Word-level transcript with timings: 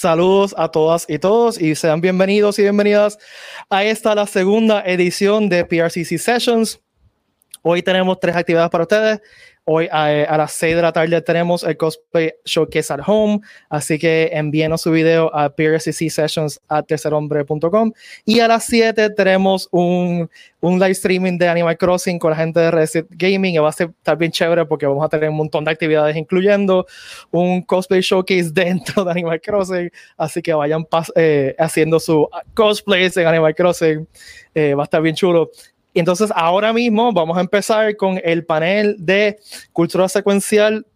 Saludos 0.00 0.54
a 0.56 0.70
todas 0.70 1.04
y 1.10 1.18
todos 1.18 1.60
y 1.60 1.74
sean 1.74 2.00
bienvenidos 2.00 2.58
y 2.58 2.62
bienvenidas 2.62 3.18
a 3.68 3.84
esta 3.84 4.14
la 4.14 4.26
segunda 4.26 4.82
edición 4.86 5.50
de 5.50 5.66
PRCC 5.66 6.16
Sessions. 6.16 6.80
Hoy 7.60 7.82
tenemos 7.82 8.18
tres 8.18 8.34
actividades 8.34 8.70
para 8.70 8.84
ustedes. 8.84 9.20
Hoy 9.72 9.86
a, 9.92 10.36
las 10.36 10.50
6 10.54 10.74
de 10.74 10.82
la 10.82 10.90
tarde 10.90 11.22
tenemos 11.22 11.62
el 11.62 11.76
Cosplay 11.76 12.32
Showcase 12.44 12.92
at 12.92 13.02
Home, 13.06 13.38
así 13.68 14.00
que 14.00 14.28
envíenos 14.32 14.80
su 14.80 14.90
video 14.90 15.30
a 15.32 15.54
sessions 16.10 16.60
at 16.68 16.86
tercerhombre.com 16.86 17.92
y 18.24 18.40
a 18.40 18.48
las 18.48 18.64
7 18.64 19.10
tenemos 19.10 19.68
un, 19.70 20.28
un, 20.58 20.80
live 20.80 20.90
streaming 20.90 21.38
de 21.38 21.48
Animal 21.48 21.78
Crossing 21.78 22.18
con 22.18 22.30
la 22.32 22.36
gente 22.38 22.58
de 22.58 22.72
Reset 22.72 23.06
Gaming 23.10 23.54
y 23.54 23.58
va 23.58 23.68
a 23.68 23.72
ser, 23.72 23.90
estar 23.90 24.18
chévere 24.18 24.66
porque 24.66 24.86
vamos 24.86 25.04
a 25.04 25.08
tener 25.08 25.28
un 25.28 25.36
montón 25.36 25.64
de 25.64 25.70
actividades 25.70 26.16
incluyendo 26.16 26.84
un 27.30 27.62
Cosplay 27.62 28.00
Showcase 28.00 28.50
dentro 28.52 29.04
de 29.04 29.12
Animal 29.12 29.40
Crossing, 29.40 29.88
así 30.16 30.42
que 30.42 30.52
vayan 30.52 30.84
eh, 31.14 31.54
haciendo 31.60 32.00
su 32.00 32.28
cosplays 32.54 33.16
en 33.18 33.28
Animal 33.28 33.54
Crossing, 33.54 34.08
eh, 34.52 34.74
va 34.74 34.82
a 34.82 34.84
estar 34.86 35.00
bien 35.00 35.14
chulo. 35.14 35.48
Y 35.92 36.00
entonces 36.00 36.30
ahora 36.34 36.72
mismo 36.72 37.12
vamos 37.12 37.36
a 37.36 37.40
empezar 37.40 37.96
con 37.96 38.20
el 38.22 38.44
panel 38.44 38.96
de 38.98 39.38
cultura 39.72 40.08
secuencial 40.08 40.86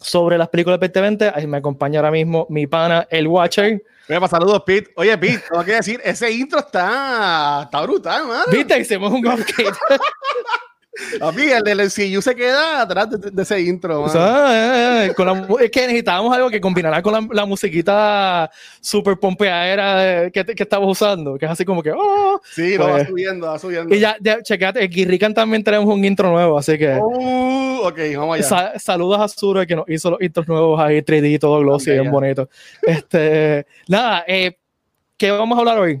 sobre 0.00 0.38
las 0.38 0.48
películas 0.48 0.80
2020. 0.80 1.32
Ahí 1.34 1.46
me 1.46 1.58
acompaña 1.58 2.00
ahora 2.00 2.10
mismo 2.10 2.46
mi 2.50 2.66
pana, 2.66 3.06
el 3.10 3.28
Watcher. 3.28 3.82
Mira, 4.08 4.28
saludos, 4.28 4.62
Pete. 4.64 4.90
Oye, 4.96 5.16
Pete, 5.18 5.42
tengo 5.50 5.64
que 5.64 5.72
decir, 5.72 6.00
ese 6.04 6.30
intro 6.30 6.60
está, 6.60 7.62
está 7.64 7.82
brutal, 7.82 8.26
man. 8.26 8.44
Viste, 8.50 8.78
hicimos 8.78 9.12
un 9.12 9.26
upgrade. 9.26 9.72
A 11.20 11.32
mí 11.32 11.42
el 11.42 11.62
del 11.62 11.78
MCU 11.78 12.22
se 12.22 12.34
queda 12.34 12.82
atrás 12.82 13.08
de, 13.10 13.42
ese 13.42 13.60
intro. 13.60 14.02
O 14.02 14.08
sea, 14.08 15.04
eh, 15.04 15.06
eh, 15.06 15.14
es 15.60 15.70
que 15.70 15.80
necesitábamos 15.82 16.34
algo 16.34 16.50
que 16.50 16.60
combinara 16.60 17.02
con 17.02 17.12
la, 17.12 17.26
la 17.32 17.46
musiquita 17.46 18.50
super 18.80 19.18
pompeadera 19.18 20.30
que, 20.30 20.44
que 20.44 20.62
estamos 20.62 20.90
usando, 20.90 21.36
que 21.38 21.44
es 21.44 21.50
así 21.50 21.64
como 21.64 21.82
que. 21.82 21.92
Oh, 21.92 22.40
sí, 22.54 22.76
lo 22.76 22.84
va 22.84 22.92
pues, 22.92 23.08
subiendo, 23.08 23.46
va 23.46 23.58
subiendo. 23.58 23.94
Y 23.94 24.00
ya, 24.00 24.16
ya 24.20 24.42
chequete, 24.42 24.84
en 24.84 24.90
Guirrican 24.90 25.34
también 25.34 25.62
tenemos 25.62 25.86
un 25.86 26.04
intro 26.04 26.30
nuevo, 26.30 26.58
así 26.58 26.78
que. 26.78 26.96
Uh, 26.96 27.80
ok, 27.84 27.98
vamos 28.16 28.50
allá. 28.50 28.78
saludos 28.78 29.20
a 29.20 29.28
Suro 29.28 29.66
que 29.66 29.76
nos 29.76 29.88
hizo 29.88 30.10
los 30.10 30.20
intros 30.20 30.48
nuevos 30.48 30.80
ahí, 30.80 31.02
3D, 31.02 31.38
todo 31.38 31.60
glossy, 31.60 31.92
bien 31.92 32.10
bonito. 32.10 32.48
Este, 32.82 33.66
nada, 33.88 34.24
eh, 34.26 34.56
¿qué 35.16 35.30
vamos 35.30 35.56
a 35.56 35.60
hablar 35.60 35.78
hoy? 35.78 36.00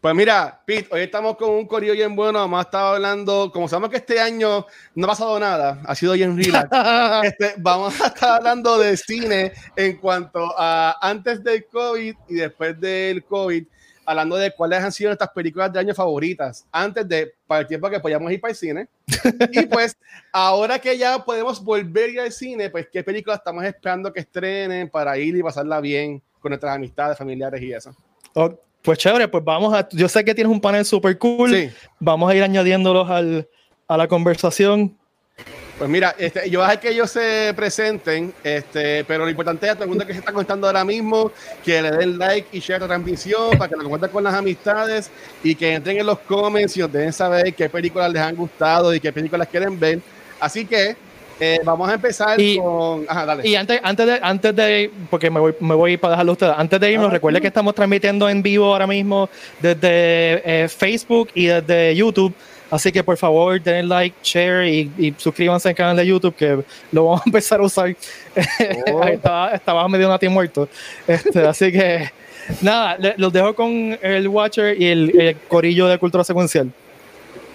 Pues 0.00 0.14
mira, 0.14 0.62
Pete, 0.64 0.88
hoy 0.92 1.02
estamos 1.02 1.36
con 1.36 1.50
un 1.50 1.66
corillo 1.66 1.92
bien 1.92 2.16
bueno. 2.16 2.38
Además, 2.38 2.64
estaba 2.64 2.94
hablando, 2.94 3.50
como 3.52 3.68
sabemos 3.68 3.90
que 3.90 3.98
este 3.98 4.18
año 4.18 4.64
no 4.94 5.04
ha 5.04 5.08
pasado 5.08 5.38
nada, 5.38 5.82
ha 5.84 5.94
sido 5.94 6.14
bien 6.14 6.38
relax. 6.38 6.70
este, 7.24 7.54
vamos 7.58 8.00
a 8.00 8.06
estar 8.06 8.38
hablando 8.38 8.78
de 8.78 8.96
cine 8.96 9.52
en 9.76 9.98
cuanto 9.98 10.54
a 10.56 10.96
antes 11.06 11.44
del 11.44 11.66
COVID 11.66 12.14
y 12.30 12.34
después 12.34 12.80
del 12.80 13.24
COVID, 13.24 13.62
hablando 14.06 14.36
de 14.36 14.52
cuáles 14.52 14.82
han 14.82 14.90
sido 14.90 15.10
nuestras 15.10 15.32
películas 15.32 15.70
de 15.70 15.80
año 15.80 15.94
favoritas, 15.94 16.66
antes 16.72 17.06
de, 17.06 17.34
para 17.46 17.60
el 17.60 17.66
tiempo 17.66 17.90
que 17.90 18.00
podíamos 18.00 18.32
ir 18.32 18.40
para 18.40 18.52
el 18.52 18.56
cine. 18.56 18.88
y 19.52 19.66
pues, 19.66 19.98
ahora 20.32 20.78
que 20.78 20.96
ya 20.96 21.22
podemos 21.22 21.62
volver 21.62 22.18
al 22.20 22.32
cine, 22.32 22.70
pues, 22.70 22.88
¿qué 22.90 23.04
películas 23.04 23.40
estamos 23.40 23.64
esperando 23.64 24.10
que 24.10 24.20
estrenen 24.20 24.88
para 24.88 25.18
ir 25.18 25.36
y 25.36 25.42
pasarla 25.42 25.78
bien 25.78 26.22
con 26.40 26.48
nuestras 26.48 26.74
amistades, 26.74 27.18
familiares 27.18 27.60
y 27.60 27.70
eso? 27.74 27.94
Pues 28.82 28.98
chévere, 28.98 29.28
pues 29.28 29.44
vamos 29.44 29.74
a. 29.74 29.88
Yo 29.90 30.08
sé 30.08 30.24
que 30.24 30.34
tienes 30.34 30.52
un 30.52 30.60
panel 30.60 30.84
súper 30.84 31.18
cool. 31.18 31.70
Vamos 31.98 32.30
a 32.30 32.34
ir 32.34 32.42
añadiéndolos 32.42 33.08
al, 33.10 33.48
a 33.86 33.96
la 33.96 34.08
conversación. 34.08 34.96
Pues 35.78 35.88
mira, 35.88 36.14
este, 36.18 36.50
yo 36.50 36.58
voy 36.58 36.66
a 36.66 36.68
dejar 36.68 36.80
que 36.82 36.90
ellos 36.90 37.10
se 37.10 37.54
presenten, 37.56 38.34
este, 38.44 39.02
pero 39.04 39.24
lo 39.24 39.30
importante 39.30 39.64
es 39.64 39.72
a 39.72 39.74
todo 39.74 39.84
el 39.84 39.88
mundo 39.88 40.06
que 40.06 40.12
se 40.12 40.18
está 40.18 40.30
conectando 40.30 40.66
ahora 40.66 40.84
mismo, 40.84 41.32
que 41.64 41.80
le 41.80 41.90
den 41.90 42.18
like 42.18 42.48
y 42.52 42.60
share 42.60 42.82
la 42.82 42.86
transmisión 42.86 43.56
para 43.56 43.70
que 43.70 43.76
lo 43.76 43.84
compartan 43.84 44.10
con 44.10 44.22
las 44.22 44.34
amistades 44.34 45.10
y 45.42 45.54
que 45.54 45.72
entren 45.72 45.96
en 45.96 46.04
los 46.04 46.18
comments 46.18 46.76
y 46.76 46.80
nos 46.80 46.92
dejen 46.92 47.14
saber 47.14 47.54
qué 47.54 47.70
películas 47.70 48.12
les 48.12 48.20
han 48.20 48.36
gustado 48.36 48.94
y 48.94 49.00
qué 49.00 49.10
películas 49.10 49.48
quieren 49.48 49.80
ver. 49.80 50.00
Así 50.38 50.66
que 50.66 50.96
eh, 51.40 51.60
vamos 51.64 51.88
a 51.88 51.94
empezar 51.94 52.38
con. 52.58 53.06
Ajá, 53.08 53.26
dale. 53.26 53.48
Y 53.48 53.54
antes, 53.54 53.80
antes, 53.82 54.06
de, 54.06 54.20
antes 54.22 54.54
de. 54.54 54.90
Porque 55.08 55.30
me 55.30 55.40
voy, 55.40 55.54
me 55.60 55.74
voy 55.74 55.96
para 55.96 56.12
dejarlo 56.12 56.32
a 56.32 56.34
ustedes. 56.34 56.54
Antes 56.56 56.78
de 56.78 56.92
irnos, 56.92 57.10
recuerde 57.10 57.40
que 57.40 57.46
estamos 57.46 57.74
transmitiendo 57.74 58.28
en 58.28 58.42
vivo 58.42 58.66
ahora 58.66 58.86
mismo 58.86 59.28
desde 59.60 60.42
eh, 60.44 60.68
Facebook 60.68 61.30
y 61.34 61.46
desde 61.46 61.96
YouTube. 61.96 62.34
Así 62.70 62.92
que 62.92 63.02
por 63.02 63.16
favor, 63.16 63.60
den 63.60 63.88
like, 63.88 64.16
share 64.22 64.68
y, 64.68 65.14
suscríbanse 65.16 65.70
al 65.70 65.74
canal 65.74 65.96
de 65.96 66.06
YouTube 66.06 66.34
que 66.36 66.62
lo 66.92 67.04
vamos 67.04 67.22
a 67.22 67.24
empezar 67.26 67.60
a 67.60 67.64
usar. 67.64 67.96
Oh. 68.92 69.02
estaba, 69.04 69.50
estaba, 69.52 69.88
medio 69.88 70.08
nati 70.08 70.28
muerto. 70.28 70.68
Este, 71.06 71.46
así 71.46 71.72
que 71.72 72.10
nada, 72.60 72.96
los 73.16 73.32
dejo 73.32 73.54
con 73.54 73.98
el 74.00 74.28
Watcher 74.28 74.80
y 74.80 74.86
el, 74.86 75.20
el 75.20 75.36
corillo 75.48 75.88
de 75.88 75.98
cultura 75.98 76.22
secuencial. 76.22 76.70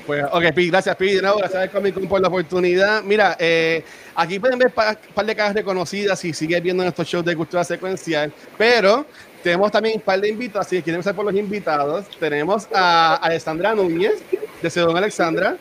Pues, 0.05 0.23
ok, 0.31 0.43
gracias, 0.55 0.95
Pi, 0.95 1.15
de 1.15 1.21
nuevo, 1.21 1.39
gracias 1.39 1.69
Comic 1.71 2.07
por 2.07 2.21
la 2.21 2.27
oportunidad. 2.27 3.01
Mira, 3.01 3.35
eh, 3.39 3.83
aquí 4.13 4.37
pueden 4.39 4.59
ver 4.59 4.67
un 4.67 4.73
par, 4.73 5.25
de 5.25 5.35
caras 5.35 5.55
reconocidas 5.55 6.19
si 6.19 6.31
sigues 6.31 6.61
viendo 6.61 6.83
nuestros 6.83 7.07
shows 7.07 7.25
de 7.25 7.35
cultura 7.35 7.63
secuencial, 7.63 8.31
pero 8.55 9.05
tenemos 9.41 9.71
también 9.71 9.95
un 9.95 10.01
par 10.01 10.21
de 10.21 10.29
invitados, 10.29 10.67
así 10.67 10.77
que 10.77 10.83
queremos 10.83 11.05
empezar 11.05 11.15
por 11.15 11.25
los 11.25 11.35
invitados. 11.35 12.05
Tenemos 12.19 12.67
a 12.71 13.15
Alexandra 13.15 13.73
Núñez, 13.73 14.21
de 14.61 14.69
Sedón 14.69 14.95
Alexandra, 14.95 15.57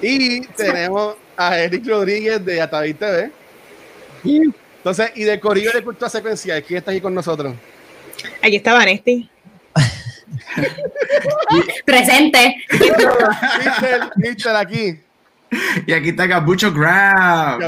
y 0.00 0.46
tenemos 0.48 1.16
a 1.36 1.58
Eric 1.58 1.86
Rodríguez, 1.86 2.44
de 2.44 2.60
Ataví 2.60 2.94
TV. 2.94 3.32
Entonces, 4.24 5.10
y 5.16 5.24
de 5.24 5.40
Corillo 5.40 5.72
de 5.72 5.82
Cultura 5.82 6.08
Secuencial, 6.08 6.62
¿quién 6.62 6.78
está 6.78 6.92
aquí 6.92 7.00
con 7.00 7.14
nosotros? 7.14 7.54
Aquí 8.42 8.56
está 8.56 8.74
Vanesti. 8.74 9.28
Presente. 11.84 12.56
Mister, 14.16 14.56
aquí. 14.56 15.00
Y 15.86 15.92
aquí 15.92 16.10
está 16.10 16.26
Gabucho 16.26 16.72
Grab. 16.72 17.60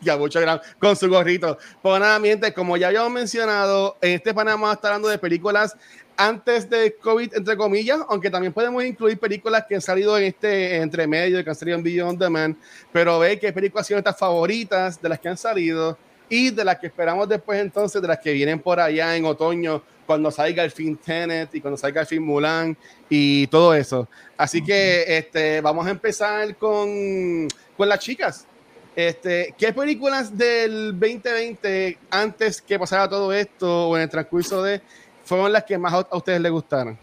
Gabucho 0.00 0.40
Grab 0.40 0.62
con 0.78 0.96
su 0.96 1.08
gorrito. 1.08 1.58
Pues 1.82 2.00
nada, 2.00 2.18
miente, 2.18 2.52
como 2.52 2.76
ya 2.76 2.88
habíamos 2.88 3.12
mencionado, 3.12 3.96
en 4.00 4.12
este 4.12 4.32
panel 4.32 4.54
vamos 4.54 4.70
a 4.70 4.74
estar 4.74 4.92
hablando 4.92 5.08
de 5.08 5.18
películas 5.18 5.76
antes 6.16 6.68
de 6.68 6.94
COVID, 6.96 7.34
entre 7.34 7.56
comillas, 7.56 8.00
aunque 8.08 8.30
también 8.30 8.52
podemos 8.52 8.84
incluir 8.84 9.18
películas 9.18 9.64
que 9.68 9.74
han 9.74 9.80
salido 9.80 10.16
en 10.18 10.24
este 10.24 10.76
entre 10.76 11.06
medio, 11.06 11.42
que 11.42 11.50
han 11.50 11.56
salido 11.56 11.76
en 11.76 11.82
Video 11.82 12.08
On 12.08 12.18
Demand, 12.18 12.56
pero 12.92 13.18
ve 13.18 13.38
qué 13.38 13.52
películas 13.52 13.86
sido 13.86 13.98
estas 13.98 14.18
favoritas 14.18 15.00
de 15.00 15.08
las 15.08 15.18
que 15.18 15.28
han 15.28 15.36
salido 15.36 15.98
y 16.28 16.50
de 16.50 16.64
las 16.64 16.78
que 16.78 16.86
esperamos 16.86 17.28
después 17.28 17.60
entonces, 17.60 18.00
de 18.00 18.08
las 18.08 18.18
que 18.18 18.32
vienen 18.32 18.58
por 18.58 18.80
allá 18.80 19.16
en 19.16 19.24
otoño 19.24 19.82
cuando 20.12 20.30
salga 20.30 20.62
el 20.62 20.70
fin 20.70 20.98
Tenet 20.98 21.54
y 21.54 21.60
cuando 21.62 21.78
salga 21.78 22.02
el 22.02 22.06
fin 22.06 22.22
Mulan 22.22 22.76
y 23.08 23.46
todo 23.46 23.74
eso. 23.74 24.06
Así 24.36 24.62
que 24.62 25.04
este, 25.16 25.62
vamos 25.62 25.86
a 25.86 25.90
empezar 25.90 26.54
con, 26.56 27.48
con 27.74 27.88
las 27.88 27.98
chicas. 27.98 28.46
Este, 28.94 29.54
¿Qué 29.56 29.72
películas 29.72 30.36
del 30.36 30.90
2020, 31.00 31.96
antes 32.10 32.60
que 32.60 32.78
pasara 32.78 33.08
todo 33.08 33.32
esto 33.32 33.88
o 33.88 33.96
en 33.96 34.02
el 34.02 34.10
transcurso 34.10 34.62
de, 34.62 34.82
fueron 35.24 35.50
las 35.50 35.64
que 35.64 35.78
más 35.78 35.94
a, 35.94 36.06
ustedes 36.14 36.42
les 36.42 36.52
gustaron? 36.52 36.98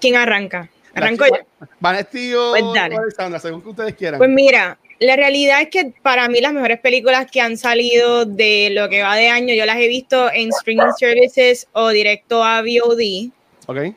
¿Quién 0.00 0.14
arranca? 0.14 0.68
Arranco 0.94 1.24
yo. 1.26 1.66
Vanesti 1.80 2.32
o 2.32 2.52
pues 2.52 2.78
Alexandra, 2.78 3.40
según 3.40 3.60
que 3.60 3.70
ustedes 3.70 3.94
quieran. 3.96 4.18
Pues 4.18 4.30
mira, 4.30 4.78
la 4.98 5.16
realidad 5.16 5.60
es 5.60 5.68
que 5.68 5.92
para 6.02 6.28
mí 6.28 6.40
las 6.40 6.52
mejores 6.52 6.80
películas 6.80 7.30
que 7.30 7.40
han 7.40 7.56
salido 7.56 8.24
de 8.24 8.70
lo 8.72 8.88
que 8.88 9.02
va 9.02 9.16
de 9.16 9.28
año, 9.28 9.54
yo 9.54 9.66
las 9.66 9.76
he 9.76 9.88
visto 9.88 10.32
en 10.32 10.48
streaming 10.50 10.92
services 10.98 11.68
o 11.72 11.90
directo 11.90 12.42
a 12.42 12.62
VOD. 12.62 13.30
Ok. 13.66 13.94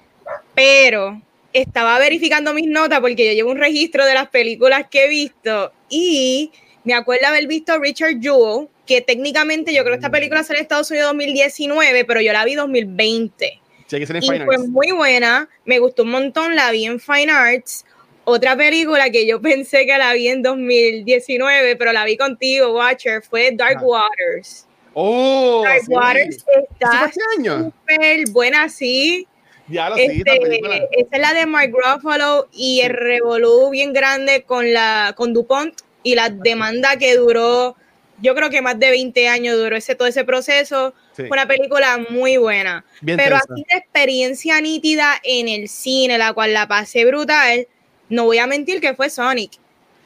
Pero 0.56 1.22
estaba 1.54 1.98
verificando 2.00 2.54
mis 2.54 2.68
notas 2.68 3.00
porque 3.00 3.28
yo 3.28 3.34
llevo 3.34 3.52
un 3.52 3.58
registro 3.58 4.06
de 4.06 4.14
las 4.14 4.30
películas 4.30 4.88
que 4.90 5.06
he 5.06 5.10
visto 5.10 5.72
y 5.90 6.52
me 6.84 6.94
acuerdo 6.94 7.28
haber 7.28 7.48
visto 7.48 7.78
Richard 7.80 8.20
Jewell, 8.22 8.68
que 8.86 9.02
técnicamente 9.02 9.74
yo 9.74 9.84
creo 9.84 9.94
que 9.94 10.00
esta 10.00 10.12
película 10.12 10.44
salió 10.44 10.60
en 10.60 10.64
Estados 10.64 10.92
Unidos 10.92 11.10
2019, 11.10 12.06
pero 12.06 12.22
yo 12.22 12.34
la 12.34 12.46
vi 12.46 12.56
2020. 12.56 13.62
Sí, 13.88 13.98
y 13.98 14.06
fue 14.06 14.58
muy 14.68 14.92
buena, 14.92 15.50
me 15.66 15.80
gustó 15.80 16.04
un 16.04 16.12
montón, 16.12 16.56
la 16.56 16.70
vi 16.72 16.86
en 16.86 17.00
Fine 17.00 17.32
Arts 17.32 17.86
otra 18.30 18.56
película 18.56 19.10
que 19.10 19.28
yo 19.28 19.42
pensé 19.42 19.86
que 19.86 19.98
la 19.98 20.14
vi 20.14 20.28
en 20.28 20.42
2019, 20.42 21.76
pero 21.76 21.92
la 21.94 22.06
vi 22.06 22.18
contigo, 22.18 22.74
Watcher, 22.74 23.22
fue 23.22 23.52
Dark 23.54 23.84
Waters. 23.84 24.68
Oh, 24.94 25.64
Dark 25.64 25.84
Waters 25.88 26.46
está 26.80 27.12
súper 27.12 28.30
buena, 28.32 28.70
sí. 28.70 29.28
Ya 29.68 29.90
lo 29.90 29.98
este, 29.98 30.62
Esa 30.92 31.16
es 31.16 31.22
la 31.22 31.34
de 31.34 31.46
Mark 31.46 31.72
Ruffalo 31.72 32.50
y 32.52 32.82
el 32.82 32.90
revolú 32.90 33.70
bien 33.70 33.94
grande 33.94 34.44
con, 34.44 34.74
la, 34.74 35.14
con 35.16 35.34
DuPont 35.34 35.76
y 36.02 36.16
la 36.16 36.30
demanda 36.30 36.98
que 36.98 37.16
duró, 37.16 37.76
yo 38.20 38.34
creo 38.34 38.50
que 38.50 38.62
más 38.62 38.80
de 38.80 38.90
20 38.90 39.28
años 39.28 39.58
duró 39.58 39.76
ese, 39.76 39.94
todo 39.94 40.08
ese 40.08 40.24
proceso. 40.24 40.94
Fue 41.14 41.30
una 41.30 41.48
película 41.48 42.00
muy 42.10 42.38
buena. 42.38 42.84
pero 43.06 43.36
así 43.36 43.64
de 43.70 43.78
experiencia 43.78 44.60
nítida 44.62 45.20
en 45.24 45.48
el 45.48 45.70
cine, 45.70 46.18
la 46.18 46.34
cual 46.34 46.54
la 46.54 46.68
pasé 46.68 47.06
brutal 47.06 47.68
no 48.10 48.26
voy 48.26 48.40
a 48.40 48.48
mentir 48.48 48.82
que 48.82 48.94
fue 48.94 49.10
Sonic. 49.10 49.52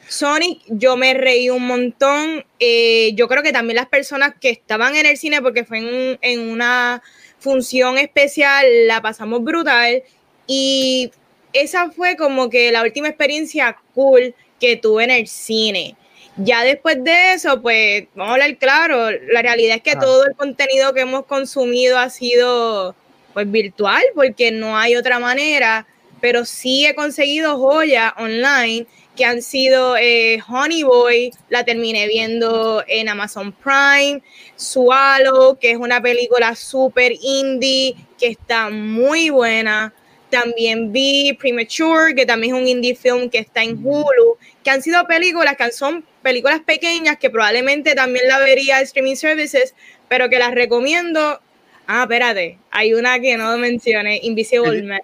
Sonic, 0.08 0.60
yo 0.66 0.96
me 0.96 1.14
reí 1.14 1.50
un 1.50 1.66
montón. 1.66 2.44
Eh, 2.60 3.12
yo 3.14 3.26
creo 3.28 3.42
que 3.42 3.52
también 3.52 3.76
las 3.76 3.88
personas 3.88 4.34
que 4.40 4.50
estaban 4.50 4.96
en 4.96 5.06
el 5.06 5.16
cine, 5.16 5.40
porque 5.40 5.64
fue 5.64 5.78
en, 5.78 6.18
en 6.20 6.50
una 6.50 7.02
función 7.38 7.98
especial, 7.98 8.66
la 8.86 9.00
pasamos 9.00 9.42
brutal. 9.42 10.02
Y 10.46 11.10
esa 11.52 11.90
fue 11.90 12.16
como 12.16 12.50
que 12.50 12.70
la 12.70 12.82
última 12.82 13.08
experiencia 13.08 13.76
cool 13.94 14.34
que 14.60 14.76
tuve 14.76 15.04
en 15.04 15.10
el 15.10 15.26
cine. 15.26 15.96
Ya 16.36 16.64
después 16.64 17.02
de 17.02 17.34
eso, 17.34 17.62
pues 17.62 18.06
vamos 18.14 18.30
a 18.30 18.34
hablar 18.34 18.56
claro, 18.58 19.10
la 19.10 19.40
realidad 19.40 19.76
es 19.76 19.82
que 19.82 19.92
ah. 19.92 20.00
todo 20.00 20.26
el 20.26 20.34
contenido 20.34 20.92
que 20.92 21.02
hemos 21.02 21.26
consumido 21.26 21.96
ha 21.96 22.10
sido 22.10 22.96
pues 23.32 23.50
virtual, 23.50 24.02
porque 24.14 24.50
no 24.50 24.76
hay 24.76 24.96
otra 24.96 25.18
manera, 25.18 25.86
pero 26.24 26.46
sí 26.46 26.86
he 26.86 26.94
conseguido 26.94 27.58
joyas 27.58 28.14
online 28.16 28.86
que 29.14 29.26
han 29.26 29.42
sido 29.42 29.94
eh, 29.98 30.38
Honey 30.48 30.82
Boy, 30.82 31.30
la 31.50 31.66
terminé 31.66 32.08
viendo 32.08 32.82
en 32.88 33.10
Amazon 33.10 33.52
Prime, 33.52 34.22
Swallow, 34.56 35.58
que 35.58 35.72
es 35.72 35.76
una 35.76 36.00
película 36.00 36.54
súper 36.54 37.12
indie, 37.20 37.94
que 38.18 38.28
está 38.28 38.70
muy 38.70 39.28
buena. 39.28 39.92
También 40.30 40.92
vi 40.92 41.34
Premature, 41.34 42.14
que 42.14 42.24
también 42.24 42.54
es 42.54 42.62
un 42.62 42.68
indie 42.68 42.94
film 42.94 43.28
que 43.28 43.40
está 43.40 43.62
en 43.62 43.78
Hulu, 43.84 44.38
que 44.62 44.70
han 44.70 44.80
sido 44.80 45.06
películas 45.06 45.58
que 45.58 45.72
son 45.72 46.06
películas 46.22 46.60
pequeñas 46.60 47.18
que 47.18 47.28
probablemente 47.28 47.94
también 47.94 48.28
la 48.28 48.38
vería 48.38 48.80
streaming 48.80 49.16
services, 49.16 49.74
pero 50.08 50.30
que 50.30 50.38
las 50.38 50.54
recomiendo. 50.54 51.42
Ah, 51.86 52.04
espérate, 52.04 52.56
hay 52.70 52.94
una 52.94 53.20
que 53.20 53.36
no 53.36 53.58
mencioné, 53.58 54.20
Invisible 54.22 54.82
Man. 54.84 55.02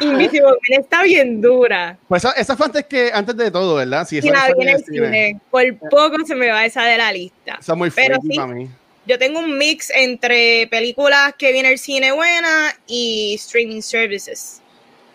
Invisible 0.00 0.48
Man 0.48 0.80
está 0.80 1.02
bien 1.02 1.40
dura. 1.40 1.98
Pues 2.08 2.24
esa, 2.36 2.56
fue 2.56 2.66
antes, 2.66 2.84
que, 2.86 3.10
antes 3.12 3.36
de 3.36 3.50
todo, 3.50 3.76
¿verdad? 3.76 4.06
Sí, 4.06 4.20
la 4.22 4.48
vi 4.48 4.62
en 4.62 4.68
el 4.68 4.84
cine. 4.84 5.40
Por 5.50 5.62
poco 5.90 6.24
se 6.26 6.34
me 6.34 6.50
va 6.50 6.64
esa 6.64 6.82
de 6.84 6.96
la 6.98 7.12
lista. 7.12 7.56
Está 7.60 7.74
muy 7.74 7.90
fuerte 7.90 8.18
para 8.34 8.46
mí 8.48 8.68
yo 9.06 9.18
tengo 9.18 9.40
un 9.40 9.58
mix 9.58 9.90
entre 9.90 10.68
películas 10.68 11.34
que 11.36 11.52
viene 11.52 11.72
el 11.72 11.78
cine 11.78 12.12
buena 12.12 12.74
y 12.86 13.34
streaming 13.34 13.80
services. 13.80 14.60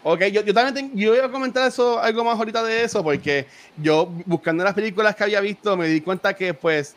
Ok, 0.04 0.26
yo, 0.26 0.44
yo 0.44 0.54
también 0.54 0.92
yo 0.94 1.12
voy 1.12 1.20
a 1.20 1.30
comentar 1.30 1.68
eso, 1.68 2.00
algo 2.00 2.24
más 2.24 2.38
ahorita 2.38 2.62
de 2.64 2.84
eso, 2.84 3.04
porque 3.04 3.48
yo 3.78 4.12
buscando 4.26 4.64
las 4.64 4.74
películas 4.74 5.16
que 5.16 5.24
había 5.24 5.40
visto 5.40 5.76
me 5.78 5.88
di 5.88 6.02
cuenta 6.02 6.36
que 6.36 6.54
pues 6.54 6.96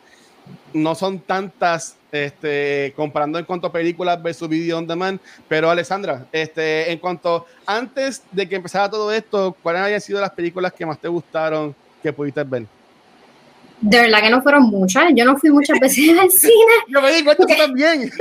no 0.73 0.95
son 0.95 1.19
tantas 1.19 1.95
este, 2.11 2.93
comparando 2.95 3.39
en 3.39 3.45
cuanto 3.45 3.67
a 3.67 3.71
películas 3.71 4.21
versus 4.21 4.49
video 4.49 4.77
on 4.77 4.87
demand. 4.87 5.19
Pero 5.47 5.69
Alessandra, 5.69 6.25
este, 6.31 6.91
en 6.91 6.99
cuanto 6.99 7.45
antes 7.65 8.23
de 8.31 8.47
que 8.47 8.55
empezara 8.55 8.89
todo 8.89 9.11
esto, 9.11 9.55
¿cuáles 9.61 9.81
habían 9.81 10.01
sido 10.01 10.21
las 10.21 10.31
películas 10.31 10.73
que 10.73 10.85
más 10.85 10.99
te 10.99 11.07
gustaron 11.07 11.75
que 12.01 12.13
pudiste 12.13 12.43
ver? 12.43 12.65
de 13.81 14.01
verdad 14.01 14.21
que 14.21 14.29
no 14.29 14.41
fueron 14.41 14.63
muchas. 14.63 15.05
Yo 15.15 15.25
no 15.25 15.37
fui 15.37 15.49
muchas 15.51 15.79
veces 15.79 16.09
al 16.19 16.31
cine. 16.31 16.73
Yo 16.87 17.01
me 17.01 17.13
di 17.13 17.23
cuenta 17.23 17.45
que 17.45 17.55
también. 17.55 18.11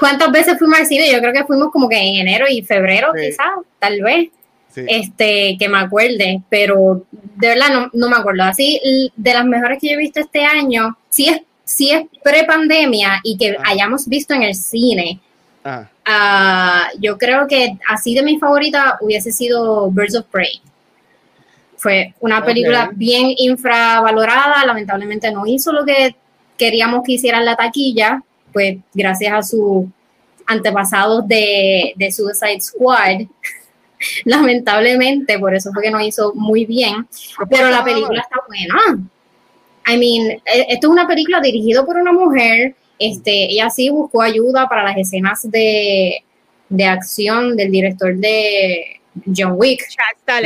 ¿Cuántas 0.00 0.30
veces 0.30 0.58
fuimos 0.58 0.78
al 0.78 0.86
cine? 0.86 1.10
Yo 1.10 1.18
creo 1.18 1.32
que 1.32 1.44
fuimos 1.44 1.70
como 1.72 1.88
que 1.88 1.96
en 1.96 2.16
enero 2.26 2.46
y 2.48 2.62
febrero, 2.62 3.12
quizás, 3.14 3.50
tal 3.78 4.02
vez. 4.02 4.28
Este, 4.76 5.56
que 5.58 5.68
me 5.68 5.78
acuerde, 5.78 6.42
pero 6.48 7.04
de 7.10 7.48
verdad 7.48 7.68
no, 7.72 7.90
no, 7.92 8.08
me 8.08 8.16
acuerdo. 8.16 8.44
Así, 8.44 8.80
de 9.16 9.32
las 9.32 9.44
mejores 9.44 9.78
que 9.80 9.88
yo 9.88 9.94
he 9.94 9.98
visto 9.98 10.20
este 10.20 10.44
año, 10.44 10.96
sí 11.08 11.28
es, 11.28 11.40
sí 11.64 11.90
es 11.90 12.04
pre-pandemia 12.22 13.20
y 13.22 13.36
que 13.36 13.56
ah. 13.58 13.62
hayamos 13.64 14.06
visto 14.06 14.34
en 14.34 14.42
el 14.42 14.54
cine. 14.54 15.20
Ah. 15.64 15.88
Ah, 16.04 16.88
yo 17.00 17.18
creo 17.18 17.46
que 17.48 17.76
así 17.88 18.14
de 18.14 18.22
mi 18.22 18.38
favorita 18.38 18.98
hubiese 19.00 19.32
sido 19.32 19.90
Birds 19.90 20.16
of 20.16 20.26
Prey. 20.26 20.60
Fue 21.76 22.14
una 22.20 22.44
película 22.44 22.90
bien 22.94 23.34
infravalorada, 23.36 24.64
lamentablemente 24.64 25.30
no 25.30 25.46
hizo 25.46 25.72
lo 25.72 25.84
que 25.84 26.16
queríamos 26.56 27.02
que 27.04 27.12
hiciera 27.12 27.38
en 27.38 27.44
la 27.44 27.56
taquilla, 27.56 28.22
pues 28.52 28.78
gracias 28.94 29.32
a 29.32 29.42
sus 29.42 29.86
antepasados 30.46 31.26
de, 31.28 31.92
de 31.96 32.12
Suicide 32.12 32.60
Squad, 32.60 33.26
lamentablemente, 34.24 35.38
por 35.38 35.54
eso 35.54 35.70
fue 35.72 35.82
que 35.82 35.90
no 35.90 36.00
hizo 36.00 36.34
muy 36.34 36.64
bien, 36.64 37.06
pero 37.50 37.70
la 37.70 37.84
película 37.84 38.20
está 38.20 38.40
buena. 38.46 39.08
I 39.88 39.96
mean, 39.96 40.40
e, 40.44 40.66
esto 40.68 40.88
es 40.88 40.92
una 40.92 41.06
película 41.06 41.40
dirigida 41.40 41.84
por 41.84 41.96
una 41.96 42.12
mujer, 42.12 42.74
este, 42.98 43.52
ella 43.52 43.70
sí 43.70 43.90
buscó 43.90 44.22
ayuda 44.22 44.68
para 44.68 44.84
las 44.84 44.96
escenas 44.96 45.50
de, 45.50 46.24
de 46.68 46.84
acción 46.84 47.56
del 47.56 47.70
director 47.70 48.16
de 48.16 49.00
John 49.36 49.54
Wick. 49.56 49.82
Chad 49.88 50.42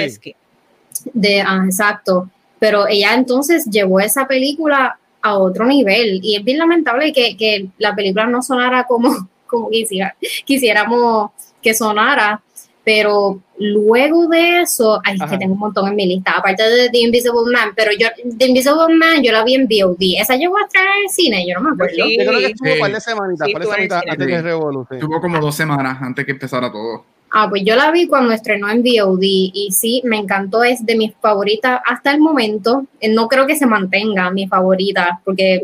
de, 1.14 1.40
ah, 1.40 1.62
exacto. 1.64 2.31
Pero 2.59 2.87
ella 2.87 3.14
entonces 3.14 3.64
llevó 3.67 4.00
esa 4.00 4.26
película 4.26 4.99
a 5.23 5.38
otro 5.38 5.67
nivel 5.67 6.21
y 6.23 6.37
es 6.37 6.45
bien 6.45 6.59
lamentable 6.59 7.12
que, 7.12 7.37
que 7.37 7.69
la 7.79 7.95
película 7.95 8.26
no 8.26 8.43
sonara 8.43 8.85
como, 8.85 9.29
como 9.47 9.71
quisiera, 9.71 10.14
quisiéramos 10.45 11.31
que 11.62 11.75
sonara, 11.75 12.43
pero 12.85 13.41
luego 13.59 14.29
de 14.29 14.63
eso, 14.63 15.01
ay, 15.05 15.17
es 15.23 15.31
que 15.31 15.39
tengo 15.39 15.53
un 15.55 15.61
montón 15.61 15.89
en 15.89 15.97
mi 15.97 16.07
lista, 16.07 16.33
aparte 16.33 16.63
de 16.63 16.89
The 16.89 16.99
Invisible 16.99 17.53
Man, 17.53 17.73
pero 17.77 17.91
yo, 17.93 18.09
The 18.39 18.47
Invisible 18.47 18.95
Man, 18.97 19.23
yo 19.23 19.33
la 19.33 19.45
vi 19.45 19.55
en 19.55 19.67
VOD, 19.67 20.21
esa 20.21 20.37
llegó 20.37 20.57
a 20.57 20.63
estar 20.63 20.83
en 20.83 21.05
el 21.05 21.11
cine, 21.11 21.47
yo 21.47 21.55
no 21.55 21.69
me 21.69 21.75
acuerdo. 21.75 21.97
yo 21.97 22.05
creo 22.05 22.39
que 22.39 22.47
estuvo 22.47 22.73
un 22.73 22.79
par 22.79 22.93
de 22.93 23.01
semanitas, 23.01 24.03
antes 24.09 24.27
de 24.27 24.43
Revolución. 24.43 24.99
Estuvo 24.99 25.21
como 25.21 25.41
dos 25.41 25.55
semanas 25.55 25.99
antes 26.01 26.25
que 26.25 26.33
empezara 26.33 26.73
todo. 26.73 27.05
Ah, 27.33 27.49
pues 27.49 27.63
yo 27.65 27.77
la 27.77 27.91
vi 27.93 28.09
cuando 28.09 28.33
estrenó 28.33 28.69
en 28.69 28.83
VOD 28.83 29.23
y 29.23 29.69
sí, 29.71 30.03
me 30.05 30.19
encantó, 30.19 30.65
es 30.65 30.85
de 30.85 30.97
mis 30.97 31.15
favoritas 31.15 31.81
hasta 31.87 32.11
el 32.11 32.21
momento. 32.21 32.87
Eh, 33.01 33.09
no 33.09 33.29
creo 33.29 33.47
que 33.47 33.55
se 33.55 33.67
mantenga 33.67 34.31
mi 34.31 34.49
favorita, 34.49 35.21
porque 35.25 35.63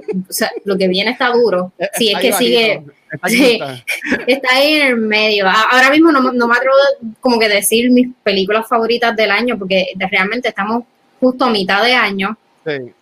lo 0.65 0.79
que 0.79 0.89
viene 0.89 1.11
está 1.11 1.31
duro. 1.31 1.73
Si 1.95 2.13
es 2.13 2.21
que 2.21 2.33
sigue, 2.33 2.83
está, 4.27 4.49
ahí 4.55 4.75
en 4.75 4.87
el 4.87 4.97
medio. 4.97 5.47
Ahora 5.49 5.91
mismo 5.91 6.13
no, 6.13 6.33
no 6.33 6.47
me 6.47 6.57
atrevo 6.57 6.75
como 7.21 7.39
que 7.39 7.49
decir 7.49 7.91
mis 7.91 8.09
películas 8.23 8.69
favoritas 8.69 9.17
del 9.17 9.31
año, 9.31 9.59
porque 9.59 9.87
realmente 10.11 10.49
estamos 10.49 10.85
justo 11.19 11.47
a 11.47 11.51
mitad 11.51 11.83
de 11.83 11.95
año 11.95 12.37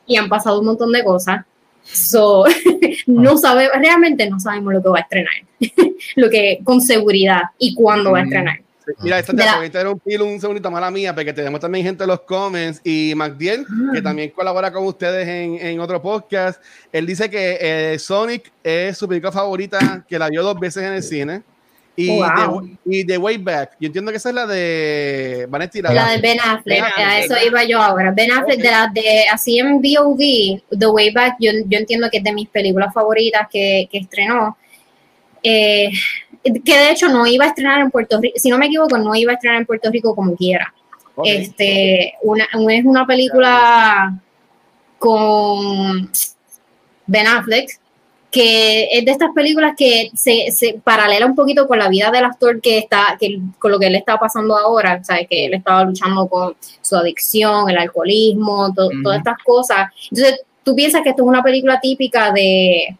y 0.06 0.16
han 0.16 0.28
pasado 0.28 0.60
un 0.60 0.66
montón 0.66 0.92
de 0.92 1.04
cosas. 1.04 1.44
So, 1.84 2.44
no 3.06 3.32
ah. 3.32 3.38
sabe, 3.38 3.68
realmente 3.74 4.28
no 4.28 4.40
sabemos 4.40 4.74
lo 4.74 4.82
que 4.82 4.88
va 4.88 4.98
a 4.98 5.02
estrenar, 5.02 5.34
lo 6.16 6.30
que 6.30 6.58
con 6.64 6.80
seguridad 6.80 7.42
y 7.58 7.74
cuándo 7.74 8.12
va 8.12 8.20
a 8.20 8.22
mm. 8.22 8.26
estrenar. 8.26 8.60
mira, 9.02 9.18
esta 9.18 9.32
te 9.34 9.42
voy 9.42 9.66
a 9.66 9.70
tener 9.70 10.22
un 10.22 10.40
segundito 10.40 10.70
mala 10.70 10.90
mía, 10.90 11.14
porque 11.14 11.32
tenemos 11.32 11.60
también 11.60 11.84
gente 11.84 12.04
en 12.04 12.08
los 12.08 12.20
comments 12.20 12.80
y 12.84 13.12
MacDiel, 13.14 13.66
que 13.92 13.98
ah. 13.98 14.02
también 14.02 14.30
colabora 14.30 14.72
con 14.72 14.84
ustedes 14.84 15.28
en, 15.28 15.64
en 15.66 15.80
otro 15.80 16.00
podcast. 16.00 16.62
Él 16.92 17.06
dice 17.06 17.28
que 17.30 17.58
eh, 17.60 17.98
Sonic 17.98 18.50
es 18.62 18.96
su 18.96 19.06
película 19.06 19.32
favorita, 19.32 20.04
que 20.08 20.18
la 20.18 20.28
vio 20.28 20.42
dos 20.42 20.58
veces 20.58 20.82
en 20.82 20.92
el 20.94 21.02
cine. 21.02 21.42
Y, 21.96 22.08
de, 22.08 22.76
y 22.86 23.04
de 23.04 23.18
Way 23.18 23.38
Back, 23.38 23.76
yo 23.78 23.86
entiendo 23.86 24.10
que 24.10 24.16
esa 24.16 24.30
es 24.30 24.34
la 24.34 24.46
de 24.48 25.46
Vanessa 25.48 25.92
La 25.92 26.10
de 26.10 26.18
Ben 26.18 26.40
Affleck, 26.40 26.82
a 26.82 27.20
eso 27.20 27.34
iba 27.46 27.62
yo 27.62 27.80
ahora. 27.80 28.10
Ben 28.10 28.32
Affleck, 28.32 28.58
de 28.58 28.70
la 28.70 28.90
de 28.92 29.28
así 29.30 29.60
en 29.60 29.80
VOD, 29.80 30.76
The 30.76 30.86
Way 30.86 31.10
Back, 31.12 31.36
yo, 31.38 31.52
yo 31.66 31.78
entiendo 31.78 32.10
que 32.10 32.18
es 32.18 32.24
de 32.24 32.32
mis 32.32 32.48
películas 32.48 32.92
favoritas 32.92 33.46
que, 33.48 33.88
que 33.92 33.98
estrenó. 33.98 34.56
Eh, 35.42 35.90
que 36.42 36.78
de 36.78 36.90
hecho 36.90 37.08
no 37.08 37.26
iba 37.26 37.44
a 37.44 37.48
estrenar 37.48 37.80
en 37.80 37.90
Puerto 37.90 38.20
Rico, 38.20 38.38
si 38.38 38.50
no 38.50 38.58
me 38.58 38.66
equivoco, 38.66 38.98
no 38.98 39.14
iba 39.14 39.32
a 39.32 39.34
estrenar 39.34 39.60
en 39.60 39.66
Puerto 39.66 39.90
Rico 39.90 40.14
como 40.14 40.34
quiera. 40.34 40.74
Este, 41.22 42.14
una, 42.22 42.44
es 42.70 42.84
una 42.84 43.06
película 43.06 44.20
con 44.98 46.10
Ben 47.06 47.26
Affleck, 47.26 47.78
que 48.34 48.88
es 48.90 49.04
de 49.04 49.12
estas 49.12 49.30
películas 49.32 49.74
que 49.76 50.10
se, 50.12 50.50
se, 50.50 50.80
paralela 50.82 51.24
un 51.24 51.36
poquito 51.36 51.68
con 51.68 51.78
la 51.78 51.88
vida 51.88 52.10
del 52.10 52.24
actor 52.24 52.60
que 52.60 52.78
está, 52.78 53.16
que, 53.18 53.38
con 53.60 53.70
lo 53.70 53.78
que 53.78 53.86
él 53.86 53.94
está 53.94 54.18
pasando 54.18 54.56
ahora, 54.56 55.04
¿sabes? 55.04 55.28
que 55.30 55.46
él 55.46 55.54
estaba 55.54 55.84
luchando 55.84 56.26
con 56.26 56.56
su 56.82 56.96
adicción, 56.96 57.70
el 57.70 57.78
alcoholismo, 57.78 58.74
todas 58.74 59.18
estas 59.18 59.38
cosas. 59.44 59.86
Entonces, 60.10 60.40
tú 60.64 60.74
piensas 60.74 61.02
que 61.02 61.10
esto 61.10 61.22
es 61.22 61.28
una 61.28 61.44
película 61.44 61.78
típica 61.80 62.32
de, 62.32 62.96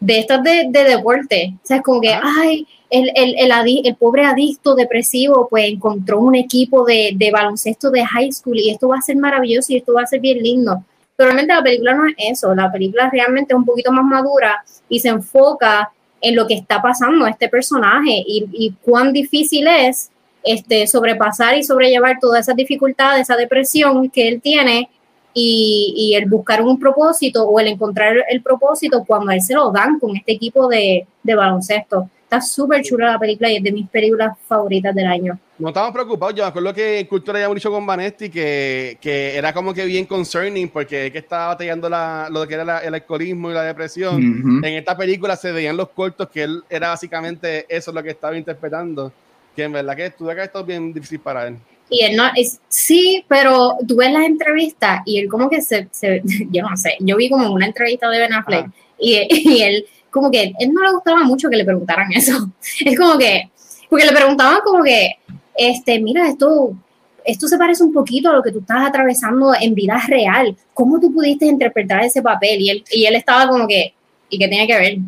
de 0.00 0.18
estas 0.18 0.42
de, 0.42 0.68
de 0.70 0.84
deporte, 0.84 1.52
o 1.54 1.66
sea, 1.66 1.76
es 1.76 1.82
como 1.82 2.00
que, 2.00 2.14
ay, 2.14 2.66
el, 2.88 3.12
el, 3.14 3.34
el, 3.38 3.80
el, 3.84 3.96
pobre 3.96 4.24
adicto 4.24 4.74
depresivo, 4.74 5.48
pues 5.50 5.66
encontró 5.66 6.18
un 6.18 6.34
equipo 6.34 6.86
de, 6.86 7.12
de 7.14 7.30
baloncesto 7.30 7.90
de 7.90 8.06
high 8.06 8.32
school 8.32 8.58
y 8.58 8.70
esto 8.70 8.88
va 8.88 8.96
a 8.96 9.02
ser 9.02 9.16
maravilloso 9.16 9.70
y 9.74 9.76
esto 9.76 9.92
va 9.92 10.02
a 10.02 10.06
ser 10.06 10.20
bien 10.20 10.38
lindo 10.38 10.82
realmente 11.24 11.54
la 11.54 11.62
película 11.62 11.94
no 11.94 12.06
es 12.06 12.14
eso, 12.18 12.54
la 12.54 12.70
película 12.70 13.10
realmente 13.10 13.52
es 13.52 13.58
un 13.58 13.64
poquito 13.64 13.92
más 13.92 14.04
madura 14.04 14.64
y 14.88 15.00
se 15.00 15.08
enfoca 15.08 15.90
en 16.20 16.36
lo 16.36 16.46
que 16.46 16.54
está 16.54 16.80
pasando 16.80 17.26
este 17.26 17.48
personaje 17.48 18.22
y, 18.26 18.72
cuán 18.82 19.12
difícil 19.12 19.66
es 19.66 20.10
este, 20.44 20.86
sobrepasar 20.86 21.56
y 21.58 21.64
sobrellevar 21.64 22.18
todas 22.20 22.40
esas 22.40 22.56
dificultades, 22.56 23.22
esa 23.22 23.36
depresión 23.36 24.08
que 24.08 24.28
él 24.28 24.40
tiene 24.40 24.88
y, 25.34 26.14
el 26.16 26.28
buscar 26.28 26.62
un 26.62 26.78
propósito 26.78 27.44
o 27.44 27.58
el 27.58 27.68
encontrar 27.68 28.24
el 28.28 28.42
propósito 28.42 29.04
cuando 29.04 29.30
a 29.30 29.34
él 29.34 29.42
se 29.42 29.54
lo 29.54 29.70
dan 29.70 29.98
con 29.98 30.16
este 30.16 30.32
equipo 30.32 30.68
de, 30.68 31.06
baloncesto. 31.24 32.08
Está 32.32 32.40
súper 32.40 32.82
chula 32.82 33.12
la 33.12 33.18
película 33.18 33.50
y 33.50 33.56
es 33.56 33.62
de 33.62 33.72
mis 33.72 33.88
películas 33.88 34.38
favoritas 34.48 34.94
del 34.94 35.06
año. 35.06 35.38
No 35.58 35.68
estamos 35.68 35.92
preocupados, 35.92 36.34
yo 36.34 36.44
me 36.44 36.48
acuerdo 36.48 36.72
que 36.72 37.06
Cultura 37.08 37.38
ya 37.38 37.52
dicho 37.52 37.70
con 37.70 37.84
Vanetti 37.84 38.30
que, 38.30 38.96
que 39.00 39.36
era 39.36 39.52
como 39.52 39.74
que 39.74 39.84
bien 39.84 40.06
concerning 40.06 40.68
porque 40.70 41.06
es 41.06 41.12
que 41.12 41.18
estaba 41.18 41.48
batallando 41.48 41.90
la, 41.90 42.28
lo 42.30 42.48
que 42.48 42.54
era 42.54 42.78
el 42.78 42.94
alcoholismo 42.94 43.50
y 43.50 43.54
la 43.54 43.64
depresión. 43.64 44.62
En 44.64 44.74
esta 44.74 44.96
película 44.96 45.36
se 45.36 45.52
veían 45.52 45.76
los 45.76 45.90
cortos 45.90 46.28
que 46.30 46.44
él 46.44 46.62
era 46.70 46.88
básicamente 46.88 47.66
eso 47.68 47.92
lo 47.92 48.02
que 48.02 48.10
estaba 48.10 48.36
interpretando, 48.36 49.12
que 49.54 49.64
en 49.64 49.72
verdad 49.72 49.94
que 49.94 50.06
estuvo 50.06 50.30
acá 50.30 50.44
esto 50.44 50.64
bien 50.64 50.92
difícil 50.92 51.20
para 51.20 51.48
él. 51.48 51.58
Y 51.90 52.02
él 52.02 52.16
no, 52.16 52.24
es, 52.34 52.58
sí, 52.68 53.22
pero 53.28 53.76
tú 53.86 53.96
ves 53.96 54.10
las 54.10 54.24
entrevistas 54.24 55.02
y 55.04 55.18
él 55.18 55.28
como 55.28 55.50
que 55.50 55.60
se, 55.60 55.86
se 55.90 56.22
yo 56.50 56.62
no 56.62 56.74
sé, 56.78 56.96
yo 57.00 57.16
vi 57.16 57.28
como 57.28 57.52
una 57.52 57.66
entrevista 57.66 58.08
de 58.08 58.18
Ben 58.18 58.32
Affleck 58.32 58.68
y, 58.98 59.26
y, 59.30 59.62
él 59.62 59.84
como 60.12 60.30
que 60.30 60.52
él 60.58 60.72
no 60.72 60.82
le 60.82 60.92
gustaba 60.92 61.24
mucho 61.24 61.48
que 61.48 61.56
le 61.56 61.64
preguntaran 61.64 62.12
eso. 62.12 62.50
Es 62.84 62.96
como 62.96 63.18
que, 63.18 63.50
porque 63.88 64.04
le 64.06 64.12
preguntaban 64.12 64.58
como 64.62 64.84
que, 64.84 65.16
este, 65.56 65.98
mira, 66.00 66.28
esto, 66.28 66.76
esto 67.24 67.48
se 67.48 67.58
parece 67.58 67.82
un 67.82 67.92
poquito 67.92 68.28
a 68.28 68.34
lo 68.34 68.42
que 68.42 68.52
tú 68.52 68.60
estás 68.60 68.86
atravesando 68.86 69.52
en 69.58 69.74
vida 69.74 70.00
real. 70.06 70.56
¿Cómo 70.74 71.00
tú 71.00 71.12
pudiste 71.12 71.46
interpretar 71.46 72.04
ese 72.04 72.22
papel? 72.22 72.60
Y 72.60 72.70
él, 72.70 72.84
y 72.92 73.06
él 73.06 73.16
estaba 73.16 73.48
como 73.48 73.66
que, 73.66 73.94
¿y 74.28 74.38
qué 74.38 74.48
tiene 74.48 74.66
que 74.66 74.78
ver? 74.78 74.98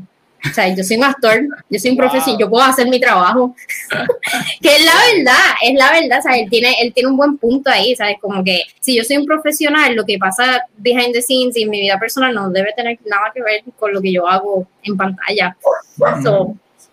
O 0.50 0.54
sea, 0.54 0.74
yo 0.74 0.84
soy 0.84 0.96
un 0.98 1.04
actor, 1.04 1.40
yo 1.70 1.78
soy 1.78 1.92
un 1.92 1.96
profesor, 1.96 2.36
yo 2.38 2.50
puedo 2.50 2.64
hacer 2.64 2.88
mi 2.88 3.00
trabajo. 3.00 3.54
que 4.60 4.76
es 4.76 4.84
la 4.84 4.92
verdad, 5.14 5.54
es 5.62 5.74
la 5.74 5.90
verdad, 5.92 6.18
o 6.18 6.22
sea, 6.22 6.38
él 6.38 6.48
tiene, 6.50 6.74
él 6.80 6.92
tiene 6.92 7.08
un 7.08 7.16
buen 7.16 7.38
punto 7.38 7.70
ahí, 7.70 7.96
¿sabes? 7.96 8.16
Como 8.20 8.44
que 8.44 8.62
si 8.80 8.96
yo 8.96 9.04
soy 9.04 9.16
un 9.16 9.26
profesional, 9.26 9.94
lo 9.94 10.04
que 10.04 10.18
pasa 10.18 10.66
behind 10.76 11.12
the 11.12 11.22
scenes 11.22 11.56
y 11.56 11.62
en 11.62 11.70
mi 11.70 11.80
vida 11.80 11.98
personal 11.98 12.34
no 12.34 12.50
debe 12.50 12.72
tener 12.76 12.98
nada 13.06 13.30
que 13.34 13.42
ver 13.42 13.62
con 13.78 13.92
lo 13.92 14.02
que 14.02 14.12
yo 14.12 14.28
hago 14.28 14.66
en 14.82 14.96
pantalla. 14.96 15.56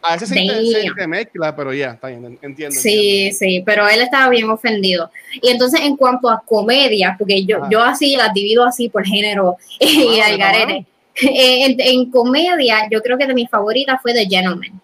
a 0.03 0.13
veces 0.13 0.29
se, 0.29 1.07
mezcla, 1.07 1.55
pero 1.55 1.73
ya, 1.73 1.91
está 1.91 2.07
bien, 2.07 2.39
entiendo. 2.41 2.75
Sí, 2.75 3.31
sí, 3.33 3.63
pero 3.65 3.87
él 3.87 4.01
estaba 4.01 4.29
bien 4.29 4.49
ofendido. 4.49 5.11
Y 5.41 5.49
entonces, 5.49 5.81
en 5.81 5.97
cuanto 5.97 6.29
a 6.29 6.41
comedia, 6.45 7.15
porque 7.17 7.45
yo, 7.45 7.69
yo 7.69 7.83
así 7.83 8.15
las 8.15 8.33
divido 8.33 8.65
así 8.65 8.89
por 8.89 9.05
género 9.05 9.57
y 9.79 10.19
al 10.19 10.37
garete. 10.37 10.85
en, 11.21 12.11
comedia, 12.11 12.87
yo 12.89 13.01
creo 13.01 13.17
que 13.17 13.27
de 13.27 13.33
mis 13.33 13.49
favoritas 13.49 14.01
fue 14.01 14.13
The 14.13 14.27
Gentleman, 14.27 14.79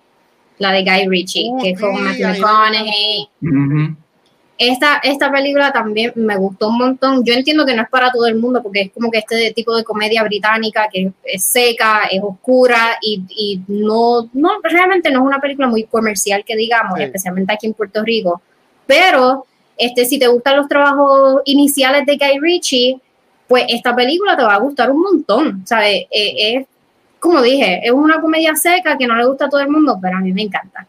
la 0.59 0.71
de 0.71 0.83
Guy 0.83 1.07
Ritchie, 1.07 1.51
que 1.61 1.75
fue 1.75 1.91
con 1.91 2.03
Matthew 2.03 2.27
McConaughey. 2.27 3.29
Esta, 4.59 4.99
esta 5.03 5.31
película 5.31 5.71
también 5.71 6.13
me 6.15 6.35
gustó 6.35 6.69
un 6.69 6.79
montón. 6.79 7.23
Yo 7.23 7.35
entiendo 7.35 7.63
que 7.63 7.75
no 7.75 7.83
es 7.83 7.89
para 7.89 8.11
todo 8.11 8.25
el 8.25 8.37
mundo 8.37 8.63
porque 8.63 8.81
es 8.81 8.91
como 8.91 9.11
que 9.11 9.19
este 9.19 9.53
tipo 9.53 9.75
de 9.75 9.83
comedia 9.83 10.23
británica 10.23 10.87
que 10.91 11.11
es 11.23 11.43
seca, 11.43 12.07
es 12.09 12.19
oscura 12.23 12.97
y, 12.99 13.21
y 13.29 13.61
no, 13.67 14.27
no, 14.33 14.49
realmente 14.63 15.11
no 15.11 15.19
es 15.19 15.25
una 15.27 15.39
película 15.39 15.67
muy 15.67 15.83
comercial 15.83 16.43
que 16.43 16.55
digamos, 16.55 16.99
especialmente 16.99 17.53
aquí 17.53 17.67
en 17.67 17.73
Puerto 17.73 18.03
Rico. 18.03 18.41
Pero 18.87 19.45
este, 19.77 20.05
si 20.05 20.17
te 20.17 20.27
gustan 20.27 20.57
los 20.57 20.67
trabajos 20.67 21.41
iniciales 21.45 22.05
de 22.07 22.17
Guy 22.17 22.39
Ritchie, 22.41 22.99
pues 23.47 23.65
esta 23.69 23.95
película 23.95 24.35
te 24.35 24.43
va 24.43 24.55
a 24.55 24.59
gustar 24.59 24.91
un 24.91 25.01
montón, 25.01 25.63
¿sabes? 25.65 26.05
Eh, 26.11 26.35
es, 26.37 26.67
como 27.19 27.41
dije, 27.41 27.81
es 27.83 27.91
una 27.91 28.19
comedia 28.19 28.55
seca 28.55 28.97
que 28.97 29.07
no 29.07 29.15
le 29.15 29.25
gusta 29.25 29.45
a 29.45 29.49
todo 29.49 29.61
el 29.61 29.69
mundo, 29.69 29.97
pero 30.01 30.17
a 30.17 30.19
mí 30.19 30.33
me 30.33 30.43
encanta. 30.43 30.85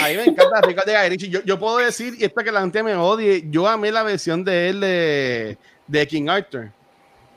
A 0.00 0.08
mí 0.08 0.16
me 0.16 0.24
encanta 0.24 0.60
Ricardo 0.60 0.92
de 0.92 1.16
Yo, 1.16 1.42
yo 1.42 1.58
puedo 1.58 1.78
decir, 1.78 2.14
y 2.18 2.24
esta 2.24 2.44
que 2.44 2.52
la 2.52 2.60
gente 2.60 2.82
me 2.82 2.94
odie, 2.94 3.44
yo 3.50 3.66
amé 3.66 3.90
la 3.90 4.02
versión 4.02 4.44
de 4.44 4.68
él 4.68 4.80
de, 4.80 6.06
King 6.06 6.28
Arthur. 6.28 6.70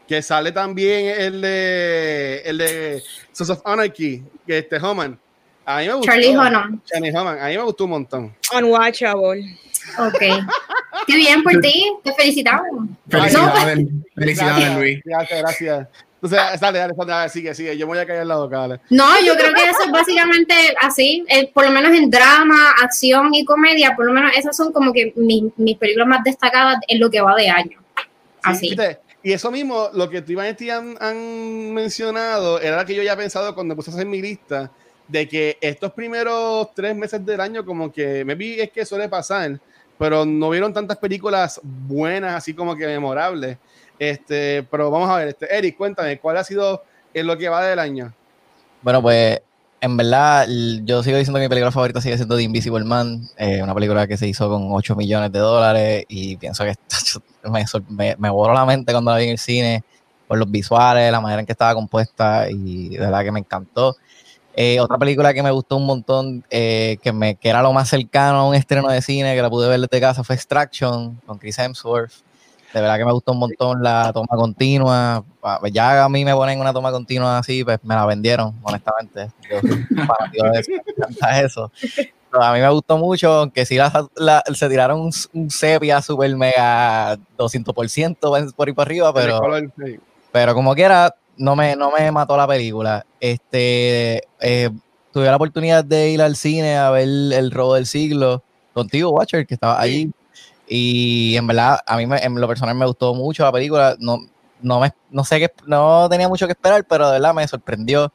Que 0.08 0.22
sale 0.22 0.52
también 0.52 1.20
el 1.20 1.42
de, 1.42 2.42
el 2.46 2.58
de 2.58 3.04
Sons 3.32 3.50
of 3.50 3.62
Anarchy, 3.66 4.24
que 4.46 4.60
este 4.60 4.78
Homan. 4.78 5.18
A 5.66 5.80
mí 5.80 5.88
me 5.88 5.94
gustó. 5.94 6.12
Charlie 6.12 6.36
Homan. 6.36 6.82
Charlie 6.86 7.16
Homan. 7.16 7.40
A 7.40 7.48
mí 7.48 7.58
me 7.58 7.64
gustó 7.64 7.86
un 7.86 7.90
montón. 7.92 8.36
Unwatchable. 8.56 9.58
Ok. 9.98 10.22
Qué 11.06 11.16
bien 11.16 11.44
por 11.44 11.60
ti, 11.60 11.92
te 12.04 12.14
felicitamos. 12.14 12.90
Felicidades, 13.10 13.88
felicidades 14.16 14.76
Luis. 14.76 15.02
Gracias, 15.04 15.40
gracias. 15.40 15.88
Entonces, 16.22 16.60
dale, 16.62 16.80
dale, 16.80 16.94
dale, 17.06 17.30
sigue, 17.30 17.54
sigue. 17.54 17.78
Yo 17.78 17.86
me 17.86 17.96
voy 17.96 18.00
a 18.00 18.06
caer 18.06 18.22
al 18.22 18.30
lado, 18.30 18.48
dale. 18.48 18.80
No, 18.90 19.20
yo 19.26 19.36
creo 19.36 19.54
que 19.54 19.64
eso 19.64 19.84
es 19.84 19.92
básicamente 19.92 20.54
así. 20.80 21.26
Eh, 21.28 21.52
por 21.54 21.66
lo 21.66 21.72
menos 21.72 21.94
en 21.94 22.10
drama, 22.10 22.72
acción 22.82 23.34
y 23.34 23.44
comedia, 23.44 23.94
por 23.94 24.06
lo 24.06 24.14
menos 24.14 24.32
esas 24.38 24.56
son 24.56 24.72
como 24.72 24.94
que 24.94 25.12
mis, 25.18 25.44
mis 25.58 25.78
películas 25.78 26.08
más 26.08 26.24
destacadas 26.24 26.78
en 26.88 27.02
lo 27.02 27.10
que 27.10 27.20
va 27.20 27.36
de 27.36 27.50
año. 27.50 27.84
Así. 28.42 28.76
y 29.22 29.32
eso 29.34 29.52
mismo, 29.52 29.90
lo 29.94 30.10
que 30.10 30.22
tú 30.22 30.32
y 30.32 30.36
Vanetti 30.36 30.70
han, 30.70 30.96
han 31.00 31.74
mencionado, 31.74 32.60
era 32.60 32.78
lo 32.78 32.86
que 32.86 32.96
yo 32.96 33.04
ya 33.04 33.14
he 33.14 33.18
pensado 33.18 33.54
cuando 33.54 33.76
puse 33.76 33.92
a 33.92 33.94
hacer 33.94 34.06
mi 34.06 34.22
lista, 34.22 34.72
de 35.08 35.28
que 35.28 35.58
estos 35.60 35.92
primeros 35.92 36.74
tres 36.74 36.96
meses 36.96 37.26
del 37.26 37.42
año, 37.42 37.66
como 37.66 37.92
que 37.92 38.24
me 38.24 38.36
vi 38.36 38.60
es 38.60 38.72
que 38.72 38.86
suele 38.86 39.10
pasar 39.10 39.60
pero 39.98 40.26
no 40.26 40.50
vieron 40.50 40.74
tantas 40.74 40.98
películas 40.98 41.60
buenas, 41.64 42.36
así 42.36 42.54
como 42.54 42.76
que 42.76 42.88
memorables. 42.88 43.58
Este, 44.00 44.64
pero 44.70 44.90
vamos 44.90 45.10
a 45.10 45.18
ver, 45.18 45.30
este, 45.30 45.56
Eric, 45.56 45.78
cuéntame, 45.78 46.20
¿cuál 46.20 46.38
ha 46.38 46.44
sido 46.44 46.84
en 47.14 47.28
lo 47.28 47.38
que 47.38 47.50
va 47.50 47.64
del 47.64 47.80
año? 47.80 48.14
Bueno, 48.82 49.02
pues 49.02 49.42
en 49.80 49.98
verdad, 49.98 50.48
yo 50.84 51.04
sigo 51.04 51.18
diciendo 51.18 51.40
que 51.40 51.46
mi 51.46 51.50
película 51.50 51.72
favorita 51.72 52.00
sigue 52.00 52.16
siendo 52.16 52.38
The 52.38 52.44
Invisible 52.44 52.86
Man, 52.86 53.28
eh, 53.38 53.62
una 53.62 53.74
película 53.74 54.08
que 54.08 54.18
se 54.18 54.28
hizo 54.28 54.50
con 54.50 54.68
8 54.72 54.96
millones 54.96 55.32
de 55.32 55.40
dólares 55.40 56.06
y 56.08 56.38
pienso 56.38 56.64
que 56.64 56.74
me, 57.50 57.66
me, 57.90 58.16
me 58.18 58.30
voló 58.30 58.54
la 58.54 58.66
mente 58.66 58.94
cuando 58.94 59.12
la 59.12 59.18
vi 59.18 59.26
en 59.26 59.32
el 59.32 59.38
cine 59.38 59.84
por 60.28 60.38
los 60.38 60.50
visuales, 60.50 61.12
la 61.12 61.20
manera 61.20 61.42
en 61.42 61.46
que 61.46 61.52
estaba 61.52 61.76
compuesta 61.76 62.50
y 62.50 62.90
de 62.90 63.00
verdad 63.00 63.24
que 63.24 63.32
me 63.32 63.40
encantó. 63.40 63.98
Eh, 64.56 64.80
otra 64.80 64.98
película 64.98 65.34
que 65.34 65.42
me 65.42 65.52
gustó 65.52 65.78
un 65.78 65.86
montón, 65.86 66.44
eh, 66.50 66.98
que, 67.02 67.12
me, 67.12 67.36
que 67.36 67.50
era 67.50 67.62
lo 67.62 67.74
más 67.74 67.90
cercano 67.90 68.40
a 68.40 68.48
un 68.48 68.54
estreno 68.54 68.88
de 68.88 69.02
cine 69.02 69.36
que 69.36 69.42
la 69.42 69.50
pude 69.50 69.68
ver 69.68 69.80
desde 69.80 70.00
casa, 70.00 70.24
fue 70.24 70.36
Extraction 70.36 71.20
con 71.26 71.38
Chris 71.40 71.58
Hemsworth. 71.58 72.14
De 72.74 72.82
verdad 72.82 72.98
que 72.98 73.06
me 73.06 73.12
gustó 73.12 73.34
un 73.34 73.40
montón 73.40 73.84
la 73.84 74.12
toma 74.12 74.36
continua. 74.36 75.24
Ah, 75.44 75.58
pues 75.60 75.72
ya 75.72 76.04
a 76.04 76.10
mí 76.10 76.26
me 76.26 76.34
ponen 76.34 76.60
una 76.60 76.74
toma 76.74 76.92
continua 76.92 77.38
así, 77.38 77.64
pues 77.64 77.80
me 77.84 77.94
la 77.94 78.06
vendieron, 78.06 78.56
honestamente. 78.64 79.32
Yo 79.50 79.60
eso, 81.44 81.72
a 82.32 82.54
mí 82.54 82.60
me 82.60 82.70
gustó 82.70 82.98
mucho, 82.98 83.32
aunque 83.32 83.66
sí 83.66 83.78
se 84.56 84.70
tiraron 84.70 85.12
un, 85.34 85.50
sepia 85.52 86.02
super 86.02 86.36
mega 86.36 87.16
200% 87.38 88.54
por 88.56 88.68
ahí 88.68 88.74
para 88.74 88.88
arriba, 88.88 89.14
pero, 89.14 89.40
pero 90.32 90.56
como 90.56 90.74
quiera, 90.74 91.16
no 91.38 91.56
me, 91.56 91.76
no 91.76 91.92
me 91.92 92.12
mató 92.12 92.38
la 92.38 92.48
película. 92.48 93.06
Este, 93.20 94.24
eh, 94.40 94.70
tuve 95.12 95.26
la 95.26 95.36
oportunidad 95.36 95.84
de 95.84 96.10
ir 96.12 96.22
al 96.22 96.36
cine 96.36 96.78
a 96.78 96.90
ver 96.92 97.08
El 97.08 97.52
robo 97.52 97.76
del 97.76 97.86
siglo 97.86 98.44
contigo, 98.74 99.12
Watcher, 99.12 99.46
que 99.46 99.54
estaba 99.54 99.80
ahí. 99.80 100.12
Y 100.68 101.36
en 101.38 101.48
verdad, 101.48 101.80
a 101.86 101.98
mí 101.98 102.04
en 102.04 102.36
lo 102.36 102.48
personal 102.48 102.76
me 102.76 102.86
gustó 102.86 103.14
mucho 103.14 103.44
la 103.44 103.52
película. 103.52 103.96
No, 104.00 104.20
no, 104.62 104.80
me, 104.80 104.94
no 105.12 105.24
sé 105.24 105.40
qué, 105.40 105.52
no 105.68 106.08
tenía 106.10 106.30
mucho 106.30 106.48
que 106.48 106.54
esperar, 106.54 106.86
pero 106.86 107.08
de 107.08 107.14
verdad 107.14 107.34
me 107.34 107.48
sorprendió. 107.48 108.14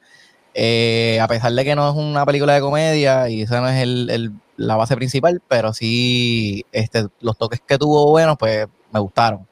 Eh, 0.54 1.20
a 1.20 1.28
pesar 1.28 1.52
de 1.52 1.64
que 1.64 1.76
no 1.76 1.88
es 1.88 1.94
una 1.96 2.26
película 2.26 2.54
de 2.54 2.60
comedia 2.60 3.28
y 3.28 3.42
esa 3.42 3.60
no 3.60 3.68
es 3.68 3.80
el, 3.82 4.32
la 4.56 4.76
base 4.76 4.96
principal, 4.96 5.40
pero 5.46 5.72
sí 5.72 6.64
este, 6.72 7.06
los 7.20 7.38
toques 7.38 7.60
que 7.60 7.78
tuvo 7.78 8.10
buenos, 8.10 8.36
pues 8.38 8.66
me 8.92 9.00
gustaron. 9.00 9.47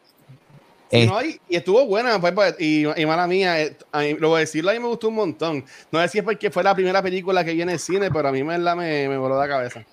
Eh, 0.90 1.38
y, 1.48 1.56
estuvo 1.56 1.84
buena, 1.86 2.20
pues, 2.20 2.32
pues 2.32 2.56
y, 2.60 2.86
y, 2.86 3.06
mala 3.06 3.26
mía, 3.26 3.60
eh, 3.60 3.76
lo 4.18 4.28
voy 4.28 4.36
a 4.36 4.40
decirlo, 4.40 4.70
a 4.70 4.74
mí 4.74 4.78
me 4.78 4.86
gustó 4.86 5.08
un 5.08 5.16
montón. 5.16 5.64
No 5.90 6.00
sé 6.00 6.08
si 6.08 6.18
es 6.18 6.24
porque 6.24 6.50
fue 6.50 6.62
la 6.62 6.74
primera 6.74 7.02
película 7.02 7.44
que 7.44 7.54
viene 7.54 7.72
en 7.72 7.78
cine, 7.78 8.10
pero 8.10 8.28
a 8.28 8.32
mí 8.32 8.44
me, 8.44 8.58
me, 8.58 9.08
me 9.08 9.16
voló 9.16 9.38
la 9.38 9.48
cabeza. 9.48 9.84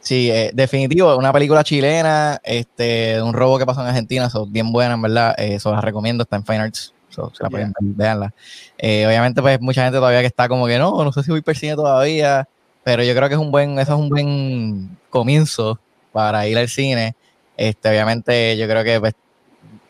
Sí, 0.00 0.30
eh, 0.30 0.50
definitivo, 0.52 1.16
una 1.16 1.32
película 1.32 1.62
chilena, 1.62 2.40
este, 2.42 3.22
un 3.22 3.32
robo 3.32 3.58
que 3.58 3.66
pasó 3.66 3.82
en 3.82 3.88
Argentina, 3.88 4.28
son 4.28 4.52
bien 4.52 4.72
buena, 4.72 4.94
en 4.94 5.02
verdad, 5.02 5.34
eso 5.38 5.70
la 5.70 5.80
recomiendo, 5.80 6.22
está 6.22 6.36
en 6.36 6.44
Fine 6.44 6.58
Arts, 6.58 6.92
se 7.08 7.22
la 7.40 7.50
pueden 7.50 7.72
ver, 7.78 8.16
obviamente, 9.06 9.42
pues 9.42 9.60
mucha 9.60 9.84
gente 9.84 9.98
todavía 9.98 10.20
que 10.20 10.26
está 10.26 10.48
como 10.48 10.66
que 10.66 10.78
no, 10.78 11.04
no 11.04 11.12
sé 11.12 11.22
si 11.22 11.30
voy 11.30 11.42
per 11.42 11.56
cine 11.56 11.76
todavía, 11.76 12.48
pero 12.82 13.04
yo 13.04 13.14
creo 13.14 13.28
que 13.28 13.34
es 13.34 13.40
un 13.40 13.52
buen, 13.52 13.78
eso 13.78 13.92
es 13.92 13.98
un 13.98 14.08
buen 14.08 14.98
comienzo 15.08 15.78
para 16.10 16.46
ir 16.48 16.58
al 16.58 16.68
cine. 16.68 17.14
Este, 17.56 17.88
obviamente, 17.88 18.56
yo 18.56 18.66
creo 18.66 18.82
que 18.82 18.98
pues, 18.98 19.14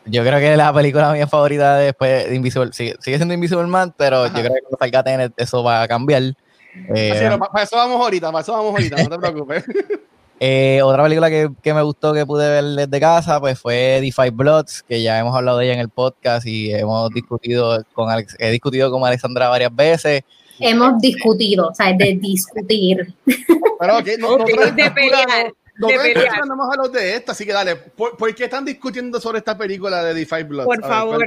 yo 0.05 0.23
creo 0.23 0.39
que 0.39 0.57
la 0.57 0.73
película 0.73 1.11
mía 1.13 1.27
favorita 1.27 1.77
después 1.77 2.29
de 2.29 2.35
Invisible 2.35 2.73
sigue, 2.73 2.95
siendo 2.99 3.33
Invisible 3.33 3.67
Man, 3.67 3.93
pero 3.97 4.25
yo 4.27 4.33
creo 4.33 4.53
que 4.53 4.61
cuando 4.61 4.77
salga 4.79 5.03
Tenet 5.03 5.33
eso 5.37 5.63
va 5.63 5.83
a 5.83 5.87
cambiar. 5.87 6.23
Eh, 6.95 7.37
para 7.51 7.63
eso 7.63 7.75
vamos 7.75 8.01
ahorita, 8.01 8.31
para 8.31 8.41
eso 8.41 8.51
vamos 8.51 8.71
ahorita, 8.71 9.03
no 9.03 9.09
te 9.09 9.19
preocupes. 9.19 9.63
Eh, 10.45 10.81
otra 10.83 11.03
película 11.03 11.29
que, 11.29 11.49
que, 11.61 11.73
me 11.73 11.81
gustó 11.83 12.11
que 12.11 12.25
pude 12.25 12.49
ver 12.49 12.63
desde 12.63 12.99
casa 12.99 13.39
pues 13.39 13.57
fue 13.57 14.01
Five 14.13 14.31
Bloods, 14.31 14.83
que 14.83 15.01
ya 15.01 15.17
hemos 15.17 15.33
hablado 15.33 15.59
de 15.59 15.65
ella 15.65 15.75
en 15.75 15.79
el 15.79 15.87
podcast 15.87 16.45
y 16.45 16.73
hemos 16.73 17.09
discutido 17.11 17.81
con 17.93 18.09
Alex, 18.09 18.35
he 18.39 18.51
discutido 18.51 18.91
con 18.91 19.05
Alexandra 19.05 19.47
varias 19.47 19.73
veces. 19.73 20.23
Hemos 20.59 20.99
discutido, 20.99 21.69
o 21.69 21.73
sea, 21.73 21.93
de 21.93 22.17
discutir. 22.19 23.13
Pero 23.79 23.99
okay, 23.99 24.17
no, 24.17 24.37
de 24.37 24.91
pelear. 24.91 25.53
No 25.77 25.87
mandamos 25.87 26.73
a 26.73 26.77
los 26.77 26.91
de 26.91 27.15
esta, 27.15 27.31
así 27.31 27.45
que 27.45 27.53
dale. 27.53 27.75
¿Por, 27.75 28.35
qué 28.35 28.45
están 28.45 28.65
discutiendo 28.65 29.19
sobre 29.19 29.39
esta 29.39 29.57
película 29.57 30.03
de 30.03 30.13
The 30.13 30.25
Five 30.25 30.43
Bloods? 30.43 30.65
Por 30.65 30.81
favor. 30.81 31.25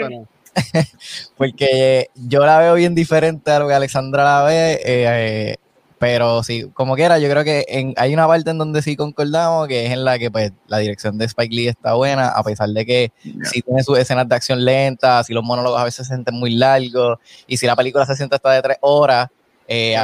Porque 1.37 2.09
yo 2.15 2.47
la 2.47 2.59
veo 2.59 2.75
bien 2.75 2.95
diferente 2.95 3.51
a 3.51 3.59
lo 3.59 3.69
que 3.69 3.75
Alexandra 3.75 4.25
la 4.25 4.45
ve. 4.45 4.81
Eh, 4.85 5.57
Pero 5.99 6.43
sí, 6.43 6.71
como 6.75 6.95
quiera, 6.95 7.19
yo 7.19 7.29
creo 7.31 7.43
que 7.43 7.65
en, 7.69 7.95
hay 7.97 8.13
una 8.13 8.27
parte 8.27 8.51
en 8.51 8.59
donde 8.59 8.83
sí 8.83 8.97
concordamos, 8.97 9.67
que 9.67 9.87
es 9.87 9.93
en 9.93 10.05
la 10.05 10.19
que 10.19 10.31
pues 10.31 10.53
la 10.69 10.79
dirección 10.79 11.17
de 11.17 11.25
Spike 11.25 11.55
Lee 11.55 11.69
está 11.69 11.95
buena, 11.95 12.29
a 12.29 12.43
pesar 12.43 12.69
de 12.69 12.85
que 12.85 13.13
sí 13.45 13.63
tiene 13.63 13.83
sus 13.83 13.99
escenas 13.99 14.29
de 14.29 14.35
acción 14.35 14.63
lentas, 14.63 15.27
si 15.27 15.33
los 15.33 15.43
monólogos 15.43 15.81
a 15.81 15.85
veces 15.85 16.07
se 16.07 16.13
sienten 16.13 16.35
muy 16.35 16.51
largos, 16.51 17.19
y 17.47 17.57
si 17.57 17.67
la 17.67 17.75
película 17.75 18.05
se 18.05 18.15
siente 18.15 18.37
hasta 18.37 18.51
de 18.51 18.63
tres 18.63 18.77
horas, 18.83 19.29
eh, 19.67 19.97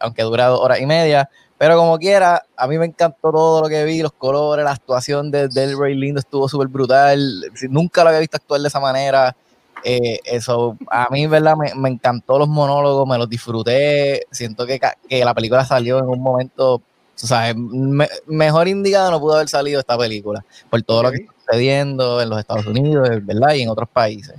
aunque 0.00 0.22
dura 0.22 0.46
dos 0.46 0.60
horas 0.60 0.80
y 0.80 0.86
media, 0.86 1.28
pero 1.62 1.76
como 1.76 1.96
quiera, 1.96 2.44
a 2.56 2.66
mí 2.66 2.76
me 2.76 2.86
encantó 2.86 3.30
todo 3.30 3.62
lo 3.62 3.68
que 3.68 3.84
vi, 3.84 4.02
los 4.02 4.10
colores, 4.10 4.64
la 4.64 4.72
actuación 4.72 5.30
de 5.30 5.46
Del 5.46 5.78
Rey 5.78 5.94
Lindo 5.94 6.18
estuvo 6.18 6.48
súper 6.48 6.66
brutal. 6.66 7.44
Nunca 7.70 8.02
lo 8.02 8.08
había 8.08 8.18
visto 8.18 8.36
actuar 8.36 8.62
de 8.62 8.66
esa 8.66 8.80
manera. 8.80 9.36
Eh, 9.84 10.18
eso, 10.24 10.76
a 10.90 11.06
mí, 11.12 11.28
¿verdad? 11.28 11.54
Me, 11.56 11.72
me, 11.76 11.88
encantó 11.88 12.36
los 12.36 12.48
monólogos, 12.48 13.06
me 13.06 13.16
los 13.16 13.28
disfruté. 13.30 14.26
Siento 14.32 14.66
que, 14.66 14.80
que 15.08 15.24
la 15.24 15.34
película 15.34 15.64
salió 15.64 16.00
en 16.00 16.06
un 16.06 16.20
momento, 16.20 16.74
o 16.74 16.82
sea, 17.14 17.54
mejor 17.54 18.66
indicado 18.66 19.12
no 19.12 19.20
pudo 19.20 19.36
haber 19.36 19.48
salido 19.48 19.78
esta 19.78 19.96
película, 19.96 20.44
por 20.68 20.82
todo 20.82 21.04
lo 21.04 21.10
que 21.12 21.18
está 21.18 21.32
sucediendo 21.46 22.20
en 22.20 22.28
los 22.28 22.40
Estados 22.40 22.66
Unidos, 22.66 23.08
¿verdad? 23.22 23.54
Y 23.54 23.62
en 23.62 23.68
otros 23.68 23.88
países. 23.88 24.34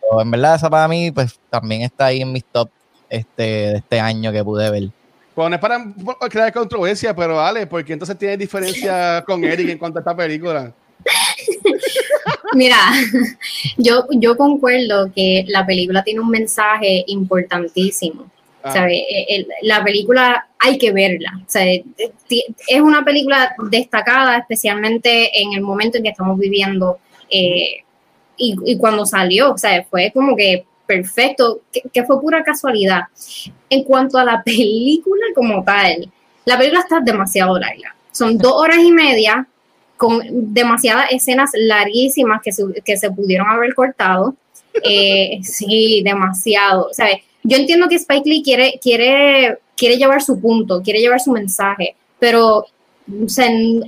Pero 0.00 0.20
en 0.20 0.28
verdad, 0.32 0.56
esa 0.56 0.68
para 0.68 0.88
mí, 0.88 1.12
pues 1.12 1.38
también 1.48 1.82
está 1.82 2.06
ahí 2.06 2.22
en 2.22 2.32
mis 2.32 2.44
top 2.44 2.70
este, 3.08 3.42
de 3.44 3.76
este 3.76 4.00
año 4.00 4.32
que 4.32 4.42
pude 4.42 4.68
ver. 4.68 4.90
Bueno, 5.36 5.54
es 5.54 5.60
para 5.60 5.84
crear 6.30 6.50
controversia, 6.50 7.14
pero 7.14 7.36
vale, 7.36 7.66
porque 7.66 7.92
entonces 7.92 8.18
tiene 8.18 8.38
diferencia 8.38 9.22
con 9.26 9.44
Eric 9.44 9.68
en 9.68 9.78
cuanto 9.78 9.98
a 9.98 10.00
esta 10.00 10.16
película. 10.16 10.72
Mira, 12.54 12.78
yo, 13.76 14.06
yo 14.12 14.34
concuerdo 14.38 15.12
que 15.14 15.44
la 15.48 15.66
película 15.66 16.02
tiene 16.02 16.20
un 16.20 16.30
mensaje 16.30 17.04
importantísimo. 17.08 18.30
Ah. 18.64 18.88
E, 18.88 19.46
la 19.60 19.84
película 19.84 20.48
hay 20.58 20.78
que 20.78 20.90
verla. 20.90 21.38
es 21.54 22.80
una 22.80 23.04
película 23.04 23.54
destacada, 23.70 24.38
especialmente 24.38 25.38
en 25.38 25.52
el 25.52 25.60
momento 25.60 25.98
en 25.98 26.04
que 26.04 26.10
estamos 26.10 26.38
viviendo 26.38 26.98
eh, 27.28 27.84
y, 28.38 28.56
y, 28.64 28.78
cuando 28.78 29.04
salió. 29.04 29.52
O 29.52 29.58
sea, 29.58 29.84
fue 29.84 30.10
como 30.14 30.34
que 30.34 30.64
perfecto, 30.86 31.62
que, 31.92 32.04
fue 32.04 32.20
pura 32.20 32.42
casualidad. 32.42 33.02
En 33.68 33.84
cuanto 33.84 34.18
a 34.18 34.24
la 34.24 34.42
película 34.42 35.24
como 35.34 35.62
tal, 35.64 36.10
la 36.44 36.56
película 36.56 36.80
está 36.80 37.00
demasiado 37.00 37.58
larga. 37.58 37.94
Son 38.12 38.38
dos 38.38 38.52
horas 38.52 38.78
y 38.78 38.92
media 38.92 39.46
con 39.96 40.20
demasiadas 40.52 41.06
escenas 41.10 41.50
larguísimas 41.54 42.40
que 42.42 42.52
se, 42.52 42.64
que 42.84 42.96
se 42.96 43.10
pudieron 43.10 43.48
haber 43.48 43.74
cortado. 43.74 44.34
Eh, 44.82 45.38
sí, 45.42 46.02
demasiado. 46.04 46.88
O 46.90 46.94
sea, 46.94 47.08
yo 47.42 47.56
entiendo 47.56 47.88
que 47.88 47.96
Spike 47.96 48.28
Lee 48.28 48.42
quiere, 48.42 48.78
quiere, 48.82 49.58
quiere 49.76 49.96
llevar 49.96 50.22
su 50.22 50.40
punto, 50.40 50.82
quiere 50.82 51.00
llevar 51.00 51.20
su 51.20 51.32
mensaje, 51.32 51.96
pero 52.18 52.66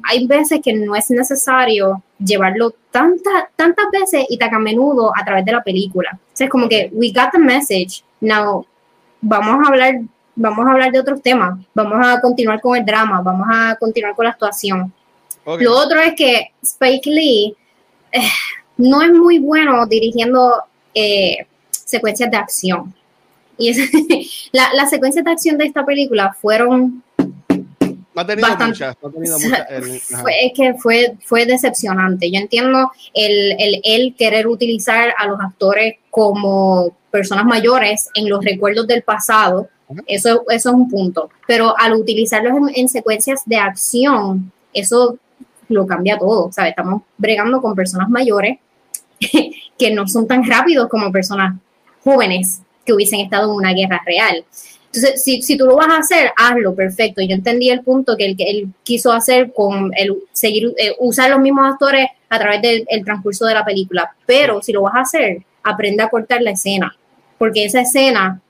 hay 0.04 0.26
veces 0.26 0.60
que 0.62 0.72
no 0.72 0.94
es 0.94 1.10
necesario 1.10 2.02
llevarlo 2.18 2.74
tantas 2.90 3.44
tantas 3.54 3.86
veces 3.92 4.26
y 4.28 4.38
tan 4.38 4.54
a 4.54 4.58
menudo 4.58 5.12
a 5.16 5.24
través 5.24 5.44
de 5.44 5.52
la 5.52 5.62
película. 5.62 6.10
O 6.14 6.36
sea, 6.36 6.46
es 6.46 6.50
como 6.50 6.68
que 6.68 6.90
we 6.92 7.12
got 7.12 7.30
the 7.32 7.38
message, 7.38 8.02
now 8.20 8.66
vamos 9.20 9.66
a 9.66 9.68
hablar 9.68 10.00
vamos 10.34 10.66
a 10.66 10.70
hablar 10.70 10.92
de 10.92 11.00
otros 11.00 11.20
temas, 11.20 11.58
vamos 11.74 11.98
a 12.00 12.20
continuar 12.20 12.60
con 12.60 12.76
el 12.76 12.84
drama, 12.84 13.20
vamos 13.20 13.46
a 13.50 13.76
continuar 13.76 14.14
con 14.14 14.24
la 14.24 14.30
actuación. 14.30 14.92
Lo 15.44 15.76
otro 15.76 16.00
es 16.00 16.14
que 16.14 16.52
Spike 16.62 17.10
Lee 17.10 17.56
eh, 18.12 18.20
no 18.76 19.02
es 19.02 19.10
muy 19.10 19.38
bueno 19.38 19.84
dirigiendo 19.86 20.62
eh, 20.94 21.46
secuencias 21.70 22.30
de 22.30 22.36
acción. 22.36 22.94
Y 23.56 23.70
es, 23.70 23.78
la, 24.52 24.72
las 24.74 24.90
secuencias 24.90 25.24
de 25.24 25.30
acción 25.30 25.58
de 25.58 25.64
esta 25.64 25.84
película 25.84 26.36
fueron 26.40 27.02
ha 28.20 28.26
tenido 28.26 28.48
muchas, 28.58 28.96
es 30.42 30.52
que 30.54 30.74
fue, 30.74 31.16
fue 31.24 31.46
decepcionante. 31.46 32.30
Yo 32.30 32.38
entiendo 32.38 32.90
el, 33.14 33.52
el, 33.58 33.80
el, 33.84 34.14
querer 34.14 34.46
utilizar 34.46 35.14
a 35.16 35.26
los 35.26 35.40
actores 35.40 35.96
como 36.10 36.96
personas 37.10 37.44
mayores 37.44 38.08
en 38.14 38.28
los 38.28 38.44
recuerdos 38.44 38.86
del 38.86 39.02
pasado. 39.02 39.68
Eso, 40.06 40.44
eso 40.48 40.68
es 40.68 40.74
un 40.74 40.88
punto. 40.88 41.30
Pero 41.46 41.74
al 41.78 41.94
utilizarlos 41.94 42.52
en, 42.74 42.88
secuencias 42.88 43.42
de 43.46 43.56
acción, 43.56 44.52
eso 44.72 45.18
lo 45.68 45.86
cambia 45.86 46.18
todo. 46.18 46.52
¿sabes? 46.52 46.70
Estamos 46.70 47.02
bregando 47.16 47.60
con 47.60 47.74
personas 47.74 48.08
mayores 48.08 48.58
que 49.78 49.90
no 49.90 50.06
son 50.06 50.26
tan 50.26 50.44
rápidos 50.44 50.88
como 50.88 51.10
personas 51.10 51.56
jóvenes 52.04 52.60
que 52.84 52.92
hubiesen 52.92 53.20
estado 53.20 53.50
en 53.50 53.56
una 53.56 53.72
guerra 53.72 54.02
real. 54.04 54.44
Entonces, 54.92 55.22
si, 55.22 55.42
si, 55.42 55.56
tú 55.58 55.66
lo 55.66 55.76
vas 55.76 55.88
a 55.88 55.98
hacer, 55.98 56.32
hazlo, 56.36 56.74
perfecto. 56.74 57.20
Yo 57.20 57.34
entendí 57.34 57.68
el 57.68 57.82
punto 57.82 58.16
que 58.16 58.24
él, 58.24 58.36
que 58.36 58.50
él 58.50 58.68
quiso 58.82 59.12
hacer 59.12 59.52
con 59.52 59.90
el 59.94 60.16
seguir, 60.32 60.72
eh, 60.78 60.94
usar 60.98 61.30
los 61.30 61.40
mismos 61.40 61.70
actores 61.70 62.08
a 62.28 62.38
través 62.38 62.62
del 62.62 63.04
transcurso 63.04 63.44
de 63.46 63.54
la 63.54 63.64
película. 63.64 64.14
Pero 64.24 64.62
si 64.62 64.72
lo 64.72 64.82
vas 64.82 64.94
a 64.94 65.00
hacer, 65.00 65.42
aprende 65.62 66.02
a 66.02 66.08
cortar 66.08 66.40
la 66.40 66.52
escena, 66.52 66.96
porque 67.36 67.64
esa 67.64 67.82
escena 67.82 68.40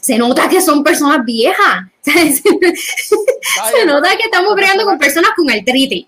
se 0.00 0.16
nota 0.16 0.48
que 0.48 0.62
son 0.62 0.82
personas 0.82 1.24
viejas. 1.24 1.86
se 2.02 3.84
nota 3.84 4.16
que 4.16 4.24
estamos 4.24 4.54
bregando 4.54 4.84
con 4.84 4.98
personas 4.98 5.32
con 5.36 5.50
artritis, 5.50 6.06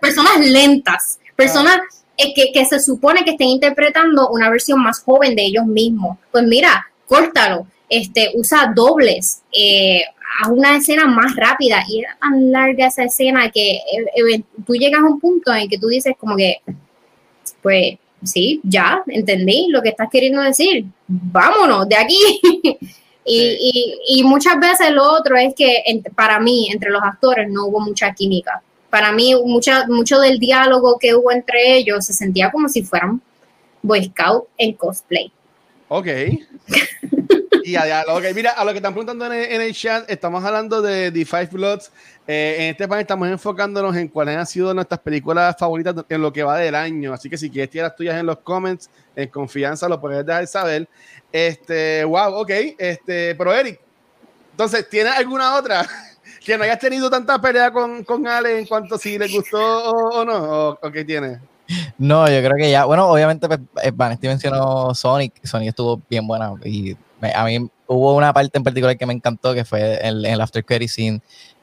personas 0.00 0.40
lentas, 0.40 1.18
personas 1.36 1.78
eh, 2.16 2.34
que, 2.34 2.50
que 2.52 2.66
se 2.66 2.80
supone 2.80 3.24
que 3.24 3.30
estén 3.30 3.48
interpretando 3.48 4.28
una 4.30 4.50
versión 4.50 4.82
más 4.82 5.00
joven 5.00 5.34
de 5.34 5.42
ellos 5.42 5.64
mismos. 5.64 6.18
Pues 6.30 6.44
mira, 6.44 6.86
córtalo 7.06 7.66
este, 7.88 8.30
usa 8.34 8.72
dobles, 8.74 9.42
eh, 9.52 10.02
a 10.40 10.48
una 10.50 10.76
escena 10.76 11.06
más 11.06 11.34
rápida 11.34 11.82
y 11.88 12.00
era 12.00 12.16
tan 12.20 12.52
larga 12.52 12.86
esa 12.86 13.04
escena 13.04 13.50
que 13.50 13.76
eh, 13.76 13.82
eh, 14.14 14.42
tú 14.66 14.74
llegas 14.74 15.00
a 15.00 15.06
un 15.06 15.18
punto 15.18 15.52
en 15.54 15.68
que 15.68 15.78
tú 15.78 15.88
dices 15.88 16.14
como 16.18 16.36
que, 16.36 16.58
pues 17.62 17.96
sí, 18.22 18.60
ya, 18.62 19.02
entendí 19.06 19.68
lo 19.70 19.82
que 19.82 19.88
estás 19.90 20.08
queriendo 20.10 20.42
decir, 20.42 20.84
vámonos 21.06 21.88
de 21.88 21.96
aquí. 21.96 22.18
y, 23.24 23.98
y, 24.08 24.22
muchas 24.22 24.58
veces 24.60 24.90
lo 24.90 25.12
otro 25.12 25.36
es 25.36 25.54
que 25.54 25.82
para 26.14 26.38
mí, 26.40 26.68
entre 26.70 26.90
los 26.90 27.02
actores, 27.02 27.48
no 27.50 27.66
hubo 27.66 27.80
mucha 27.80 28.12
química. 28.14 28.62
Para 28.90 29.12
mí, 29.12 29.34
mucha, 29.44 29.86
mucho 29.86 30.18
del 30.20 30.38
diálogo 30.38 30.98
que 30.98 31.14
hubo 31.14 31.30
entre 31.30 31.76
ellos 31.76 32.06
se 32.06 32.12
sentía 32.12 32.50
como 32.50 32.68
si 32.68 32.82
fueran 32.82 33.20
Boy 33.82 34.04
Scout 34.04 34.44
en 34.56 34.72
cosplay. 34.74 35.32
Ok. 35.88 36.06
y 37.70 37.76
a, 37.76 38.04
lo 38.04 38.20
que, 38.20 38.32
mira, 38.32 38.52
a 38.52 38.64
lo 38.64 38.70
que 38.70 38.78
están 38.78 38.92
preguntando 38.92 39.32
en 39.32 39.60
el, 39.60 39.74
chat, 39.74 40.08
estamos 40.10 40.42
hablando 40.44 40.80
de 40.80 41.12
The 41.12 41.24
Five 41.24 41.48
Bloods. 41.52 41.92
Eh, 42.26 42.56
en 42.58 42.70
este 42.70 42.88
panel 42.88 43.02
estamos 43.02 43.28
enfocándonos 43.28 43.94
en 43.96 44.08
cuáles 44.08 44.36
han 44.36 44.46
sido 44.46 44.72
nuestras 44.72 45.00
películas 45.00 45.56
favoritas 45.58 45.94
en 46.08 46.22
lo 46.22 46.32
que 46.32 46.42
va 46.42 46.56
del 46.56 46.74
año. 46.74 47.12
Así 47.12 47.28
que 47.28 47.36
si 47.36 47.50
quieres 47.50 47.70
tirar 47.70 47.88
las 47.88 47.96
tuyas 47.96 48.16
en 48.16 48.26
los 48.26 48.38
comments, 48.38 48.88
en 49.14 49.28
confianza, 49.28 49.88
lo 49.88 50.00
puedes 50.00 50.24
dejar 50.24 50.46
saber. 50.46 50.88
Este, 51.30 52.04
wow, 52.04 52.34
ok. 52.34 52.50
Este, 52.78 53.34
pero 53.34 53.54
Eric, 53.54 53.80
entonces, 54.52 54.88
¿tienes 54.88 55.12
alguna 55.12 55.54
otra 55.54 55.86
que 56.44 56.56
no 56.56 56.64
hayas 56.64 56.78
tenido 56.78 57.10
tanta 57.10 57.40
pelea 57.40 57.70
con, 57.70 58.02
con 58.02 58.26
Ale 58.26 58.58
en 58.58 58.66
cuanto 58.66 58.98
si 58.98 59.18
le 59.18 59.28
gustó 59.28 59.92
o, 59.92 60.24
no? 60.24 60.78
¿O, 60.80 60.90
qué 60.90 61.04
tienes? 61.04 61.38
No, 61.98 62.26
yo 62.26 62.38
creo 62.38 62.56
que 62.56 62.70
ya, 62.70 62.86
bueno, 62.86 63.08
obviamente 63.08 63.46
pues, 63.46 63.60
eh, 63.82 63.92
Vanesti 63.94 64.26
mencionó 64.26 64.94
Sonic, 64.94 65.44
Sonic 65.44 65.68
estuvo 65.68 66.00
bien 66.08 66.26
buena 66.26 66.54
y 66.64 66.96
a 67.34 67.44
mí 67.44 67.68
hubo 67.86 68.14
una 68.14 68.32
parte 68.32 68.58
en 68.58 68.64
particular 68.64 68.96
que 68.96 69.06
me 69.06 69.14
encantó 69.14 69.54
que 69.54 69.64
fue 69.64 70.06
en, 70.06 70.24
el 70.24 70.40
After 70.40 70.64
Credit 70.64 70.88
Scene 70.88 71.20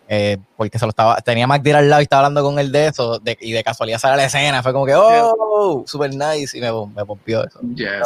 eh, 0.08 0.38
porque 0.56 0.78
se 0.78 0.86
lo 0.86 0.90
estaba, 0.90 1.20
tenía 1.22 1.48
McDeal 1.48 1.78
al 1.78 1.90
lado 1.90 2.02
y 2.02 2.04
estaba 2.04 2.26
hablando 2.26 2.44
con 2.44 2.60
él 2.60 2.72
de 2.72 2.88
eso, 2.88 3.20
y 3.40 3.52
de 3.52 3.64
casualidad 3.64 3.98
sale 3.98 4.18
la 4.18 4.26
escena, 4.26 4.62
fue 4.62 4.72
como 4.72 4.86
que, 4.86 4.94
oh, 4.96 5.84
super 5.88 6.12
nice, 6.14 6.56
y 6.56 6.62
me, 6.62 6.70
me 6.96 7.06
pompió 7.06 7.44
eso. 7.44 7.60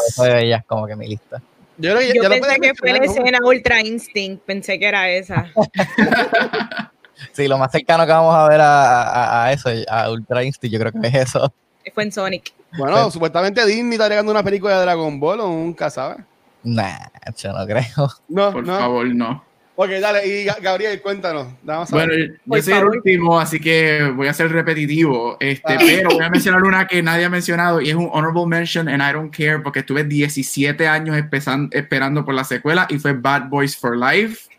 Eso 0.08 0.24
de 0.24 0.46
ellas, 0.46 0.64
como 0.66 0.88
que 0.88 0.96
mi 0.96 1.08
lista. 1.10 1.42
Yo, 1.78 1.98
pensé 1.98 2.60
que 2.62 2.74
fue 2.76 2.94
la 2.94 3.04
escena 3.04 3.40
Ultra 3.44 3.82
Instinct, 3.82 4.44
pensé 4.46 4.80
que 4.80 4.88
era 4.88 5.10
esa. 5.10 5.52
sí, 7.34 7.48
lo 7.48 7.58
más 7.58 7.72
cercano 7.72 8.06
que 8.06 8.12
vamos 8.12 8.36
a 8.36 8.48
ver 8.48 8.62
a, 8.62 9.46
a, 9.46 9.52
eso, 9.52 9.70
a 9.90 10.10
Ultra 10.10 10.44
Instinct, 10.44 10.74
yo 10.74 10.80
creo 10.80 10.92
que 10.94 11.08
es 11.08 11.16
eso. 11.16 11.54
Fue 11.94 12.04
en 12.04 12.12
Sonic. 12.12 12.54
Bueno, 12.78 13.10
supuestamente 13.10 13.66
Disney 13.66 13.94
está 13.94 14.08
llegando 14.08 14.32
una 14.32 14.44
película 14.44 14.76
de 14.78 14.82
Dragon 14.84 15.20
Ball 15.20 15.40
o 15.40 15.48
nunca 15.48 15.90
sabes. 15.90 16.20
Nah, 16.64 17.08
yo 17.38 17.54
no 17.54 17.66
creo. 17.66 18.10
No, 18.28 18.52
por 18.52 18.66
favor, 18.66 19.08
no. 19.08 19.50
Ok, 19.82 19.92
dale, 20.02 20.28
y 20.28 20.44
Gabriel, 20.62 21.02
cuéntanos. 21.02 21.48
bueno, 21.64 22.14
yo 22.14 22.62
soy 22.62 22.74
el 22.74 22.84
último, 22.84 23.40
así 23.40 23.62
que 23.62 24.12
voy 24.14 24.28
a 24.28 24.34
ser 24.34 24.52
repetitivo, 24.52 25.38
este, 25.40 25.74
ah. 25.74 25.78
pero 25.80 26.10
voy 26.10 26.26
a 26.26 26.30
mencionar 26.30 26.64
una 26.64 26.86
que 26.86 27.02
nadie 27.02 27.24
ha 27.24 27.30
mencionado 27.30 27.80
y 27.80 27.88
es 27.88 27.96
un 27.96 28.10
honorable 28.12 28.46
mention 28.46 28.90
and 28.90 29.02
I 29.02 29.14
don't 29.14 29.34
care 29.34 29.60
porque 29.60 29.80
estuve 29.80 30.04
17 30.04 30.86
años 30.86 31.16
esperando 31.72 32.26
por 32.26 32.34
la 32.34 32.44
secuela 32.44 32.88
y 32.90 33.00
fue 33.00 33.14
Bad 33.14 33.48
Boys 33.48 33.78
for 33.78 33.96
Life. 33.96 34.50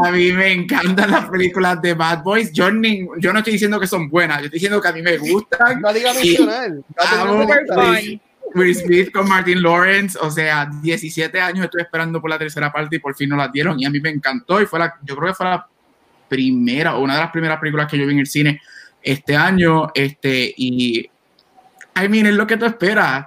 A 0.00 0.10
mí 0.10 0.32
me 0.32 0.50
encantan 0.50 1.10
las 1.10 1.28
películas 1.28 1.82
de 1.82 1.92
Bad 1.92 2.22
Boys. 2.22 2.54
Yo, 2.54 2.70
yo 3.18 3.32
no 3.34 3.40
estoy 3.40 3.52
diciendo 3.52 3.78
que 3.78 3.86
son 3.86 4.08
buenas, 4.08 4.38
yo 4.38 4.44
estoy 4.46 4.60
diciendo 4.60 4.80
que 4.80 4.88
a 4.88 4.92
mí 4.92 5.02
me 5.02 5.18
gustan. 5.18 5.78
No 5.82 5.92
diga 5.92 6.14
mencionar. 6.14 6.70
Will 8.54 8.74
Smith 8.74 9.12
con 9.12 9.28
Martin 9.28 9.62
Lawrence, 9.62 10.18
o 10.20 10.30
sea, 10.30 10.68
17 10.82 11.40
años 11.40 11.64
estoy 11.64 11.82
esperando 11.82 12.20
por 12.20 12.30
la 12.30 12.38
tercera 12.38 12.72
parte 12.72 12.96
y 12.96 12.98
por 12.98 13.14
fin 13.14 13.28
no 13.28 13.36
la 13.36 13.48
dieron 13.48 13.78
y 13.78 13.84
a 13.84 13.90
mí 13.90 14.00
me 14.00 14.10
encantó 14.10 14.60
y 14.60 14.66
fue 14.66 14.78
la, 14.78 14.96
yo 15.02 15.16
creo 15.16 15.28
que 15.28 15.34
fue 15.34 15.46
la 15.46 15.66
primera 16.28 16.96
o 16.96 17.02
una 17.02 17.14
de 17.14 17.20
las 17.20 17.30
primeras 17.30 17.58
películas 17.58 17.86
que 17.88 17.98
yo 17.98 18.06
vi 18.06 18.14
en 18.14 18.20
el 18.20 18.26
cine 18.26 18.60
este 19.02 19.36
año, 19.36 19.90
este, 19.94 20.52
y 20.56 21.10
I 21.96 22.08
mean, 22.08 22.26
es 22.26 22.34
lo 22.34 22.46
que 22.46 22.56
tú 22.56 22.66
esperas. 22.66 23.26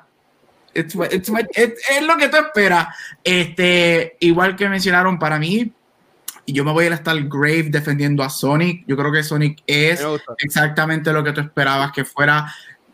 es 0.73 0.95
lo 0.95 2.17
que 2.17 2.29
tú 2.29 2.37
esperas. 2.37 2.87
Este, 3.23 4.17
igual 4.19 4.55
que 4.55 4.69
mencionaron 4.69 5.19
para 5.19 5.39
mí, 5.39 5.71
y 6.45 6.53
yo 6.53 6.65
me 6.65 6.71
voy 6.71 6.85
a 6.85 6.93
estar 6.93 7.15
grave 7.23 7.63
defendiendo 7.69 8.23
a 8.23 8.29
Sonic. 8.29 8.83
Yo 8.85 8.97
creo 8.97 9.11
que 9.11 9.23
Sonic 9.23 9.63
es 9.65 10.03
exactamente 10.39 11.13
lo 11.13 11.23
que 11.23 11.31
tú 11.31 11.41
esperabas 11.41 11.91
que 11.91 12.03
fuera 12.03 12.53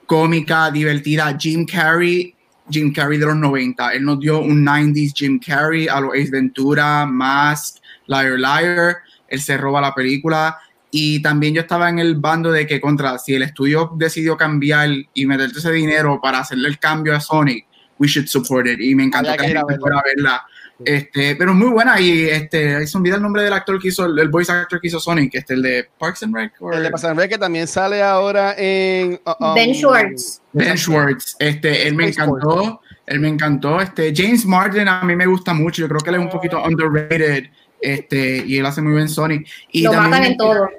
cómica, 0.10 0.72
divertida. 0.72 1.38
Jim 1.39 1.67
Carrey, 1.67 2.34
Jim 2.67 2.91
Carrey 2.91 3.19
de 3.19 3.28
los 3.28 3.36
90. 3.36 3.93
Él 3.93 4.04
nos 4.04 4.19
dio 4.19 4.39
un 4.39 4.65
90s 4.65 5.13
Jim 5.15 5.39
Carrey 5.39 5.88
a 5.88 6.02
los 6.02 6.13
Ace 6.13 6.32
Ventura, 6.32 7.06
Mask, 7.06 7.78
Liar 8.08 8.39
Liar. 8.39 8.98
Él 9.28 9.39
se 9.39 9.56
roba 9.56 9.80
la 9.80 9.93
película. 9.93 10.58
Y 10.89 11.22
también 11.22 11.54
yo 11.54 11.62
estaba 11.62 11.88
en 11.89 12.00
el 12.00 12.15
bando 12.15 12.52
de 12.52 12.65
que 12.65 12.82
contra, 12.82 13.19
si 13.19 13.36
el 13.36 13.43
estudio 13.43 13.91
decidió 13.95 14.36
cambiar 14.36 14.89
y 15.13 15.26
meterte 15.28 15.60
ese 15.60 15.72
dinero 15.72 16.19
para 16.19 16.39
hacerle 16.39 16.67
el 16.67 16.80
cambio 16.80 17.15
a 17.15 17.19
Sonic, 17.19 17.67
we 18.00 18.08
should 18.08 18.28
support 18.28 18.65
it. 18.65 18.80
Y 18.80 18.95
me 18.95 19.04
encantó 19.04 19.32
que, 19.34 19.45
que 19.45 19.76
fuera 19.80 20.00
a 20.00 20.04
verla. 20.04 20.43
Este, 20.86 21.36
pero 21.36 21.54
muy 21.54 21.70
buena 21.70 22.00
y 22.00 22.24
este, 22.24 22.88
se 22.88 22.98
olvida 22.98 23.15
el 23.15 23.22
nombre 23.22 23.44
del 23.44 23.54
actor 23.54 23.80
que 23.80 23.89
hizo, 23.89 24.06
el 24.06 24.30
voice 24.30 24.52
actor 24.52 24.80
que 24.80 24.88
hizo 24.88 25.00
Sonic, 25.00 25.36
este, 25.36 25.54
el 25.54 25.62
de 25.62 25.89
Parks 25.98 26.24
and 26.24 26.34
Rec. 26.34 26.54
El 26.74 26.84
de 26.84 26.89
Parks 26.89 27.06
and 27.06 27.20
Rec 27.20 27.30
que 27.32 27.38
también 27.38 27.68
sale 27.68 28.02
ahora 28.02 28.56
en... 28.58 29.20
Uh, 29.26 29.46
um, 29.46 29.56
ben 29.56 29.74
Schwartz. 29.74 30.42
Ben 30.54 30.78
Schwartz, 30.78 31.36
este, 31.39 31.88
él 31.88 31.96
me 31.96 32.08
encantó, 32.08 32.82
él 33.06 33.20
me 33.20 33.28
encantó, 33.28 33.82
este, 33.82 34.13
James 34.15 34.46
Martin 34.46 34.88
a 34.88 35.04
mí 35.04 35.15
me 35.15 35.26
gusta 35.26 35.54
mucho, 35.54 35.82
yo 35.82 35.89
creo 35.89 36.00
que 36.00 36.10
él 36.10 36.15
es 36.15 36.22
un 36.22 36.30
poquito 36.30 36.63
underrated, 36.63 37.46
este, 37.82 38.44
y 38.46 38.58
él 38.58 38.65
hace 38.65 38.82
muy 38.82 38.94
bien 38.94 39.10
Sonic. 39.10 39.48
Y 39.72 39.84
Lo 39.84 39.94
matan 39.94 40.24
en 40.24 40.38
todo. 40.38 40.70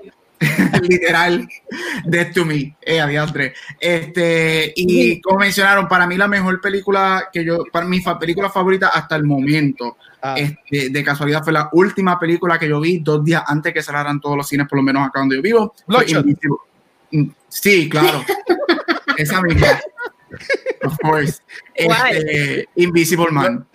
literal, 0.82 1.46
Death 2.04 2.32
to 2.34 2.44
Me, 2.44 2.74
eh, 2.80 3.00
adiantre. 3.00 3.52
Este, 3.78 4.72
y 4.74 5.20
como 5.20 5.40
mencionaron, 5.40 5.86
para 5.86 6.06
mí 6.06 6.16
la 6.16 6.28
mejor 6.28 6.60
película 6.60 7.28
que 7.32 7.44
yo, 7.44 7.64
para 7.70 7.86
mi 7.86 8.00
película 8.18 8.48
favorita 8.48 8.88
hasta 8.88 9.16
el 9.16 9.24
momento, 9.24 9.98
ah. 10.22 10.34
este, 10.38 10.88
de 10.90 11.04
casualidad 11.04 11.44
fue 11.44 11.52
la 11.52 11.68
última 11.72 12.18
película 12.18 12.58
que 12.58 12.68
yo 12.68 12.80
vi 12.80 12.98
dos 12.98 13.24
días 13.24 13.42
antes 13.46 13.74
que 13.74 13.82
cerraran 13.82 14.20
todos 14.20 14.36
los 14.36 14.48
cines, 14.48 14.66
por 14.66 14.78
lo 14.78 14.82
menos 14.82 15.06
acá 15.06 15.20
donde 15.20 15.36
yo 15.36 15.42
vivo. 15.42 15.74
Mm, 17.10 17.30
sí, 17.48 17.88
claro. 17.88 18.24
Esa 19.16 19.42
misma. 19.42 19.66
Of 20.84 20.96
course. 21.02 21.40
Este, 21.74 22.66
Invisible 22.76 23.30
Man. 23.30 23.66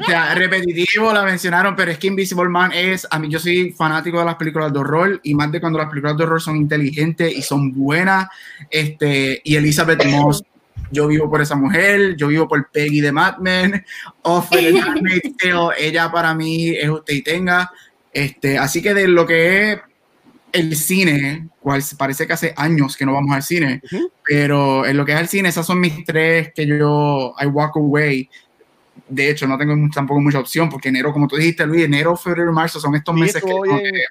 O 0.00 0.04
sea, 0.04 0.34
repetitivo, 0.34 1.12
la 1.12 1.24
mencionaron, 1.24 1.76
pero 1.76 1.90
es 1.90 1.98
que 1.98 2.06
Invisible 2.06 2.48
Man 2.48 2.72
es, 2.72 3.06
a 3.10 3.18
mí 3.18 3.28
yo 3.28 3.38
soy 3.38 3.72
fanático 3.72 4.18
de 4.18 4.24
las 4.24 4.36
películas 4.36 4.72
de 4.72 4.78
horror 4.78 5.20
y 5.22 5.34
más 5.34 5.52
de 5.52 5.60
cuando 5.60 5.78
las 5.78 5.88
películas 5.88 6.16
de 6.16 6.24
horror 6.24 6.40
son 6.40 6.56
inteligentes 6.56 7.32
y 7.36 7.42
son 7.42 7.72
buenas. 7.72 8.28
Este, 8.70 9.40
y 9.44 9.56
Elizabeth 9.56 10.04
Moss, 10.06 10.42
yo 10.90 11.06
vivo 11.06 11.28
por 11.30 11.42
esa 11.42 11.54
mujer, 11.54 12.16
yo 12.16 12.28
vivo 12.28 12.48
por 12.48 12.70
Peggy 12.70 13.00
de 13.00 13.12
Mad 13.12 13.38
Men, 13.38 13.84
ella 15.78 16.10
para 16.10 16.34
mí 16.34 16.70
es 16.70 16.88
usted 16.88 17.14
y 17.14 17.22
tenga. 17.22 17.70
Este, 18.12 18.58
así 18.58 18.82
que 18.82 18.94
de 18.94 19.06
lo 19.06 19.26
que 19.26 19.72
es 19.72 19.80
el 20.52 20.74
cine, 20.76 21.48
cual 21.60 21.82
parece 21.96 22.26
que 22.26 22.32
hace 22.32 22.54
años 22.56 22.96
que 22.96 23.06
no 23.06 23.12
vamos 23.12 23.34
al 23.36 23.42
cine, 23.42 23.82
pero 24.24 24.84
en 24.86 24.96
lo 24.96 25.04
que 25.04 25.12
es 25.12 25.20
el 25.20 25.28
cine, 25.28 25.48
esas 25.50 25.66
son 25.66 25.78
mis 25.78 26.04
tres 26.04 26.52
que 26.54 26.66
yo, 26.66 27.34
I 27.38 27.46
walk 27.46 27.76
away 27.76 28.28
de 29.08 29.30
hecho, 29.30 29.46
no 29.46 29.58
tengo 29.58 29.74
tampoco 29.92 30.20
mucha 30.20 30.38
opción 30.38 30.68
porque 30.68 30.88
enero, 30.88 31.12
como 31.12 31.26
tú 31.26 31.36
dijiste, 31.36 31.66
Luis, 31.66 31.84
enero, 31.84 32.16
febrero 32.16 32.52
marzo 32.52 32.80
son 32.80 32.94
estos 32.94 33.14
meses 33.14 33.42
que, 33.42 34.04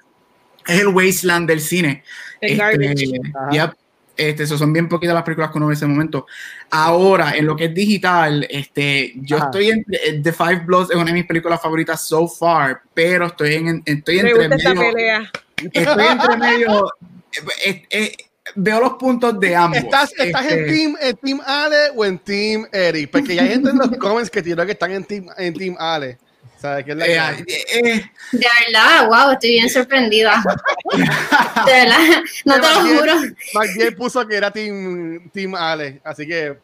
es 0.67 0.79
el 0.81 0.87
wasteland 0.89 1.47
del 1.47 1.61
cine. 1.61 2.03
Este, 2.41 2.93
este, 4.19 4.43
eso 4.43 4.57
son 4.57 4.73
bien 4.73 4.89
poquitas 4.89 5.15
las 5.15 5.23
películas 5.23 5.49
que 5.49 5.57
uno 5.57 5.67
ve 5.67 5.73
en 5.73 5.77
ese 5.77 5.87
momento. 5.87 6.27
Ahora, 6.69 7.35
en 7.35 7.45
lo 7.45 7.55
que 7.55 7.65
es 7.65 7.73
digital, 7.73 8.45
este, 8.49 9.13
yo 9.15 9.37
estoy 9.37 9.69
en 9.69 9.85
eh, 9.89 10.19
The 10.21 10.33
Five 10.33 10.63
Bloods, 10.65 10.89
es 10.89 10.97
una 10.97 11.05
de 11.05 11.13
mis 11.13 11.25
películas 11.25 11.61
favoritas 11.61 12.05
so 12.05 12.27
far, 12.27 12.81
pero 12.93 13.27
estoy 13.27 13.55
en, 13.55 13.81
estoy 13.85 14.19
entre 14.19 14.49
medio. 14.49 15.29
Estoy 15.71 16.05
entre 16.05 16.37
medio. 16.37 16.93
Eh, 17.65 17.83
eh, 17.89 18.11
veo 18.55 18.79
los 18.79 18.93
puntos 18.93 19.39
de 19.39 19.55
ambos. 19.55 19.79
¿Estás, 19.79 20.11
estás 20.17 20.45
en, 20.51 20.59
este, 20.59 20.71
team, 20.71 20.95
en 20.99 21.17
Team 21.17 21.41
Ale 21.45 21.77
o 21.95 22.05
en 22.05 22.19
Team 22.19 22.67
Eric? 22.71 23.11
Porque 23.11 23.35
ya 23.35 23.43
hay 23.43 23.49
gente 23.49 23.69
en 23.69 23.77
los 23.77 23.89
comments 23.97 24.29
que 24.29 24.41
tiene 24.41 24.65
que 24.65 24.71
están 24.73 24.91
en 24.91 25.03
Team, 25.03 25.27
en 25.37 25.53
team 25.53 25.75
Ale. 25.79 26.17
¿Sabes 26.59 26.83
qué 26.83 26.91
es 26.91 26.97
la 26.97 27.31
eh, 27.31 27.45
eh, 27.47 28.11
de 28.33 28.47
verdad, 28.67 29.07
wow, 29.07 29.31
estoy 29.31 29.51
bien 29.51 29.69
sorprendida. 29.69 30.43
de 30.93 31.71
verdad, 31.71 32.21
no 32.43 32.55
te 32.55 32.61
lo 32.61 32.81
juro. 32.81 33.13
Margiel 33.53 33.95
puso 33.95 34.27
que 34.27 34.35
era 34.35 34.51
Team, 34.51 35.29
team 35.31 35.55
Ale, 35.55 36.01
así 36.03 36.27
que 36.27 36.57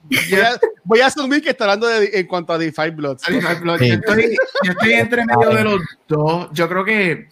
voy 0.83 0.99
a, 0.99 1.05
asumir 1.05 1.41
que 1.41 1.51
está 1.51 1.63
hablando 1.63 1.87
de, 1.87 2.09
en 2.11 2.27
cuanto 2.27 2.51
a 2.51 2.59
Five 2.59 2.91
Bloods. 2.91 3.23
Yo, 3.25 3.37
estoy, 3.37 4.35
yo, 4.63 4.71
estoy, 4.71 4.93
entre 4.93 5.25
medio 5.25 5.49
de 5.51 5.63
los 5.63 5.81
dos. 6.09 6.49
Yo 6.51 6.67
creo 6.67 6.83
que 6.83 7.29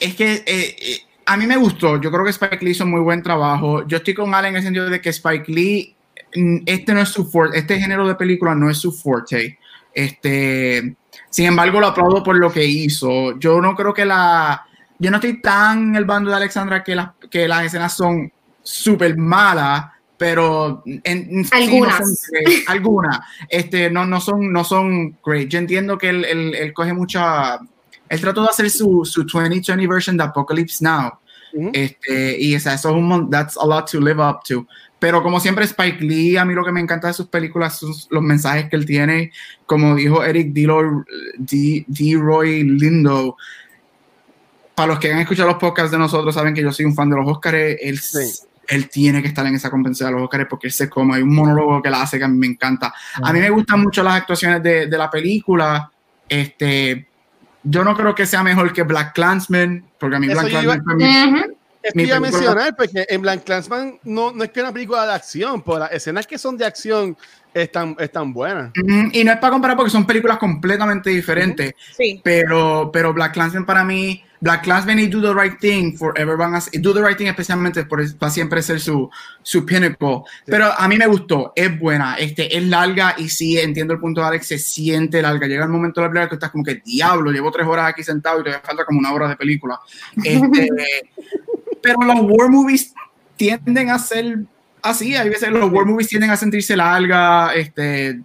es 0.00 0.14
que 0.16 0.32
eh, 0.46 0.76
eh 0.76 1.00
a 1.26 1.36
mí 1.36 1.46
me 1.46 1.56
gustó. 1.56 2.00
Yo 2.00 2.10
creo 2.10 2.24
que 2.24 2.30
Spike 2.30 2.64
Lee 2.64 2.72
hizo 2.72 2.86
muy 2.86 3.00
buen 3.00 3.22
trabajo. 3.22 3.86
Yo 3.86 3.98
estoy 3.98 4.14
con 4.14 4.34
Alan 4.34 4.50
en 4.50 4.56
el 4.56 4.62
sentido 4.62 4.88
de 4.88 5.00
que 5.00 5.10
Spike 5.10 5.50
Lee, 5.50 5.94
mm, 6.34 6.58
este 6.66 6.94
no 6.94 7.00
es 7.00 7.08
su 7.08 7.30
forte, 7.30 7.58
este 7.58 7.78
género 7.78 8.06
de 8.06 8.14
película 8.14 8.54
no 8.54 8.70
es 8.70 8.78
su 8.78 8.92
forte. 8.92 9.58
Este, 9.92 10.96
sin 11.30 11.46
embargo, 11.46 11.80
lo 11.80 11.88
aplaudo 11.88 12.22
por 12.22 12.36
lo 12.36 12.52
que 12.52 12.64
hizo. 12.64 13.38
Yo 13.38 13.60
no 13.60 13.74
creo 13.74 13.94
que 13.94 14.04
la, 14.04 14.66
yo 14.98 15.10
no 15.10 15.16
estoy 15.16 15.40
tan 15.40 15.90
en 15.90 15.96
el 15.96 16.04
bando 16.04 16.30
de 16.30 16.36
Alexandra 16.36 16.82
que 16.82 16.94
las, 16.94 17.10
que 17.30 17.48
las 17.48 17.64
escenas 17.64 17.94
son 17.94 18.32
súper 18.62 19.16
malas, 19.16 19.86
pero 20.16 20.82
en, 20.86 21.44
algunas, 21.50 22.00
algunas, 22.66 23.20
este, 23.48 23.90
no, 23.90 24.06
no 24.06 24.20
son, 24.20 24.52
no 24.52 24.64
son 24.64 25.18
great. 25.24 25.48
Yo 25.48 25.58
entiendo 25.58 25.98
que 25.98 26.08
él, 26.08 26.24
él 26.24 26.72
coge 26.72 26.92
mucha 26.92 27.58
él 28.08 28.20
trató 28.20 28.42
de 28.42 28.48
hacer 28.48 28.70
su, 28.70 29.04
su 29.04 29.24
2020 29.24 29.86
version 29.86 30.16
de 30.16 30.24
Apocalypse 30.24 30.84
Now. 30.84 31.12
este, 31.72 32.40
y 32.40 32.54
esa, 32.54 32.74
eso 32.74 32.90
es 32.90 32.96
un 32.96 33.30
that's 33.30 33.56
a 33.56 33.64
lot 33.64 33.90
to 33.90 34.00
live 34.00 34.20
up 34.22 34.40
to. 34.48 34.66
Pero 34.98 35.22
como 35.22 35.38
siempre, 35.38 35.64
Spike 35.66 36.02
Lee, 36.02 36.36
a 36.36 36.44
mí 36.44 36.54
lo 36.54 36.64
que 36.64 36.72
me 36.72 36.80
encanta 36.80 37.08
de 37.08 37.14
sus 37.14 37.26
películas 37.26 37.78
son 37.78 37.92
los 38.10 38.22
mensajes 38.22 38.70
que 38.70 38.76
él 38.76 38.86
tiene. 38.86 39.32
Como 39.66 39.94
dijo 39.94 40.24
Eric 40.24 40.52
D. 40.54 42.16
Roy 42.16 42.64
Lindo, 42.64 43.36
para 44.74 44.88
los 44.88 44.98
que 44.98 45.12
han 45.12 45.18
escuchado 45.18 45.50
los 45.50 45.58
podcasts 45.58 45.90
de 45.92 45.98
nosotros, 45.98 46.34
saben 46.34 46.54
que 46.54 46.62
yo 46.62 46.72
soy 46.72 46.86
un 46.86 46.94
fan 46.94 47.10
de 47.10 47.16
los 47.16 47.28
Oscars. 47.28 47.76
Él, 47.80 48.00
él 48.66 48.88
tiene 48.88 49.20
que 49.20 49.28
estar 49.28 49.46
en 49.46 49.54
esa 49.54 49.70
compensación 49.70 50.08
de 50.08 50.14
los 50.14 50.24
Oscars 50.24 50.46
porque 50.48 50.68
él 50.68 50.72
se 50.72 50.88
come. 50.88 51.16
Hay 51.16 51.22
un 51.22 51.34
monólogo 51.34 51.82
que 51.82 51.90
la 51.90 52.02
hace 52.02 52.16
que 52.18 52.24
a 52.24 52.28
mí 52.28 52.38
me 52.38 52.46
encanta. 52.46 52.94
A 53.22 53.32
mí 53.32 53.40
me 53.40 53.50
gustan 53.50 53.82
mucho 53.82 54.02
las 54.02 54.14
actuaciones 54.14 54.62
de, 54.62 54.86
de 54.86 54.98
la 54.98 55.10
película. 55.10 55.90
Este, 56.26 57.08
yo 57.64 57.82
no 57.82 57.96
creo 57.96 58.14
que 58.14 58.26
sea 58.26 58.42
mejor 58.42 58.72
que 58.72 58.82
Black 58.82 59.14
Clansman, 59.14 59.84
porque 59.98 60.16
a 60.16 60.18
mí 60.20 60.28
Black 60.28 60.48
Clansman 60.48 61.54
iba 61.94 62.16
a 62.16 62.20
mencionar, 62.20 62.76
porque 62.76 63.06
en 63.08 63.22
Black 63.22 63.44
Clansman 63.44 63.98
no, 64.04 64.32
no 64.32 64.44
es 64.44 64.50
que 64.50 64.60
una 64.60 64.72
película 64.72 65.06
de 65.06 65.12
acción, 65.12 65.62
pero 65.62 65.80
las 65.80 65.92
escenas 65.92 66.26
que 66.26 66.38
son 66.38 66.56
de 66.56 66.64
acción 66.64 67.16
están, 67.52 67.96
están 67.98 68.32
buenas. 68.32 68.72
Y 69.12 69.24
no 69.24 69.32
es 69.32 69.38
para 69.38 69.52
comparar 69.52 69.76
porque 69.76 69.90
son 69.90 70.06
películas 70.06 70.38
completamente 70.38 71.10
diferentes. 71.10 71.74
Sí. 71.96 72.20
Pero, 72.22 72.90
pero 72.92 73.12
Black 73.12 73.32
Clansman 73.32 73.66
para 73.66 73.84
mí 73.84 74.22
Black 74.44 74.64
Clansman 74.64 74.98
y 74.98 75.06
Do 75.06 75.22
the 75.22 75.32
Right 75.32 75.58
Thing 75.58 75.96
forever 75.96 76.36
van 76.36 76.54
a 76.54 76.62
Do 76.74 76.92
the 76.92 77.02
Right 77.02 77.16
Thing 77.16 77.28
especialmente 77.28 77.86
por, 77.86 78.02
va 78.22 78.28
siempre 78.28 78.60
ser 78.60 78.78
su, 78.78 79.08
su 79.42 79.64
pinnacle. 79.64 80.20
Pero 80.44 80.70
a 80.76 80.86
mí 80.86 80.98
me 80.98 81.06
gustó, 81.06 81.54
es 81.56 81.78
buena, 81.80 82.16
este, 82.16 82.54
es 82.54 82.62
larga 82.64 83.14
y 83.16 83.30
sí, 83.30 83.58
entiendo 83.58 83.94
el 83.94 84.00
punto 84.00 84.20
de 84.20 84.26
Alex, 84.26 84.46
se 84.46 84.58
siente 84.58 85.22
larga. 85.22 85.46
Llega 85.46 85.64
el 85.64 85.70
momento 85.70 86.02
de 86.02 86.08
la 86.08 86.10
película 86.10 86.28
que 86.28 86.34
estás 86.34 86.50
como 86.50 86.62
que, 86.62 86.82
diablo, 86.84 87.30
llevo 87.30 87.50
tres 87.50 87.66
horas 87.66 87.88
aquí 87.88 88.02
sentado 88.02 88.42
y 88.42 88.44
te 88.44 88.52
falta 88.58 88.84
como 88.84 88.98
una 88.98 89.14
hora 89.14 89.28
de 89.28 89.36
película. 89.36 89.80
Este, 90.22 90.68
pero 91.82 92.02
los 92.02 92.20
war 92.20 92.50
movies 92.50 92.92
tienden 93.36 93.88
a 93.88 93.98
ser 93.98 94.40
así, 94.82 95.16
hay 95.16 95.30
veces 95.30 95.48
los 95.52 95.72
war 95.72 95.86
movies 95.86 96.08
tienden 96.08 96.28
a 96.28 96.36
sentirse 96.36 96.76
larga, 96.76 97.54
este, 97.54 98.20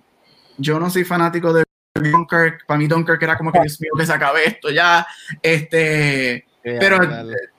yo 0.57 0.81
no 0.81 0.89
soy 0.89 1.05
fanático 1.05 1.53
de 1.53 1.63
Dunkirk, 1.95 2.65
para 2.65 2.77
mí 2.77 2.87
Dunkirk 2.87 3.21
era 3.21 3.37
como 3.37 3.51
que 3.51 3.59
Dios 3.61 3.79
mío 3.81 3.91
que 3.97 4.05
se 4.05 4.13
acabe 4.13 4.45
esto 4.45 4.69
ya, 4.69 5.05
este, 5.41 6.45
pero 6.61 6.99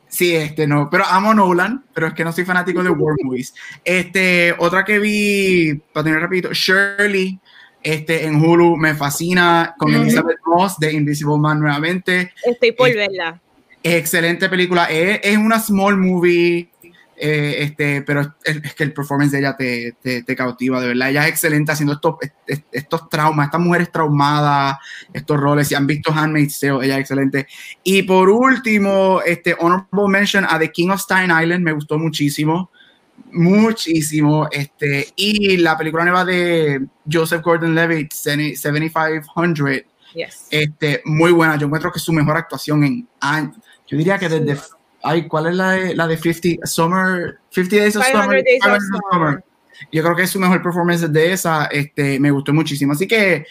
sí, 0.08 0.34
este 0.34 0.66
no, 0.66 0.88
pero 0.90 1.04
amo 1.04 1.34
Nolan, 1.34 1.84
pero 1.92 2.08
es 2.08 2.14
que 2.14 2.24
no 2.24 2.32
soy 2.32 2.44
fanático 2.44 2.82
de 2.82 2.90
war 2.90 3.16
movies. 3.22 3.54
Este, 3.84 4.54
otra 4.58 4.84
que 4.84 4.98
vi, 4.98 5.74
para 5.92 6.04
tener 6.04 6.20
rapidito, 6.20 6.52
Shirley, 6.52 7.38
este, 7.82 8.24
en 8.24 8.36
Hulu, 8.36 8.76
me 8.76 8.94
fascina, 8.94 9.74
con 9.78 9.94
Elizabeth 9.94 10.38
Moss 10.46 10.78
de 10.78 10.92
Invisible 10.92 11.38
Man 11.38 11.60
nuevamente. 11.60 12.32
Estoy 12.44 12.72
por 12.72 12.94
verla. 12.94 13.40
Excelente 13.82 14.48
película, 14.48 14.84
es, 14.84 15.20
es 15.22 15.36
una 15.38 15.58
small 15.58 15.96
movie, 15.96 16.69
eh, 17.22 17.56
este, 17.64 18.00
pero 18.00 18.34
es, 18.42 18.74
que 18.74 18.82
el 18.82 18.94
performance 18.94 19.32
de 19.32 19.40
ella 19.40 19.54
te, 19.54 19.94
te, 20.00 20.36
cautiva, 20.36 20.80
de 20.80 20.88
verdad. 20.88 21.10
Ella 21.10 21.24
es 21.24 21.30
excelente 21.30 21.72
haciendo 21.72 21.92
estos, 21.92 22.14
estos 22.72 23.08
traumas, 23.10 23.46
estas 23.46 23.60
mujeres 23.60 23.92
traumadas, 23.92 24.78
estos 25.12 25.38
roles. 25.38 25.68
Si 25.68 25.74
han 25.74 25.86
visto 25.86 26.12
Handmaid's 26.12 26.58
Tale, 26.58 26.86
ella 26.86 26.94
es 26.94 27.00
excelente. 27.00 27.46
Y 27.84 28.04
por 28.04 28.30
último, 28.30 29.20
este 29.26 29.54
honorable 29.58 30.08
mention 30.08 30.46
a 30.48 30.58
The 30.58 30.70
King 30.70 30.88
of 30.88 31.00
Stein 31.00 31.30
Island, 31.30 31.62
me 31.62 31.72
gustó 31.72 31.98
muchísimo 31.98 32.70
muchísimo. 33.32 34.48
Este, 34.50 35.08
y 35.14 35.58
la 35.58 35.76
película 35.76 36.04
nueva 36.04 36.24
de 36.24 36.86
Joseph 37.10 37.42
Gordon-Levitt, 37.42 38.12
7500, 38.12 39.84
este, 40.50 41.02
muy 41.04 41.32
buena. 41.32 41.56
Yo 41.56 41.66
encuentro 41.66 41.92
que 41.92 41.98
es 41.98 42.04
su 42.04 42.12
mejor 42.12 42.36
actuación 42.36 42.82
en 42.82 43.08
años. 43.20 43.56
Yo 43.86 43.98
diría 43.98 44.18
que 44.18 44.28
desde. 44.28 44.58
Ay, 45.02 45.26
¿cuál 45.26 45.46
es 45.46 45.54
la 45.54 45.72
de, 45.72 45.94
la 45.94 46.06
de 46.06 46.16
50 46.16 46.66
Summer? 46.66 47.38
50 47.50 47.76
Days 47.76 47.96
of 47.96 48.04
Summer. 48.06 49.44
Yo 49.90 50.02
creo 50.02 50.14
que 50.14 50.22
es 50.22 50.30
su 50.30 50.38
mejor 50.38 50.62
performance 50.62 51.10
de 51.10 51.32
esa. 51.32 51.66
Este, 51.66 52.20
me 52.20 52.30
gustó 52.30 52.52
muchísimo. 52.52 52.92
Así 52.92 53.06
que 53.06 53.46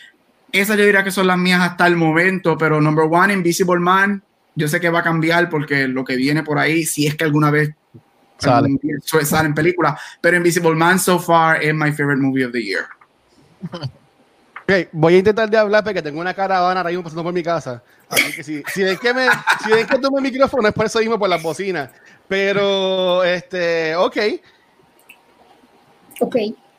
esas 0.51 0.77
yo 0.77 0.85
diría 0.85 1.03
que 1.03 1.11
son 1.11 1.27
las 1.27 1.37
mías 1.37 1.61
hasta 1.61 1.87
el 1.87 1.95
momento. 1.95 2.57
Pero 2.57 2.79
number 2.79 3.07
one, 3.09 3.33
Invisible 3.33 3.79
Man. 3.79 4.21
Yo 4.55 4.67
sé 4.67 4.79
que 4.79 4.89
va 4.89 4.99
a 4.99 5.03
cambiar 5.03 5.49
porque 5.49 5.87
lo 5.87 6.03
que 6.03 6.15
viene 6.15 6.43
por 6.43 6.59
ahí, 6.59 6.83
si 6.83 7.07
es 7.07 7.15
que 7.15 7.23
alguna 7.23 7.49
vez 7.49 7.71
sale, 8.37 8.69
sale 9.23 9.47
en 9.47 9.53
película. 9.55 9.97
Pero 10.21 10.37
Invisible 10.37 10.75
Man 10.75 10.99
so 10.99 11.19
far 11.19 11.63
es 11.63 11.73
my 11.73 11.91
favorite 11.91 12.21
movie 12.21 12.45
of 12.45 12.51
the 12.51 12.63
year. 12.63 12.85
Okay, 14.69 14.87
voy 14.91 15.15
a 15.15 15.17
intentar 15.17 15.49
de 15.49 15.57
hablar 15.57 15.83
porque 15.83 15.99
tengo 15.99 16.21
una 16.21 16.31
caravana 16.31 16.81
ahora 16.81 16.91
mismo 16.91 17.03
pasando 17.03 17.23
por 17.23 17.33
mi 17.33 17.41
casa. 17.41 17.81
Así 18.07 18.35
que 18.35 18.43
si, 18.43 18.63
si 18.71 18.83
ven 18.83 18.99
que 18.99 19.15
me, 19.15 19.27
si 19.63 19.71
ven 19.71 19.87
que 19.87 19.97
tomo 19.97 20.19
el 20.19 20.23
micrófono 20.23 20.67
es 20.67 20.75
por 20.75 20.85
eso 20.85 20.99
mismo, 20.99 21.17
por 21.17 21.27
las 21.27 21.41
bocinas. 21.41 21.89
Pero, 22.27 23.23
este, 23.23 23.95
ok. 23.95 24.17
Ok. 26.19 26.35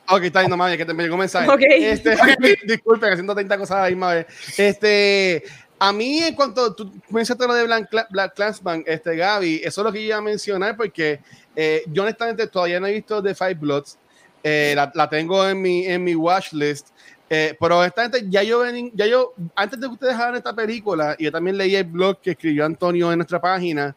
Ok, 0.08 0.22
está 0.22 0.38
bien, 0.38 0.50
no 0.50 0.56
mames, 0.56 0.76
que 0.76 0.86
te 0.86 0.94
me 0.94 1.02
llegó 1.02 1.16
un 1.16 1.20
mensaje. 1.22 1.50
Okay. 1.50 1.84
Este, 1.86 2.16
disculpen, 2.64 3.10
haciendo 3.10 3.34
30 3.34 3.58
cosas 3.58 3.78
a 3.78 3.82
la 3.82 3.88
misma 3.88 4.14
vez. 4.14 4.26
Este, 4.56 5.42
a 5.80 5.92
mí, 5.92 6.20
en 6.20 6.36
cuanto 6.36 6.72
tú 6.72 6.92
mencionaste 7.08 7.44
lo 7.44 7.54
de 7.54 7.64
Black, 7.64 8.08
Black 8.10 8.34
Clansman, 8.36 8.84
este, 8.86 9.16
Gaby, 9.16 9.62
eso 9.64 9.80
es 9.80 9.84
lo 9.84 9.92
que 9.92 9.98
yo 9.98 10.06
iba 10.06 10.16
a 10.18 10.22
mencionar 10.22 10.76
porque 10.76 11.18
eh, 11.56 11.82
yo 11.88 12.04
honestamente 12.04 12.46
todavía 12.46 12.78
no 12.78 12.86
he 12.86 12.92
visto 12.92 13.20
The 13.20 13.34
Five 13.34 13.54
Bloods. 13.54 13.98
Eh, 14.44 14.74
la, 14.76 14.92
la, 14.94 15.08
tengo 15.08 15.46
en 15.46 15.60
mi, 15.60 15.86
en 15.86 16.04
mi 16.04 16.14
watch 16.14 16.52
list. 16.52 16.90
Eh, 17.32 17.56
pero 17.60 17.84
esta 17.84 18.02
gente, 18.02 18.24
ya 18.28 18.42
yo, 18.42 18.64
ya 18.92 19.06
yo, 19.06 19.34
antes 19.54 19.78
de 19.78 19.86
que 19.86 19.92
ustedes 19.92 20.14
hagan 20.14 20.34
esta 20.34 20.52
película, 20.52 21.14
y 21.16 21.24
yo 21.24 21.32
también 21.32 21.56
leí 21.56 21.76
el 21.76 21.84
blog 21.84 22.20
que 22.20 22.32
escribió 22.32 22.66
Antonio 22.66 23.12
en 23.12 23.18
nuestra 23.18 23.40
página, 23.40 23.94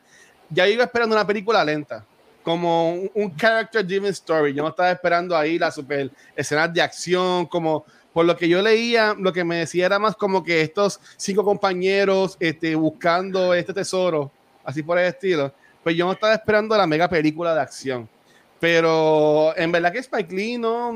ya 0.52 0.68
yo 0.68 0.74
iba 0.74 0.84
esperando 0.84 1.16
una 1.16 1.26
película 1.26 1.66
lenta, 1.66 2.06
como 2.44 2.94
un, 2.94 3.36
character 3.36 3.84
driven 3.84 4.12
story. 4.12 4.54
Yo 4.54 4.62
no 4.62 4.70
estaba 4.70 4.92
esperando 4.92 5.36
ahí 5.36 5.58
las 5.58 5.74
super 5.74 6.12
escenas 6.36 6.72
de 6.72 6.84
acción, 6.84 7.48
como 7.48 7.86
por 8.14 8.24
lo 8.24 8.38
que 8.38 8.48
yo 8.48 8.62
leía, 8.62 9.16
lo 9.18 9.34
que 9.34 9.44
me 9.44 9.56
decía 9.56 9.88
era 9.88 9.98
más 9.98 10.16
como 10.16 10.44
que 10.44 10.62
estos 10.62 11.00
cinco 11.18 11.44
compañeros 11.44 12.38
este, 12.40 12.76
buscando 12.76 13.56
este 13.56 13.74
tesoro, 13.74 14.32
así 14.64 14.84
por 14.84 15.00
el 15.00 15.08
estilo. 15.08 15.52
Pues 15.82 15.96
yo 15.96 16.06
no 16.06 16.12
estaba 16.12 16.36
esperando 16.36 16.78
la 16.78 16.86
mega 16.86 17.10
película 17.10 17.56
de 17.56 17.62
acción. 17.62 18.08
Pero 18.64 19.54
en 19.58 19.74
verdad 19.74 19.92
que 19.92 20.00
Spike 20.00 20.34
Lee 20.34 20.58
no. 20.58 20.94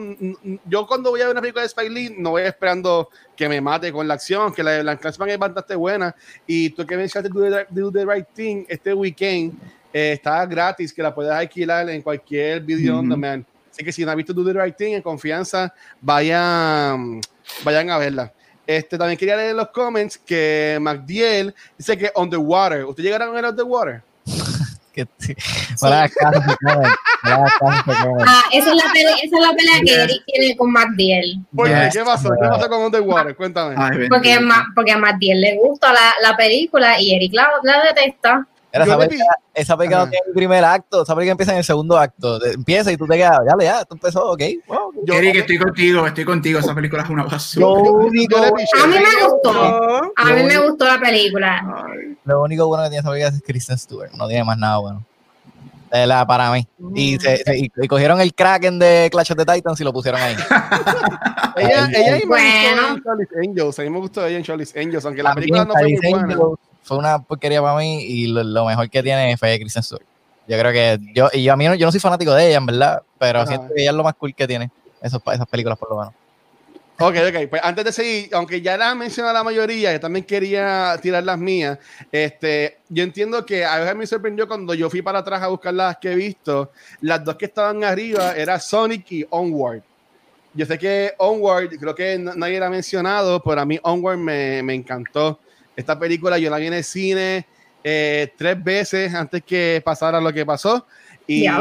Yo 0.63 0.87
cuando 0.87 1.09
voy 1.09 1.19
a 1.19 1.25
ver 1.25 1.33
una 1.33 1.41
película 1.41 1.63
de 1.63 1.67
Spike 1.67 1.89
Lee 1.89 2.15
no 2.17 2.29
voy 2.29 2.43
esperando 2.43 3.09
que 3.35 3.49
me 3.49 3.59
mate 3.59 3.91
con 3.91 4.07
la 4.07 4.13
acción, 4.13 4.53
que 4.53 4.63
la 4.63 4.71
de 4.71 4.83
Blanc 4.83 5.05
es 5.05 5.37
bastante 5.37 5.75
buena. 5.75 6.15
Y 6.45 6.69
tú 6.69 6.85
que 6.85 6.95
mencionaste 6.95 7.27
Do 7.27 7.41
the, 7.41 7.67
Do 7.69 7.91
the 7.91 8.05
Right 8.05 8.25
Thing 8.33 8.63
este 8.69 8.93
weekend 8.93 9.59
eh, 9.91 10.13
está 10.13 10.45
gratis, 10.45 10.93
que 10.93 11.03
la 11.03 11.13
puedes 11.13 11.29
alquilar 11.29 11.89
en 11.89 12.01
cualquier 12.01 12.61
video 12.61 12.99
on 12.99 13.09
demand. 13.09 13.45
Así 13.69 13.83
que 13.83 13.91
si 13.91 14.05
no 14.05 14.11
has 14.11 14.15
visto 14.15 14.33
Do 14.33 14.45
the 14.45 14.53
Right 14.53 14.77
Thing, 14.77 14.93
en 14.93 15.01
confianza, 15.01 15.73
vayan, 15.99 17.19
vayan 17.65 17.89
a 17.89 17.97
verla. 17.97 18.33
Este, 18.65 18.97
también 18.97 19.17
quería 19.17 19.35
leer 19.35 19.51
en 19.51 19.57
los 19.57 19.71
comments 19.71 20.17
que 20.17 20.77
MacDiel 20.79 21.53
dice 21.77 21.97
que 21.97 22.11
On 22.15 22.29
the 22.29 22.37
Water. 22.37 22.85
¿Usted 22.85 23.03
llegará 23.03 23.25
a 23.25 23.29
ver 23.29 23.43
On 23.43 23.53
the 23.57 23.63
Water? 23.63 24.06
Ah, 28.25 28.43
esa 28.51 28.69
es 28.69 28.75
la 28.75 28.91
pelea, 28.91 29.15
esa 29.15 29.35
es 29.35 29.41
la 29.41 29.53
pelea 29.55 29.81
que 29.85 30.03
Eric 30.03 30.23
tiene 30.25 30.57
con 30.57 30.71
MacDiel. 30.71 31.39
¿Por 31.55 31.67
qué? 31.67 31.89
¿Qué 31.91 32.03
pasó? 32.03 32.29
¿Qué 32.29 32.47
pasó 32.47 32.69
con 32.69 32.81
Underwater? 32.83 33.35
Cuéntame. 33.35 33.75
porque, 34.09 34.39
porque 34.75 34.91
a 34.91 34.97
MacDiel 34.97 35.41
le 35.41 35.55
gusta 35.57 35.93
la, 35.93 36.13
la 36.21 36.37
película 36.37 36.99
y 36.99 37.15
Eric 37.15 37.33
la, 37.33 37.49
la 37.63 37.83
detesta. 37.83 38.47
Esa, 38.71 38.97
película, 38.97 39.35
esa 39.53 39.77
película 39.77 39.99
no 40.05 40.09
tiene 40.09 40.25
el 40.27 40.33
primer 40.33 40.63
acto, 40.63 41.03
esa 41.03 41.15
película 41.15 41.31
empieza 41.31 41.51
en 41.53 41.57
el 41.59 41.63
segundo 41.63 41.97
acto. 41.97 42.43
Empieza 42.45 42.91
y 42.91 42.97
tú 42.97 43.07
te 43.07 43.15
quedas, 43.15 43.39
ya, 43.45 43.63
ya, 43.63 43.81
esto 43.81 43.95
empezó, 43.95 44.31
ok. 44.31 44.41
Wow, 44.67 44.93
Eric, 45.07 45.35
estoy 45.37 45.57
contigo, 45.57 46.05
estoy 46.05 46.25
contigo. 46.25 46.59
Esa 46.59 46.75
película 46.75 47.03
es 47.03 47.09
una 47.09 47.23
basura. 47.23 47.67
a 47.67 48.87
mí 48.87 48.95
me 48.99 49.27
gustó. 49.27 50.13
A 50.15 50.33
mí 50.33 50.43
me 50.43 50.57
gustó 50.59 50.85
la 50.85 50.99
película. 50.99 51.85
Lo 52.25 52.43
único 52.43 52.67
bueno 52.67 52.83
que 52.83 52.89
tiene 52.89 52.99
esa 52.99 53.09
película 53.09 53.35
es 53.35 53.43
Kristen 53.43 53.77
Stewart, 53.77 54.11
no 54.13 54.27
tiene 54.27 54.43
más 54.43 54.57
nada 54.57 54.77
bueno. 54.77 55.03
La, 55.89 56.27
para 56.27 56.51
mí. 56.51 56.67
Y, 56.95 57.15
mm. 57.15 57.19
se, 57.19 57.43
y, 57.55 57.87
cogieron 57.87 58.19
el 58.19 58.33
Kraken 58.33 58.77
de 58.77 59.07
Clash 59.11 59.31
of 59.31 59.37
the 59.37 59.45
Titans 59.45 59.79
y 59.79 59.83
lo 59.83 59.93
pusieron 59.93 60.19
ahí. 60.19 60.35
ella 61.57 61.89
ella 61.93 62.19
bueno. 62.27 62.95
en 62.95 63.03
Charlie's 63.03 63.29
Angels. 63.41 63.79
A 63.79 63.81
mí 63.83 63.89
me 63.89 63.99
gustó 63.99 64.25
ella 64.25 64.37
en 64.37 64.43
Charlie's 64.43 64.75
Angels, 64.75 65.05
aunque 65.05 65.23
la 65.23 65.33
película 65.33 65.65
no 65.65 65.73
fue 65.73 65.83
muy 65.83 66.11
buena. 66.11 66.37
Fue 66.87 66.97
una 66.97 67.21
porquería 67.21 67.61
para 67.61 67.77
mí 67.77 68.01
y 68.01 68.27
lo, 68.27 68.65
mejor 68.65 68.89
que 68.89 69.03
tiene 69.03 69.35
fue 69.35 69.59
Kristen 69.59 69.83
Stewart. 69.83 70.05
Yo 70.47 70.57
creo 70.57 70.71
que 70.71 70.97
yo, 71.13 71.27
y 71.33 71.43
yo 71.43 71.51
a 71.51 71.57
mí 71.57 71.65
no, 71.65 71.75
yo 71.75 71.85
no 71.85 71.91
soy 71.91 71.99
fanático 71.99 72.33
de 72.33 72.47
ella, 72.47 72.57
en 72.57 72.65
verdad, 72.65 73.03
pero 73.19 73.45
siento 73.45 73.67
que 73.73 73.81
ella 73.81 73.91
es 73.91 73.97
lo 73.97 74.03
más 74.03 74.13
cool 74.15 74.33
que 74.33 74.47
tiene, 74.47 74.71
esos, 75.01 75.21
esas 75.33 75.47
películas 75.47 75.77
por 75.77 75.89
lo 75.89 75.97
menos. 75.97 76.13
Ok, 76.99 77.15
ok. 77.27 77.49
Pues 77.49 77.61
antes 77.63 77.85
de 77.85 77.91
seguir, 77.91 78.29
aunque 78.33 78.61
ya 78.61 78.75
las 78.77 78.95
mencionado 78.95 79.33
la 79.33 79.43
mayoría, 79.43 79.91
yo 79.91 79.99
también 79.99 80.25
quería 80.25 80.97
tirar 80.99 81.23
las 81.23 81.37
mías. 81.37 81.77
Este, 82.11 82.79
yo 82.89 83.03
entiendo 83.03 83.45
que 83.45 83.65
a 83.65 83.77
veces 83.79 83.95
me 83.95 84.07
sorprendió 84.07 84.47
cuando 84.47 84.73
yo 84.73 84.89
fui 84.89 85.03
para 85.03 85.19
atrás 85.19 85.43
a 85.43 85.47
buscar 85.47 85.73
las 85.73 85.97
que 85.97 86.13
he 86.13 86.15
visto. 86.15 86.71
Las 87.01 87.23
dos 87.23 87.35
que 87.35 87.45
estaban 87.45 87.83
arriba 87.83 88.31
era 88.35 88.59
Sonic 88.59 89.11
y 89.11 89.27
Onward. 89.29 89.83
Yo 90.55 90.65
sé 90.65 90.79
que 90.79 91.13
Onward, 91.19 91.69
creo 91.77 91.93
que 91.93 92.17
nadie 92.17 92.59
la 92.59 92.65
ha 92.65 92.69
mencionado, 92.71 93.43
pero 93.43 93.61
a 93.61 93.65
mí 93.65 93.77
Onward 93.83 94.17
me, 94.17 94.63
me 94.63 94.73
encantó. 94.73 95.39
Esta 95.77 95.97
película 95.97 96.37
yo 96.37 96.49
la 96.49 96.57
vi 96.57 96.67
en 96.67 96.73
el 96.73 96.83
cine 96.83 97.45
eh, 97.83 98.33
tres 98.35 98.61
veces 98.61 99.13
antes 99.13 99.41
que 99.43 99.81
pasara 99.85 100.19
lo 100.19 100.33
que 100.33 100.45
pasó. 100.45 100.85
Y 101.25 101.45
a, 101.45 101.59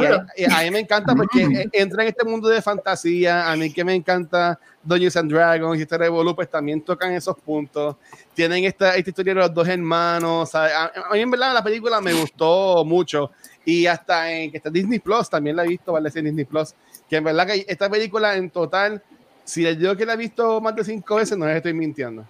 mí 0.63 0.71
me 0.71 0.79
encanta 0.79 1.15
porque 1.15 1.69
entra 1.73 2.03
en 2.03 2.09
este 2.09 2.25
mundo 2.25 2.49
de 2.49 2.63
fantasía. 2.63 3.51
A 3.51 3.57
mí 3.57 3.73
que 3.73 3.85
me 3.85 3.95
encanta 3.95 4.59
Dungeons 4.83 5.17
and 5.17 5.31
Dragons 5.31 5.79
y 5.79 5.83
este 5.83 5.99
Revolu, 5.99 6.35
pues 6.35 6.49
también 6.49 6.81
tocan 6.81 7.13
esos 7.13 7.37
puntos. 7.37 7.97
Tienen 8.33 8.65
esta, 8.65 8.97
esta 8.97 9.11
historia 9.11 9.35
de 9.35 9.41
los 9.41 9.53
dos 9.53 9.69
hermanos. 9.69 10.55
A, 10.55 10.93
mí, 11.13 11.21
en 11.21 11.31
verdad, 11.31 11.53
la 11.53 11.63
película 11.63 12.01
me 12.01 12.13
gustó 12.13 12.85
mucho. 12.85 13.33
Y 13.65 13.87
hasta 13.87 14.33
en 14.33 14.51
que 14.51 14.57
está 14.57 14.71
Disney 14.71 15.01
Plus, 15.01 15.29
también 15.29 15.57
la 15.57 15.65
he 15.65 15.69
visto, 15.69 15.93
vale, 15.93 16.11
en 16.15 16.25
Disney 16.25 16.45
Plus. 16.45 16.75
Que 17.11 17.17
en 17.17 17.25
verdad 17.25 17.47
que 17.47 17.67
esta 17.69 17.91
película 17.91 18.37
en 18.37 18.51
total, 18.51 19.03
si 19.45 19.63
les 19.63 19.79
digo 19.79 19.97
que 19.97 20.07
la 20.07 20.15
he 20.15 20.17
visto 20.17 20.61
más 20.61 20.77
de 20.77 20.85
cinco 20.85 21.17
veces, 21.17 21.37
no 21.37 21.45
les 21.45 21.57
estoy 21.57 21.75
mintiendo. 21.75 22.25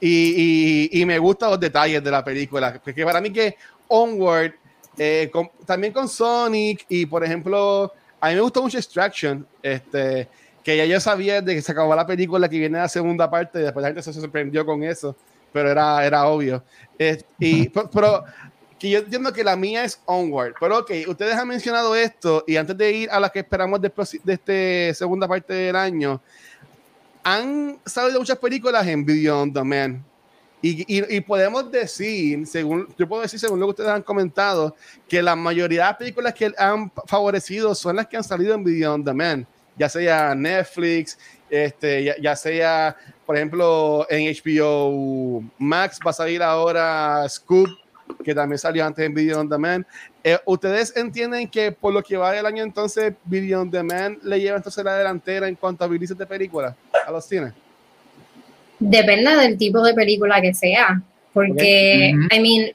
Y, 0.00 0.90
y, 0.92 1.00
y 1.00 1.06
me 1.06 1.18
gustan 1.18 1.50
los 1.50 1.60
detalles 1.60 2.02
de 2.02 2.10
la 2.10 2.24
película. 2.24 2.80
Porque 2.82 3.04
para 3.04 3.20
mí 3.20 3.32
que 3.32 3.56
Onward 3.88 4.52
eh, 4.96 5.30
también 5.66 5.92
con 5.92 6.08
Sonic 6.08 6.84
y, 6.88 7.06
por 7.06 7.24
ejemplo, 7.24 7.92
a 8.20 8.28
mí 8.28 8.34
me 8.34 8.40
gustó 8.40 8.62
mucho 8.62 8.78
Extraction, 8.78 9.46
este, 9.62 10.28
que 10.62 10.76
ya 10.76 10.84
yo 10.84 11.00
sabía 11.00 11.40
de 11.40 11.54
que 11.54 11.62
se 11.62 11.72
acabó 11.72 11.94
la 11.94 12.06
película 12.06 12.48
que 12.48 12.58
viene 12.58 12.78
la 12.78 12.88
segunda 12.88 13.28
parte 13.30 13.60
y 13.60 13.62
después 13.62 13.82
la 13.82 13.88
gente 13.88 14.02
se 14.02 14.12
sorprendió 14.12 14.64
con 14.64 14.82
eso, 14.84 15.16
pero 15.52 15.70
era, 15.70 16.04
era 16.04 16.26
obvio. 16.26 16.62
y, 17.38 17.68
pero, 17.68 18.24
que 18.78 18.90
yo 18.90 18.98
entiendo 19.00 19.32
que 19.32 19.44
la 19.44 19.56
mía 19.56 19.84
es 19.84 20.00
Onward, 20.04 20.54
pero 20.60 20.78
ok, 20.78 20.90
ustedes 21.08 21.34
han 21.34 21.48
mencionado 21.48 21.94
esto 21.94 22.44
y 22.46 22.56
antes 22.56 22.76
de 22.76 22.92
ir 22.92 23.10
a 23.10 23.18
la 23.20 23.30
que 23.30 23.40
esperamos 23.40 23.80
de, 23.80 23.90
de 24.24 24.32
esta 24.32 24.98
segunda 24.98 25.26
parte 25.26 25.54
del 25.54 25.76
año, 25.76 26.20
han 27.24 27.80
salido 27.84 28.20
muchas 28.20 28.38
películas 28.38 28.86
en 28.86 29.04
Video 29.04 29.40
on 29.40 29.52
Demand 29.52 30.02
y, 30.66 31.20
podemos 31.20 31.70
decir, 31.70 32.46
según 32.46 32.88
yo 32.96 33.06
puedo 33.06 33.20
decir, 33.20 33.38
según 33.38 33.60
lo 33.60 33.66
que 33.66 33.70
ustedes 33.70 33.90
han 33.90 34.02
comentado, 34.02 34.74
que 35.06 35.20
la 35.20 35.36
mayoría 35.36 35.82
de 35.82 35.88
las 35.88 35.96
películas 35.98 36.32
que 36.32 36.52
han 36.56 36.90
favorecido 37.06 37.74
son 37.74 37.96
las 37.96 38.06
que 38.06 38.16
han 38.16 38.24
salido 38.24 38.54
en 38.54 38.64
Video 38.64 38.94
on 38.94 39.04
Demand, 39.04 39.46
ya 39.76 39.90
sea 39.90 40.34
Netflix, 40.34 41.18
este, 41.50 42.16
ya, 42.18 42.34
sea, 42.34 42.96
por 43.26 43.36
ejemplo, 43.36 44.06
en 44.08 44.34
HBO 44.34 45.44
Max 45.58 45.98
va 46.04 46.12
a 46.12 46.14
salir 46.14 46.42
ahora 46.42 47.28
Scoop, 47.28 47.68
que 48.22 48.34
también 48.34 48.58
salió 48.58 48.84
antes 48.84 49.04
en 49.04 49.14
Video 49.14 49.40
on 49.40 49.48
Demand. 49.48 49.84
Eh, 50.22 50.38
¿Ustedes 50.44 50.96
entienden 50.96 51.48
que 51.48 51.72
por 51.72 51.92
lo 51.92 52.02
que 52.02 52.16
va 52.16 52.32
del 52.32 52.46
año 52.46 52.62
entonces, 52.62 53.14
Video 53.24 53.60
on 53.60 53.70
Demand 53.70 54.22
le 54.22 54.40
lleva 54.40 54.56
entonces 54.56 54.84
la 54.84 54.96
delantera 54.96 55.48
en 55.48 55.54
cuanto 55.54 55.84
a 55.84 55.88
releases 55.88 56.16
de 56.16 56.26
películas 56.26 56.74
a 57.06 57.10
los 57.10 57.24
cines? 57.24 57.52
Depende 58.78 59.36
del 59.36 59.56
tipo 59.56 59.82
de 59.82 59.94
película 59.94 60.40
que 60.40 60.52
sea, 60.52 61.00
porque, 61.32 62.12
I 62.30 62.40
mean, 62.40 62.72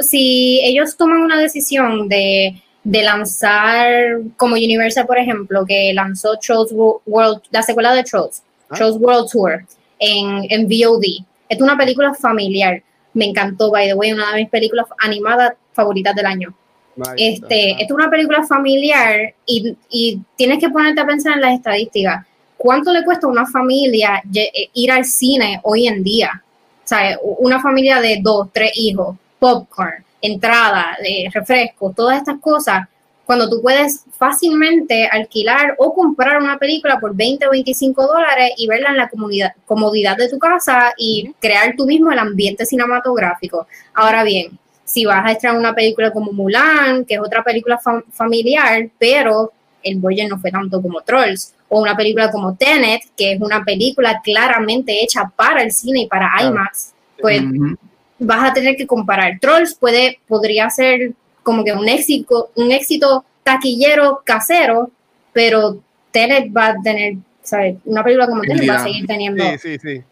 si 0.00 0.60
ellos 0.62 0.96
toman 0.96 1.18
una 1.18 1.38
decisión 1.38 2.08
de 2.08 2.62
de 2.86 3.02
lanzar, 3.02 4.20
como 4.36 4.54
Universal, 4.54 5.06
por 5.08 5.18
ejemplo, 5.18 5.66
que 5.66 5.92
lanzó 5.92 6.38
Trolls 6.38 6.72
World, 6.72 7.42
la 7.50 7.62
secuela 7.62 7.92
de 7.92 8.04
Trolls, 8.04 8.44
ah. 8.70 8.76
Trolls 8.76 8.96
World 9.00 9.28
Tour 9.28 9.64
en, 9.98 10.46
en 10.48 10.68
VOD. 10.68 11.02
Es 11.48 11.60
una 11.60 11.76
película 11.76 12.14
familiar. 12.14 12.80
Me 13.16 13.24
encantó, 13.24 13.70
by 13.70 13.88
the 13.88 13.94
way, 13.94 14.12
una 14.12 14.32
de 14.32 14.42
mis 14.42 14.50
películas 14.50 14.86
animadas 14.98 15.54
favoritas 15.72 16.14
del 16.14 16.26
año. 16.26 16.54
este, 17.16 17.82
es 17.82 17.90
una 17.90 18.08
película 18.08 18.46
familiar 18.46 19.34
y, 19.44 19.76
y, 19.90 20.20
tienes 20.36 20.58
que 20.58 20.70
ponerte 20.70 21.00
a 21.00 21.06
pensar 21.06 21.34
en 21.34 21.40
las 21.40 21.54
estadísticas. 21.54 22.26
¿Cuánto 22.56 22.92
le 22.92 23.04
cuesta 23.04 23.26
a 23.26 23.30
una 23.30 23.46
familia 23.46 24.22
eh, 24.34 24.70
ir 24.72 24.90
al 24.90 25.04
cine 25.04 25.60
hoy 25.62 25.86
en 25.86 26.02
día? 26.02 26.42
O 26.84 26.88
sea, 26.88 27.18
una 27.22 27.60
familia 27.60 28.00
de 28.00 28.20
dos, 28.22 28.48
tres 28.52 28.72
hijos, 28.76 29.16
popcorn, 29.38 30.04
entrada, 30.20 30.96
de 31.02 31.30
refrescos, 31.32 31.94
todas 31.94 32.18
estas 32.18 32.38
cosas, 32.38 32.86
cuando 33.26 33.50
tú 33.50 33.60
puedes 33.60 34.04
fácilmente 34.16 35.08
alquilar 35.10 35.74
o 35.78 35.92
comprar 35.92 36.40
una 36.40 36.58
película 36.58 37.00
por 37.00 37.14
20 37.14 37.48
o 37.48 37.50
25 37.50 38.06
dólares 38.06 38.52
y 38.56 38.68
verla 38.68 38.90
en 38.90 38.96
la 38.96 39.08
comodidad, 39.08 39.52
comodidad 39.66 40.16
de 40.16 40.28
tu 40.28 40.38
casa 40.38 40.94
y 40.96 41.34
crear 41.40 41.74
tú 41.76 41.86
mismo 41.86 42.12
el 42.12 42.20
ambiente 42.20 42.64
cinematográfico. 42.64 43.66
Ahora 43.94 44.22
bien, 44.22 44.56
si 44.84 45.04
vas 45.04 45.26
a 45.26 45.32
estrenar 45.32 45.58
una 45.58 45.74
película 45.74 46.12
como 46.12 46.32
Mulan, 46.32 47.04
que 47.04 47.14
es 47.14 47.20
otra 47.20 47.42
película 47.42 47.80
familiar, 48.12 48.88
pero 48.96 49.52
el 49.82 49.96
budget 49.96 50.28
no 50.28 50.38
fue 50.38 50.52
tanto 50.52 50.80
como 50.80 51.00
Trolls, 51.00 51.52
o 51.68 51.80
una 51.80 51.96
película 51.96 52.30
como 52.30 52.54
Tenet, 52.54 53.02
que 53.16 53.32
es 53.32 53.40
una 53.40 53.64
película 53.64 54.20
claramente 54.22 55.02
hecha 55.02 55.32
para 55.34 55.62
el 55.62 55.72
cine 55.72 56.02
y 56.02 56.06
para 56.06 56.30
IMAX, 56.42 56.92
pues 57.20 57.42
vas 58.20 58.50
a 58.50 58.52
tener 58.52 58.76
que 58.76 58.86
comparar. 58.86 59.38
Trolls 59.40 59.74
puede, 59.74 60.20
podría 60.28 60.70
ser 60.70 61.12
como 61.46 61.62
que 61.62 61.72
un 61.72 61.88
éxito, 61.88 62.50
un 62.56 62.72
éxito 62.72 63.24
taquillero 63.44 64.20
casero, 64.24 64.90
pero 65.32 65.78
Tenet 66.10 66.50
va 66.54 66.70
a 66.70 66.74
tener, 66.82 67.18
¿sabes? 67.40 67.76
Una 67.84 68.02
película 68.02 68.26
como 68.26 68.42
Tenet 68.42 68.68
va 68.68 68.74
a 68.74 68.82
seguir 68.82 69.06
teniendo 69.06 69.44
sí, 69.62 69.78
sí, 69.78 70.02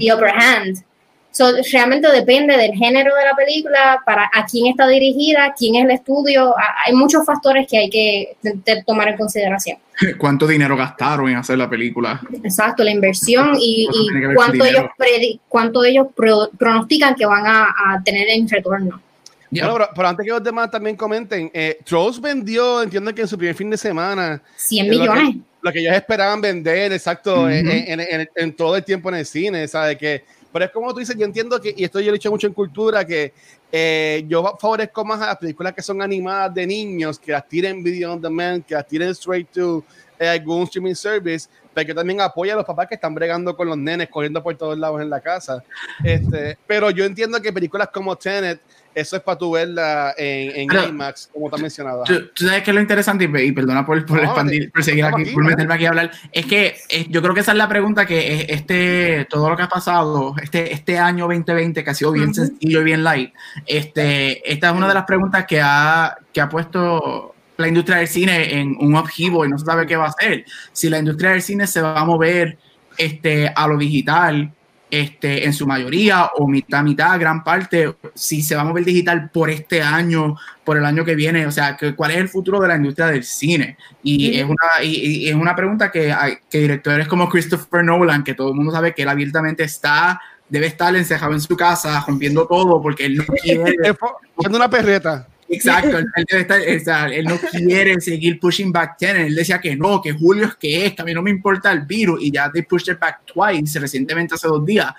the 0.00 0.12
upper 0.12 0.30
hand. 0.30 0.82
So, 1.30 1.52
realmente 1.72 2.10
depende 2.10 2.56
del 2.56 2.72
género 2.72 3.14
de 3.14 3.24
la 3.24 3.36
película, 3.36 4.02
para 4.04 4.28
a 4.34 4.44
quién 4.46 4.66
está 4.66 4.88
dirigida, 4.88 5.54
quién 5.56 5.76
es 5.76 5.84
el 5.84 5.92
estudio. 5.92 6.52
Hay 6.84 6.92
muchos 6.92 7.24
factores 7.24 7.68
que 7.68 7.78
hay 7.78 7.88
que 7.88 8.36
tomar 8.84 9.06
en 9.10 9.16
consideración. 9.16 9.78
¿Cuánto 10.18 10.48
dinero 10.48 10.76
gastaron 10.76 11.28
en 11.28 11.36
hacer 11.36 11.56
la 11.58 11.70
película? 11.70 12.20
Exacto, 12.42 12.82
la 12.82 12.90
inversión 12.90 13.52
y, 13.60 13.86
cuánto, 14.34 14.64
ellos 14.64 14.86
cuánto 15.48 15.84
ellos 15.84 16.08
pronostican 16.58 17.14
que 17.14 17.26
van 17.26 17.44
a, 17.46 18.02
tener 18.04 18.26
en 18.28 18.48
retorno. 18.48 19.00
Pero, 19.50 20.08
antes 20.08 20.24
que 20.24 20.30
los 20.30 20.42
demás 20.42 20.70
también 20.70 20.96
comenten, 20.96 21.50
eh, 21.54 21.78
Trolls 21.84 22.20
vendió, 22.20 22.82
entiendo 22.82 23.14
que 23.14 23.22
en 23.22 23.28
su 23.28 23.38
primer 23.38 23.54
fin 23.54 23.70
de 23.70 23.76
semana 23.76 24.42
100 24.56 24.90
millones. 24.90 25.36
Lo 25.60 25.72
que, 25.72 25.80
ellos 25.80 25.94
esperaban 25.94 26.40
vender, 26.40 26.92
exacto, 26.92 27.50
en, 27.50 28.54
todo 28.56 28.76
el 28.76 28.84
tiempo 28.84 29.08
en 29.08 29.16
el 29.16 29.26
cine, 29.26 29.66
¿sabes? 29.66 29.98
Que 29.98 30.24
pero 30.52 30.64
es 30.64 30.70
como 30.70 30.92
tú 30.92 31.00
dices, 31.00 31.16
yo 31.16 31.24
entiendo 31.24 31.60
que, 31.60 31.74
y 31.76 31.84
esto 31.84 32.00
yo 32.00 32.06
lo 32.06 32.12
he 32.12 32.18
dicho 32.18 32.30
mucho 32.30 32.46
en 32.46 32.54
cultura, 32.54 33.04
que 33.04 33.32
eh, 33.70 34.24
yo 34.26 34.56
favorezco 34.58 35.04
más 35.04 35.20
a 35.20 35.26
las 35.26 35.36
películas 35.36 35.74
que 35.74 35.82
son 35.82 36.00
animadas 36.00 36.54
de 36.54 36.66
niños, 36.66 37.18
que 37.18 37.32
las 37.32 37.46
tiren 37.46 37.82
video 37.82 38.12
on 38.12 38.20
demand, 38.20 38.64
que 38.64 38.74
las 38.74 38.86
tiren 38.86 39.10
straight 39.10 39.50
to 39.50 39.84
eh, 40.18 40.28
algún 40.28 40.62
streaming 40.64 40.94
service, 40.94 41.48
pero 41.74 41.86
que 41.86 41.94
también 41.94 42.20
apoya 42.20 42.54
a 42.54 42.56
los 42.56 42.64
papás 42.64 42.88
que 42.88 42.94
están 42.94 43.14
bregando 43.14 43.54
con 43.54 43.68
los 43.68 43.76
nenes, 43.76 44.08
corriendo 44.08 44.42
por 44.42 44.56
todos 44.56 44.78
lados 44.78 45.00
en 45.02 45.10
la 45.10 45.20
casa. 45.20 45.62
Este, 46.02 46.58
pero 46.66 46.90
yo 46.90 47.04
entiendo 47.04 47.40
que 47.42 47.52
películas 47.52 47.88
como 47.92 48.16
Tenet, 48.16 48.60
eso 49.00 49.16
es 49.16 49.22
para 49.22 49.38
tu 49.38 49.52
verla 49.52 50.14
en, 50.16 50.70
en 50.70 50.88
IMAX, 50.88 51.30
como 51.32 51.48
te 51.48 51.56
has 51.56 51.62
mencionado. 51.62 52.04
Tú, 52.04 52.46
sabes 52.46 52.62
que 52.62 52.72
lo 52.72 52.80
interesante, 52.80 53.24
y, 53.24 53.52
perdona 53.52 53.86
por, 53.86 54.04
por 54.04 54.18
expandir, 54.18 54.70
por 54.72 54.82
seguir 54.82 55.04
aquí, 55.04 55.26
por 55.26 55.44
meterme 55.44 55.74
aquí 55.74 55.86
a 55.86 55.90
hablar, 55.90 56.10
es 56.32 56.46
que 56.46 56.76
eh, 56.88 57.06
yo 57.08 57.22
creo 57.22 57.34
que 57.34 57.40
esa 57.40 57.52
es 57.52 57.58
la 57.58 57.68
pregunta 57.68 58.06
que 58.06 58.46
este, 58.48 59.26
todo 59.30 59.48
lo 59.48 59.56
que 59.56 59.62
ha 59.62 59.68
pasado, 59.68 60.34
este, 60.42 60.72
este 60.72 60.98
año 60.98 61.26
2020, 61.26 61.84
que 61.84 61.90
ha 61.90 61.94
sido 61.94 62.12
bien 62.12 62.34
sencillo 62.34 62.80
y 62.80 62.84
bien 62.84 63.04
light, 63.04 63.32
este, 63.66 64.50
esta 64.50 64.70
es 64.70 64.76
una 64.76 64.88
de 64.88 64.94
las 64.94 65.04
preguntas 65.04 65.46
que 65.46 65.60
ha, 65.60 66.18
que 66.32 66.40
ha 66.40 66.48
puesto 66.48 67.34
la 67.56 67.68
industria 67.68 67.98
del 67.98 68.08
cine 68.08 68.58
en 68.58 68.76
un 68.80 68.96
upheaval 68.96 69.48
y 69.48 69.50
no 69.50 69.58
se 69.58 69.66
sabe 69.66 69.86
qué 69.86 69.96
va 69.96 70.06
a 70.06 70.08
hacer. 70.08 70.44
Si 70.72 70.88
la 70.88 70.98
industria 70.98 71.30
del 71.30 71.42
cine 71.42 71.66
se 71.66 71.82
va 71.82 71.98
a 71.98 72.04
mover 72.04 72.56
este, 72.96 73.52
a 73.54 73.66
lo 73.66 73.76
digital, 73.76 74.52
este, 74.90 75.44
en 75.44 75.52
su 75.52 75.66
mayoría 75.66 76.30
o 76.36 76.48
mitad, 76.48 76.82
mitad, 76.82 77.18
gran 77.18 77.44
parte, 77.44 77.94
si 78.14 78.42
se 78.42 78.54
va 78.54 78.62
a 78.62 78.64
mover 78.64 78.84
digital 78.84 79.30
por 79.30 79.50
este 79.50 79.82
año, 79.82 80.36
por 80.64 80.76
el 80.76 80.84
año 80.84 81.04
que 81.04 81.14
viene, 81.14 81.46
o 81.46 81.52
sea, 81.52 81.76
que, 81.76 81.94
¿cuál 81.94 82.12
es 82.12 82.16
el 82.18 82.28
futuro 82.28 82.60
de 82.60 82.68
la 82.68 82.76
industria 82.76 83.08
del 83.08 83.24
cine? 83.24 83.76
Y, 84.02 84.38
es, 84.38 84.44
una, 84.44 84.82
y, 84.82 85.28
es 85.28 85.34
una 85.34 85.54
pregunta 85.54 85.90
que, 85.90 86.14
que 86.50 86.58
directores 86.58 87.06
como 87.08 87.28
Christopher 87.28 87.84
Nolan, 87.84 88.24
que 88.24 88.34
todo 88.34 88.48
el 88.48 88.54
mundo 88.54 88.72
sabe 88.72 88.94
que 88.94 89.02
él 89.02 89.08
abiertamente 89.08 89.64
está, 89.64 90.20
debe 90.48 90.66
estar 90.66 90.94
encejado 90.96 91.32
en 91.32 91.40
su 91.40 91.56
casa, 91.56 92.02
rompiendo 92.06 92.46
todo, 92.46 92.80
porque 92.80 93.06
él 93.06 93.16
no 93.16 93.24
quiere... 93.42 93.76
una 94.36 94.70
perreta. 94.70 95.26
Exacto, 95.50 95.98
él, 95.98 97.24
no 97.24 97.36
quiere 97.38 98.00
seguir 98.00 98.38
pushing 98.38 98.70
back 98.70 98.98
10. 98.98 99.14
Él 99.16 99.34
decía 99.34 99.60
que 99.60 99.76
no, 99.76 100.00
que 100.02 100.12
Julio 100.12 100.46
es 100.46 100.56
que 100.56 100.86
es, 100.86 100.94
que 100.94 101.02
a 101.02 101.04
mí 101.04 101.14
no 101.14 101.22
me 101.22 101.30
importa 101.30 101.72
el 101.72 101.82
virus 101.82 102.22
y 102.22 102.30
ya 102.30 102.50
they 102.52 102.62
pushed 102.62 102.92
it 102.92 102.98
back 102.98 103.20
twice 103.24 103.78
recientemente 103.80 104.34
hace 104.34 104.46
dos 104.46 104.64
días. 104.64 104.92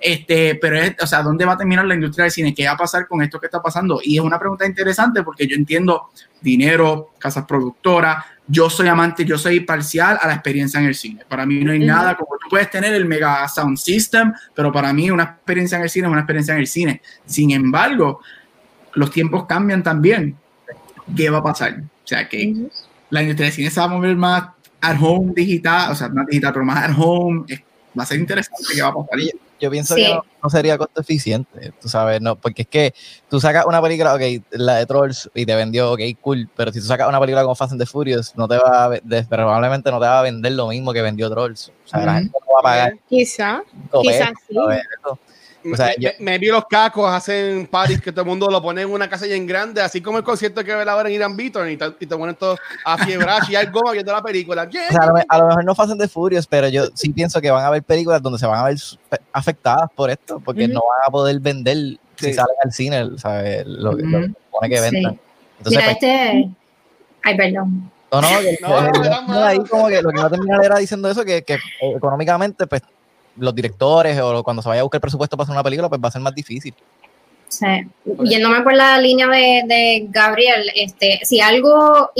Este, 0.00 0.54
pero 0.54 0.78
es, 0.78 0.94
o 1.02 1.06
sea, 1.06 1.22
¿dónde 1.22 1.44
va 1.44 1.52
a 1.52 1.58
terminar 1.58 1.84
la 1.84 1.94
industria 1.94 2.24
del 2.24 2.32
cine? 2.32 2.54
¿Qué 2.54 2.64
va 2.64 2.72
a 2.72 2.76
pasar 2.76 3.06
con 3.06 3.20
esto 3.22 3.38
que 3.38 3.46
está 3.46 3.60
pasando? 3.60 4.00
Y 4.02 4.16
es 4.16 4.22
una 4.22 4.38
pregunta 4.38 4.64
interesante 4.64 5.22
porque 5.22 5.46
yo 5.46 5.54
entiendo 5.56 6.08
dinero, 6.40 7.10
casas 7.18 7.44
productoras, 7.44 8.24
yo 8.46 8.70
soy 8.70 8.88
amante, 8.88 9.26
yo 9.26 9.36
soy 9.36 9.60
parcial 9.60 10.18
a 10.20 10.26
la 10.26 10.34
experiencia 10.34 10.80
en 10.80 10.86
el 10.86 10.94
cine. 10.94 11.22
Para 11.28 11.44
mí 11.44 11.62
no 11.62 11.72
hay 11.72 11.78
nada 11.80 12.16
como 12.16 12.38
tú 12.40 12.48
puedes 12.48 12.70
tener 12.70 12.94
el 12.94 13.04
mega 13.04 13.46
sound 13.46 13.76
system, 13.76 14.32
pero 14.54 14.72
para 14.72 14.92
mí 14.92 15.10
una 15.10 15.24
experiencia 15.24 15.76
en 15.76 15.82
el 15.82 15.90
cine 15.90 16.06
es 16.06 16.12
una 16.12 16.22
experiencia 16.22 16.54
en 16.54 16.60
el 16.60 16.66
cine. 16.66 17.02
Sin 17.26 17.50
embargo, 17.50 18.22
los 18.94 19.10
tiempos 19.10 19.46
cambian 19.46 19.82
también. 19.82 20.36
¿Qué 21.16 21.30
va 21.30 21.38
a 21.38 21.42
pasar? 21.42 21.80
O 21.80 22.06
sea, 22.06 22.28
que 22.28 22.54
la 23.10 23.22
industria 23.22 23.46
del 23.46 23.54
cine 23.54 23.70
se 23.70 23.80
va 23.80 23.86
a 23.86 23.88
mover 23.88 24.16
más 24.16 24.48
at 24.80 24.96
home 25.00 25.32
digital, 25.34 25.92
o 25.92 25.94
sea, 25.94 26.08
más 26.08 26.26
digital, 26.26 26.52
pero 26.52 26.64
más 26.64 26.88
at 26.88 26.96
home. 26.96 27.44
va 27.98 28.02
a 28.02 28.06
ser 28.06 28.18
interesante 28.18 28.62
qué 28.74 28.82
va 28.82 28.88
a 28.88 28.94
pasar. 28.94 29.18
Yo 29.60 29.70
pienso 29.70 29.94
que 29.94 30.18
no, 30.42 30.48
sería 30.48 30.78
costo 30.78 31.02
eficiente, 31.02 31.72
tú 31.82 31.88
sabes, 31.90 32.22
no, 32.22 32.34
porque 32.34 32.62
es 32.62 32.68
que 32.68 32.94
tú 33.28 33.38
sacas 33.40 33.66
una 33.66 33.82
película, 33.82 34.14
ok, 34.14 34.22
la 34.52 34.76
de 34.76 34.86
Trolls 34.86 35.30
y 35.34 35.44
te 35.44 35.54
vendió, 35.54 35.92
ok, 35.92 36.00
cool, 36.22 36.48
pero 36.56 36.72
si 36.72 36.80
tú 36.80 36.86
sacas 36.86 37.06
una 37.06 37.20
película 37.20 37.42
como 37.42 37.54
Fast 37.54 37.72
and 37.72 37.80
the 37.80 37.84
Furious, 37.84 38.34
no 38.36 38.48
te 38.48 38.56
va 38.56 38.86
a, 38.86 39.00
probablemente 39.28 39.90
no 39.90 40.00
te 40.00 40.06
va 40.06 40.20
a 40.20 40.22
vender 40.22 40.52
lo 40.52 40.68
mismo 40.68 40.94
que 40.94 41.02
vendió 41.02 41.28
Trolls. 41.28 41.70
O 41.84 41.88
sea, 41.88 42.06
la 42.06 42.14
gente 42.14 42.38
no 42.40 42.54
va 42.54 42.60
a 42.60 42.62
pagar. 42.62 42.98
Quizá, 43.06 43.62
quizá 44.00 44.32
sí. 44.48 44.56
O 45.64 45.76
sea, 45.76 45.92
me, 46.18 46.38
vi 46.38 46.46
los 46.46 46.64
cacos 46.66 47.10
hacen 47.10 47.66
parties 47.66 48.00
que 48.00 48.12
todo 48.12 48.22
el 48.22 48.28
mundo 48.28 48.48
lo 48.48 48.62
pone 48.62 48.82
en 48.82 48.90
una 48.90 49.08
casa 49.08 49.26
en 49.26 49.46
grande, 49.46 49.82
así 49.82 50.00
como 50.00 50.18
el 50.18 50.24
concierto 50.24 50.64
que 50.64 50.74
ve 50.74 50.88
ahora 50.88 51.08
en 51.08 51.14
Irán 51.14 51.36
Beaton 51.36 51.70
y, 51.70 51.76
te, 51.76 51.84
y 52.00 52.06
te 52.06 52.16
ponen 52.16 52.34
todo 52.34 52.56
a 52.84 52.96
fiebre 52.98 53.26
y 53.48 53.54
algo 53.54 53.80
viendo 53.92 54.12
la 54.12 54.22
película. 54.22 54.68
O 54.90 54.92
sea, 54.92 55.02
a, 55.28 55.38
lo, 55.38 55.46
mejor 55.46 55.64
no 55.64 55.74
hacen 55.76 55.98
de 55.98 56.08
Furious, 56.08 56.46
pero 56.46 56.68
yo 56.68 56.86
sí 56.94 57.10
pienso 57.10 57.40
que 57.40 57.50
van 57.50 57.62
a 57.64 57.68
haber 57.68 57.82
películas 57.82 58.22
donde 58.22 58.38
se 58.38 58.46
van 58.46 58.58
a 58.58 58.64
ver 58.64 58.76
afectadas 59.32 59.90
por 59.94 60.10
esto, 60.10 60.40
porque 60.40 60.66
no 60.66 60.80
van 60.80 61.06
a 61.06 61.10
poder 61.10 61.38
vender 61.38 61.98
si 62.16 62.32
salen 62.32 62.56
al 62.64 62.72
cine, 62.72 63.10
¿sabes? 63.18 63.66
Lo, 63.66 63.96
que 63.96 64.04
pone 64.50 64.68
que 64.68 64.80
vendan. 64.80 65.18
Entonces, 65.58 65.82
Mira, 65.82 65.84
pues, 65.84 65.94
este. 65.94 66.50
Ay, 67.22 67.36
perdón. 67.36 67.90
No, 68.12 68.20
no, 68.20 68.28
no, 69.28 69.44
ahí 69.44 69.58
como 69.68 69.88
que 69.88 70.02
lo 70.02 70.10
que 70.10 70.20
a 70.20 70.28
terminar 70.28 70.64
era 70.64 70.78
diciendo 70.78 71.08
eso, 71.08 71.24
que, 71.24 71.42
que 71.42 71.58
económicamente, 71.80 72.66
pues 72.66 72.82
los 73.40 73.54
directores 73.54 74.18
o 74.20 74.42
cuando 74.42 74.62
se 74.62 74.68
vaya 74.68 74.80
a 74.80 74.84
buscar 74.84 75.00
presupuesto 75.00 75.36
para 75.36 75.44
hacer 75.44 75.54
una 75.54 75.64
película, 75.64 75.88
pues 75.88 76.00
va 76.02 76.08
a 76.08 76.12
ser 76.12 76.22
más 76.22 76.34
difícil. 76.34 76.74
Sí. 77.48 77.66
Yéndome 78.24 78.62
por 78.62 78.74
la 78.74 78.98
línea 78.98 79.26
de, 79.26 80.06
Gabriel, 80.08 80.70
este, 80.76 81.20
si 81.24 81.40
algo, 81.40 82.10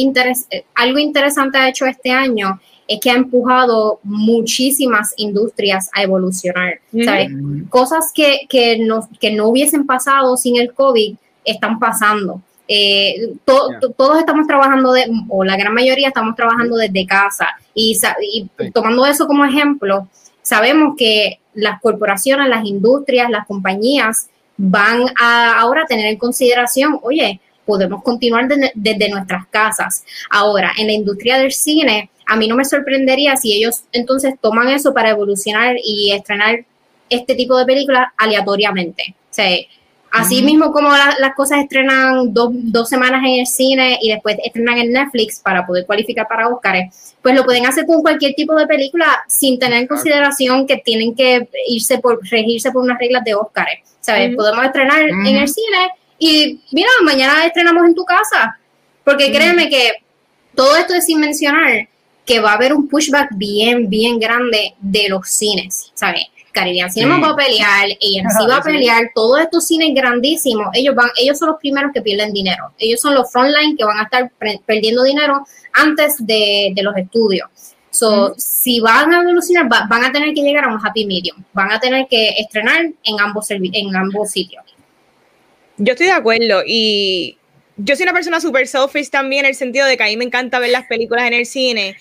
algo 0.75 0.99
interesante 0.99 1.59
ha 1.59 1.68
hecho 1.68 1.87
este 1.87 2.11
año 2.11 2.61
es 2.89 2.99
que 3.01 3.11
ha 3.11 3.14
empujado 3.14 4.01
muchísimas 4.03 5.14
industrias 5.16 5.89
a 5.95 6.03
evolucionar. 6.03 6.81
Cosas 7.68 8.11
que, 8.12 8.41
que, 8.49 8.79
no, 8.81 9.09
que 9.21 9.31
no 9.31 9.47
hubiesen 9.47 9.87
pasado 9.87 10.37
sin 10.37 10.57
el 10.57 10.75
COVID 10.75 11.14
están 11.45 11.79
pasando. 11.79 12.43
Eh, 12.66 13.35
todos 13.45 14.18
estamos 14.18 14.49
trabajando, 14.49 14.93
de, 14.93 15.07
o 15.29 15.45
la 15.45 15.57
gran 15.57 15.73
mayoría 15.73 16.09
estamos 16.09 16.35
trabajando 16.35 16.77
desde 16.77 17.07
casa. 17.07 17.49
Y, 17.75 17.97
y 18.21 18.71
tomando 18.73 19.07
eso 19.07 19.29
como 19.29 19.45
ejemplo, 19.45 20.09
sabemos 20.51 20.94
que 20.98 21.38
las 21.55 21.80
corporaciones, 21.80 22.48
las 22.48 22.64
industrias, 22.64 23.30
las 23.30 23.46
compañías 23.46 24.28
van 24.57 25.05
a 25.16 25.61
ahora 25.61 25.86
tener 25.86 26.07
en 26.07 26.18
consideración, 26.18 26.98
oye, 27.03 27.40
podemos 27.64 28.03
continuar 28.03 28.48
desde 28.74 29.09
nuestras 29.09 29.46
casas. 29.46 30.05
Ahora, 30.28 30.72
en 30.76 30.88
la 30.88 30.92
industria 30.92 31.38
del 31.38 31.53
cine, 31.53 32.11
a 32.26 32.34
mí 32.34 32.48
no 32.48 32.57
me 32.57 32.64
sorprendería 32.64 33.36
si 33.36 33.55
ellos 33.55 33.84
entonces 33.92 34.34
toman 34.40 34.68
eso 34.70 34.92
para 34.92 35.11
evolucionar 35.11 35.76
y 35.84 36.12
estrenar 36.12 36.64
este 37.09 37.36
tipo 37.36 37.57
de 37.57 37.64
películas 37.64 38.09
aleatoriamente. 38.16 39.14
O 39.30 39.32
sea, 39.32 39.57
Así 40.11 40.43
mismo 40.43 40.73
como 40.73 40.91
las 40.91 41.35
cosas 41.37 41.61
estrenan 41.61 42.35
dos, 42.35 42.89
semanas 42.89 43.23
en 43.25 43.41
el 43.41 43.47
cine 43.47 43.99
y 44.03 44.11
después 44.11 44.37
estrenan 44.45 44.79
en 44.79 44.93
Netflix 44.93 45.39
para 45.39 45.65
poder 45.65 45.87
cualificar 45.87 46.27
para 46.27 46.49
Oscars, 46.49 47.15
pues 47.23 47.35
lo 47.35 47.45
pueden 47.45 47.67
hacer 47.67 47.87
con 47.87 48.03
cualquier 48.03 48.35
tipo 48.35 48.55
de 48.55 48.67
película 48.67 49.23
sin 49.29 49.59
tener 49.59 49.83
en 49.83 49.87
consideración 49.87 50.67
que 50.67 50.79
tienen 50.79 51.15
que 51.15 51.49
irse 51.69 51.99
por, 51.99 52.21
regirse 52.29 52.73
por 52.73 52.83
unas 52.83 52.99
reglas 52.99 53.23
de 53.25 53.35
Oscars. 53.35 53.81
¿Sabes? 54.01 54.35
Podemos 54.35 54.65
estrenar 54.65 55.03
en 55.03 55.37
el 55.37 55.47
cine 55.47 55.91
y 56.19 56.61
mira, 56.73 56.89
mañana 57.03 57.45
estrenamos 57.45 57.87
en 57.87 57.95
tu 57.95 58.05
casa. 58.05 58.59
Porque 59.05 59.31
créeme 59.31 59.69
que 59.69 59.93
todo 60.55 60.77
esto 60.77 60.95
es 60.95 61.07
sin 61.07 61.21
mencionar 61.21 61.89
que 62.27 62.41
va 62.41 62.53
a 62.53 62.55
haber 62.55 62.73
un 62.73 62.89
pushback 62.89 63.31
bien, 63.37 63.89
bien 63.89 64.19
grande 64.19 64.75
de 64.81 65.09
los 65.09 65.29
cines, 65.29 65.91
¿sabes? 65.95 66.23
Caribbean 66.53 66.90
Cinema 66.90 67.18
va 67.18 67.30
a 67.30 67.36
pelear, 67.36 67.84
AMC 67.84 68.51
va 68.51 68.57
a 68.57 68.62
pelear, 68.62 69.11
todos 69.14 69.40
estos 69.40 69.66
cines 69.66 69.94
grandísimos, 69.94 70.68
ellos 70.74 70.94
van, 70.94 71.11
ellos 71.16 71.38
son 71.38 71.48
los 71.48 71.59
primeros 71.59 71.92
que 71.92 72.03
pierden 72.03 72.32
dinero. 72.32 72.72
Ellos 72.78 73.01
son 73.01 73.14
los 73.14 73.30
frontline 73.30 73.76
que 73.76 73.84
van 73.84 73.98
a 73.98 74.03
estar 74.05 74.30
perdiendo 74.66 75.03
dinero 75.03 75.46
antes 75.74 76.14
de, 76.18 76.72
los 76.82 76.96
estudios. 76.96 77.48
So, 77.90 78.34
si 78.36 78.80
van 78.80 79.12
a 79.12 79.22
evolucionar, 79.22 79.68
van 79.68 80.05
a 80.05 80.12
tener 80.12 80.32
que 80.32 80.42
llegar 80.42 80.64
a 80.64 80.72
un 80.72 80.84
happy 80.84 81.07
medium. 81.07 81.42
Van 81.53 81.72
a 81.72 81.80
tener 81.80 82.07
que 82.09 82.30
estrenar 82.38 82.82
en 83.03 83.20
ambos, 83.20 83.51
en 83.51 83.96
ambos 83.96 84.30
sitios. 84.30 84.64
Yo 85.76 85.92
estoy 85.92 86.07
de 86.07 86.12
acuerdo 86.12 86.62
y 86.66 87.38
yo 87.76 87.96
soy 87.96 88.05
una 88.05 88.12
persona 88.12 88.40
súper 88.40 88.66
selfish 88.66 89.11
también 89.11 89.44
en 89.44 89.51
el 89.51 89.55
sentido 89.55 89.86
de 89.86 89.96
que 89.96 90.03
a 90.03 90.07
mí 90.07 90.16
me 90.16 90.24
encanta 90.24 90.59
ver 90.59 90.70
las 90.70 90.86
películas 90.86 91.26
en 91.26 91.32
el 91.32 91.46
cine, 91.46 91.96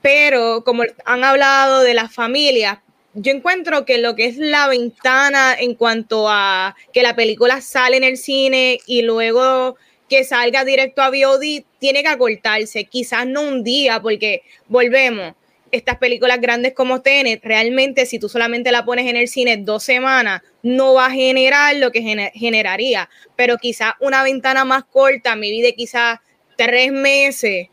pero 0.00 0.62
como 0.64 0.84
han 1.04 1.24
hablado 1.24 1.82
de 1.82 1.94
las 1.94 2.14
familias, 2.14 2.78
yo 3.16 3.32
encuentro 3.32 3.86
que 3.86 3.98
lo 3.98 4.14
que 4.14 4.26
es 4.26 4.36
la 4.36 4.68
ventana 4.68 5.54
en 5.58 5.74
cuanto 5.74 6.28
a 6.28 6.76
que 6.92 7.02
la 7.02 7.16
película 7.16 7.62
sale 7.62 7.96
en 7.96 8.04
el 8.04 8.18
cine 8.18 8.78
y 8.86 9.02
luego 9.02 9.76
que 10.08 10.22
salga 10.22 10.64
directo 10.64 11.02
a 11.02 11.10
VOD, 11.10 11.64
tiene 11.78 12.02
que 12.02 12.08
acortarse, 12.08 12.84
quizás 12.84 13.26
no 13.26 13.42
un 13.42 13.64
día, 13.64 14.00
porque 14.00 14.42
volvemos, 14.68 15.34
estas 15.72 15.96
películas 15.96 16.40
grandes 16.40 16.74
como 16.74 17.02
Tenet, 17.02 17.44
realmente 17.44 18.06
si 18.06 18.18
tú 18.18 18.28
solamente 18.28 18.70
la 18.70 18.84
pones 18.84 19.08
en 19.08 19.16
el 19.16 19.28
cine 19.28 19.56
dos 19.56 19.82
semanas, 19.82 20.42
no 20.62 20.94
va 20.94 21.06
a 21.06 21.10
generar 21.10 21.74
lo 21.76 21.90
que 21.90 22.30
generaría, 22.34 23.08
pero 23.34 23.56
quizás 23.56 23.94
una 23.98 24.22
ventana 24.22 24.64
más 24.64 24.84
corta, 24.84 25.34
mi 25.34 25.50
vida 25.50 25.70
quizás 25.76 26.20
tres 26.56 26.92
meses, 26.92 27.68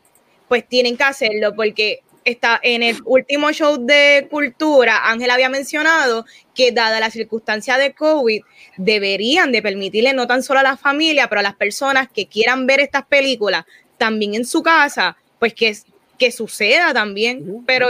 pues 0.48 0.66
tienen 0.66 0.96
que 0.96 1.04
hacerlo, 1.04 1.54
porque 1.54 2.00
está 2.24 2.58
en 2.62 2.82
el 2.82 2.96
último 3.04 3.52
show 3.52 3.76
de 3.78 4.26
cultura, 4.30 5.10
Ángel 5.10 5.30
había 5.30 5.48
mencionado 5.48 6.24
que 6.54 6.72
dada 6.72 7.00
la 7.00 7.10
circunstancia 7.10 7.78
de 7.78 7.92
COVID, 7.92 8.42
deberían 8.76 9.52
de 9.52 9.62
permitirle 9.62 10.12
no 10.12 10.26
tan 10.26 10.42
solo 10.42 10.60
a 10.60 10.62
la 10.62 10.76
familia, 10.76 11.28
pero 11.28 11.40
a 11.40 11.42
las 11.42 11.54
personas 11.54 12.08
que 12.08 12.26
quieran 12.26 12.66
ver 12.66 12.80
estas 12.80 13.06
películas 13.06 13.64
también 13.98 14.34
en 14.34 14.44
su 14.44 14.62
casa, 14.62 15.16
pues 15.38 15.54
que, 15.54 15.76
que 16.18 16.32
suceda 16.32 16.92
también. 16.92 17.62
Pero 17.66 17.88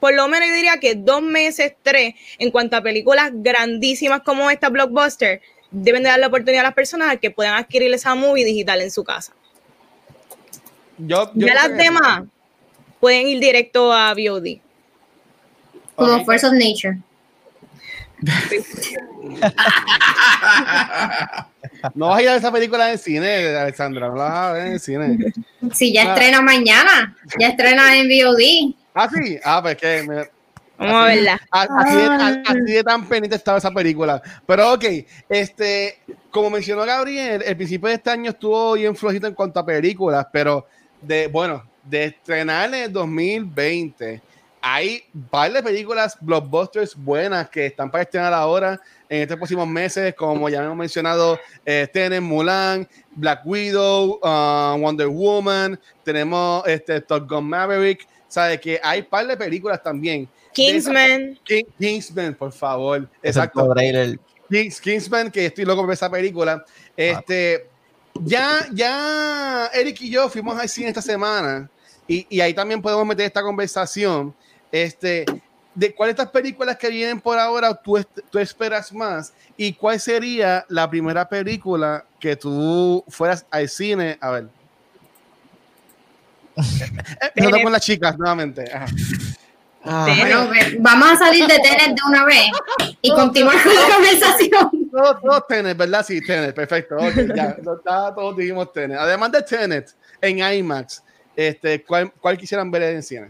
por 0.00 0.14
lo 0.14 0.28
menos 0.28 0.48
yo 0.48 0.54
diría 0.54 0.78
que 0.78 0.94
dos 0.94 1.22
meses, 1.22 1.74
tres, 1.82 2.14
en 2.38 2.50
cuanto 2.50 2.76
a 2.76 2.82
películas 2.82 3.30
grandísimas 3.34 4.22
como 4.22 4.50
esta 4.50 4.68
blockbuster, 4.68 5.42
deben 5.70 6.02
de 6.02 6.08
dar 6.08 6.18
la 6.18 6.28
oportunidad 6.28 6.60
a 6.60 6.68
las 6.68 6.74
personas 6.74 7.10
a 7.10 7.16
que 7.16 7.30
puedan 7.30 7.54
adquirir 7.54 7.92
esa 7.92 8.14
movie 8.14 8.44
digital 8.44 8.80
en 8.80 8.90
su 8.90 9.04
casa. 9.04 9.34
Yo, 10.96 11.30
ya 11.34 11.54
las 11.54 11.76
demás 11.76 12.24
pueden 13.00 13.28
ir 13.28 13.40
directo 13.40 13.92
a 13.92 14.12
VOD. 14.14 14.60
Como 15.94 16.24
Force 16.24 16.46
of 16.46 16.52
Nature. 16.52 16.98
no 21.94 22.08
vas 22.08 22.18
a 22.18 22.22
ir 22.22 22.28
a 22.28 22.36
esa 22.36 22.50
película 22.50 22.90
en 22.90 22.98
cine, 22.98 23.56
Alexandra, 23.56 24.08
no 24.08 24.16
la 24.16 24.24
vas 24.24 24.34
a 24.34 24.52
ver 24.52 24.66
en 24.68 24.80
cine. 24.80 25.32
Sí, 25.72 25.92
ya 25.92 26.14
estrena 26.14 26.40
mañana, 26.40 27.16
ya 27.38 27.48
estrena 27.48 27.96
en 27.96 28.08
VOD. 28.08 28.74
Ah, 28.94 29.08
sí, 29.12 29.38
ah, 29.44 29.62
pues 29.62 29.76
que 29.76 30.28
Vamos 30.78 30.94
a 30.94 31.06
verla. 31.06 31.40
Así 31.50 31.96
de, 31.96 32.42
así 32.46 32.72
de, 32.72 32.84
tan 32.84 33.06
pendiente 33.08 33.36
estaba 33.36 33.58
esa 33.58 33.72
película. 33.72 34.22
Pero 34.46 34.74
ok, 34.74 34.84
este, 35.28 35.98
como 36.30 36.50
mencionó 36.50 36.84
Gabriel, 36.84 37.42
el 37.44 37.56
principio 37.56 37.88
de 37.88 37.96
este 37.96 38.10
año 38.10 38.30
estuvo 38.30 38.74
bien 38.74 38.94
flojito 38.94 39.26
en 39.26 39.34
cuanto 39.34 39.58
a 39.58 39.66
películas, 39.66 40.26
pero 40.32 40.66
de, 41.02 41.26
bueno, 41.26 41.64
de 41.88 42.04
estrenar 42.04 42.68
en 42.68 42.82
el 42.84 42.92
2020. 42.92 44.20
Hay 44.60 45.04
varias 45.12 45.62
películas 45.62 46.16
blockbusters 46.20 46.96
buenas 46.96 47.48
que 47.48 47.66
están 47.66 47.90
para 47.90 48.02
estrenar 48.02 48.34
ahora 48.34 48.80
en 49.08 49.22
estos 49.22 49.36
próximos 49.36 49.68
meses, 49.68 50.14
como 50.14 50.48
ya 50.48 50.64
hemos 50.64 50.76
mencionado, 50.76 51.38
eh, 51.64 51.88
Tenet, 51.92 52.20
Mulan, 52.20 52.86
Black 53.12 53.40
Widow, 53.44 54.20
uh, 54.22 54.78
Wonder 54.78 55.06
Woman, 55.06 55.78
tenemos 56.04 56.66
este, 56.66 57.00
Top 57.00 57.28
Gun 57.28 57.48
Maverick, 57.48 58.06
sabe 58.26 58.60
que 58.60 58.80
hay 58.82 59.02
par 59.02 59.26
de 59.26 59.36
películas 59.36 59.82
también. 59.82 60.28
Kingsman. 60.52 61.38
Kingsman, 61.78 62.34
por 62.34 62.52
favor. 62.52 63.08
Exacto. 63.22 63.74
Kingsman, 64.82 65.30
que 65.30 65.46
estoy 65.46 65.64
loco 65.64 65.82
por 65.82 65.92
esa 65.92 66.10
película. 66.10 66.64
Este, 66.96 67.68
ya, 68.24 68.66
ya 68.72 69.70
Eric 69.72 70.00
y 70.00 70.10
yo 70.10 70.28
fuimos 70.28 70.58
al 70.58 70.68
cine 70.68 70.88
esta 70.88 71.02
semana 71.02 71.70
y, 72.08 72.40
ahí 72.40 72.54
también 72.54 72.82
podemos 72.82 73.06
meter 73.06 73.26
esta 73.26 73.42
conversación. 73.42 74.34
Este, 74.72 75.24
de 75.74 75.94
cuáles 75.94 76.16
de 76.16 76.22
estas 76.22 76.32
películas 76.32 76.76
que 76.76 76.88
vienen 76.88 77.20
por 77.20 77.38
ahora 77.38 77.72
tú, 77.74 78.04
tú 78.30 78.38
esperas 78.38 78.92
más 78.92 79.32
y 79.56 79.72
cuál 79.72 80.00
sería 80.00 80.64
la 80.68 80.90
primera 80.90 81.28
película 81.28 82.04
que 82.18 82.34
tú 82.34 83.04
fueras 83.08 83.46
al 83.50 83.68
cine 83.68 84.18
a 84.20 84.30
ver. 84.30 84.48
Empezando 87.34 87.62
con 87.62 87.72
las 87.72 87.82
chicas 87.82 88.18
nuevamente. 88.18 88.64
Ah. 89.84 90.06
vamos 90.80 91.12
a 91.12 91.16
salir 91.16 91.46
de 91.46 91.58
Tenet 91.60 91.94
de 91.94 92.02
una 92.06 92.24
vez 92.24 92.50
y 93.00 93.10
continuar 93.10 93.62
con 93.62 93.74
la 93.74 93.94
conversación. 93.94 94.70
Todos, 94.90 95.20
todos 95.22 95.46
Tenet, 95.46 95.76
¿verdad? 95.76 96.04
Sí, 96.04 96.20
Tenet, 96.20 96.54
perfecto. 96.54 96.96
ya, 97.34 97.56
todos 98.14 98.36
dijimos 98.36 98.72
Tenet. 98.72 98.98
Además 98.98 99.30
de 99.30 99.42
Tenet 99.42 99.94
en 100.20 100.38
IMAX, 100.38 101.02
este, 101.38 101.84
¿cuál, 101.84 102.10
¿cuál, 102.20 102.36
quisieran 102.36 102.68
ver 102.68 102.82
en 102.82 103.00
cine? 103.00 103.28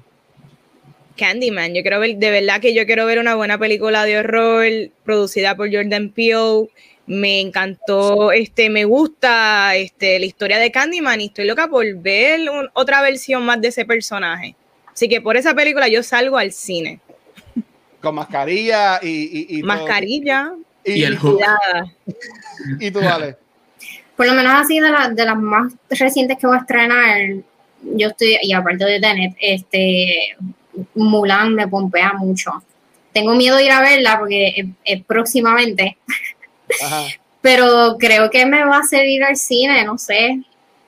Candyman, 1.18 1.74
yo 1.74 1.82
quiero 1.82 2.00
ver, 2.00 2.16
de 2.16 2.30
verdad 2.30 2.58
que 2.58 2.72
yo 2.72 2.86
quiero 2.86 3.04
ver 3.04 3.18
una 3.18 3.34
buena 3.34 3.58
película 3.58 4.04
de 4.04 4.18
horror 4.18 4.64
producida 5.04 5.54
por 5.54 5.70
Jordan 5.70 6.08
Peele. 6.08 6.70
Me 7.06 7.40
encantó, 7.40 8.32
este, 8.32 8.70
me 8.70 8.86
gusta 8.86 9.76
este, 9.76 10.18
la 10.18 10.24
historia 10.24 10.58
de 10.58 10.72
Candyman 10.72 11.20
y 11.20 11.26
estoy 11.26 11.46
loca 11.46 11.68
por 11.68 11.84
ver 11.96 12.40
otra 12.72 13.02
versión 13.02 13.44
más 13.44 13.60
de 13.60 13.68
ese 13.68 13.84
personaje. 13.84 14.56
Así 14.90 15.06
que 15.06 15.20
por 15.20 15.36
esa 15.36 15.54
película 15.54 15.86
yo 15.88 16.02
salgo 16.02 16.38
al 16.38 16.52
cine. 16.52 17.00
Con 18.00 18.14
mascarilla 18.14 19.00
y. 19.02 19.60
mascarilla. 19.64 20.54
Y, 20.82 21.02
el 21.02 21.18
hook. 21.18 21.40
y 22.80 22.90
tú, 22.90 23.00
vale. 23.00 23.36
Por 24.16 24.26
lo 24.26 24.32
menos 24.32 24.52
así 24.54 24.80
de, 24.80 24.88
de 25.12 25.24
las 25.26 25.36
más 25.36 25.74
recientes 25.90 26.38
que 26.38 26.46
voy 26.46 26.56
a 26.56 26.60
estrenar, 26.60 27.42
yo 27.82 28.08
estoy, 28.08 28.38
y 28.42 28.52
aparte 28.52 28.84
de 28.84 29.00
Tenet, 29.00 29.36
este, 29.40 30.36
Mulan 30.94 31.54
me 31.54 31.68
pompea 31.68 32.12
mucho. 32.14 32.62
Tengo 33.12 33.34
miedo 33.34 33.56
de 33.56 33.64
ir 33.64 33.72
a 33.72 33.80
verla 33.80 34.18
porque 34.18 34.68
es, 34.84 35.04
próximamente, 35.04 35.96
pero 37.40 37.96
creo 37.98 38.30
que 38.30 38.46
me 38.46 38.64
va 38.64 38.76
a 38.76 38.80
hacer 38.80 39.06
ir 39.06 39.24
al 39.24 39.36
cine, 39.36 39.84
no 39.84 39.98
sé. 39.98 40.42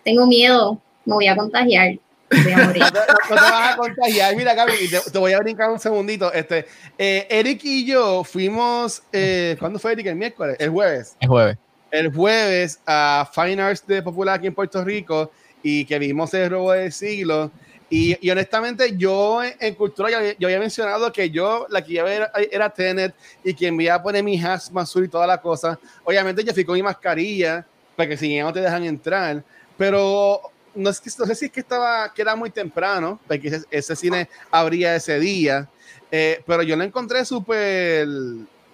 Tengo 0.04 0.26
miedo, 0.26 0.80
me 1.04 1.14
voy 1.14 1.28
a 1.28 1.36
contagiar. 1.36 1.98
Voy 2.30 2.52
a 2.52 2.58
morir. 2.66 2.82
no, 2.82 2.90
te 2.90 3.34
vas 3.34 3.74
a 3.74 3.76
contagiar. 3.76 4.36
Mira, 4.36 4.54
Gaby, 4.54 4.72
te, 5.12 5.18
voy 5.18 5.32
a 5.32 5.38
brincar 5.38 5.70
un 5.70 5.80
segundito. 5.80 6.32
Este, 6.32 6.66
eh, 6.98 7.26
Eric 7.28 7.60
y 7.64 7.84
yo 7.84 8.22
fuimos, 8.24 9.02
eh, 9.12 9.56
¿cuándo 9.58 9.78
fue 9.78 9.92
Eric? 9.92 10.06
El 10.06 10.16
miércoles, 10.16 10.56
el 10.58 10.70
jueves. 10.70 11.16
El 11.20 11.28
jueves. 11.28 11.56
El 11.90 12.14
jueves 12.14 12.80
a 12.86 13.28
Fine 13.34 13.60
Arts 13.60 13.84
de 13.86 14.00
Popular 14.02 14.36
aquí 14.36 14.46
en 14.46 14.54
Puerto 14.54 14.84
Rico 14.84 15.32
y 15.62 15.84
que 15.84 15.98
vimos 15.98 16.32
el 16.34 16.50
robo 16.50 16.72
del 16.72 16.92
siglo. 16.92 17.50
Y, 17.88 18.16
y 18.24 18.30
honestamente, 18.30 18.96
yo 18.96 19.42
en, 19.42 19.74
cultura, 19.74 20.10
yo, 20.38 20.46
había 20.46 20.60
mencionado 20.60 21.12
que 21.12 21.28
yo 21.30 21.66
la 21.70 21.82
que 21.82 21.94
iba 21.94 22.02
a 22.02 22.04
ver 22.04 22.30
era 22.52 22.70
Tenet 22.70 23.14
y 23.42 23.52
quien 23.52 23.74
me 23.74 23.84
iba 23.84 23.94
a 23.96 24.02
poner 24.02 24.22
mi 24.22 24.40
hazmat 24.40 24.88
y 24.96 25.08
toda 25.08 25.26
la 25.26 25.40
cosa. 25.40 25.78
Obviamente, 26.04 26.44
yo 26.44 26.54
fui 26.54 26.64
con 26.64 26.76
mi 26.76 26.82
mascarilla, 26.84 27.66
porque 27.96 28.16
si 28.16 28.38
no 28.38 28.52
te 28.52 28.60
dejan 28.60 28.84
entrar. 28.84 29.42
Pero 29.76 30.40
no, 30.74 30.90
es 30.90 31.00
que, 31.00 31.10
no 31.18 31.26
sé 31.26 31.34
si 31.34 31.46
es 31.46 31.52
que 31.52 31.60
estaba, 31.60 32.12
que 32.14 32.22
era 32.22 32.36
muy 32.36 32.50
temprano, 32.50 33.18
porque 33.26 33.60
ese, 33.70 33.96
cine 33.96 34.28
abría 34.52 34.94
ese 34.94 35.18
día. 35.18 35.68
Eh, 36.12 36.42
pero 36.46 36.62
yo 36.62 36.76
lo 36.76 36.84
encontré 36.84 37.24
súper 37.24 38.06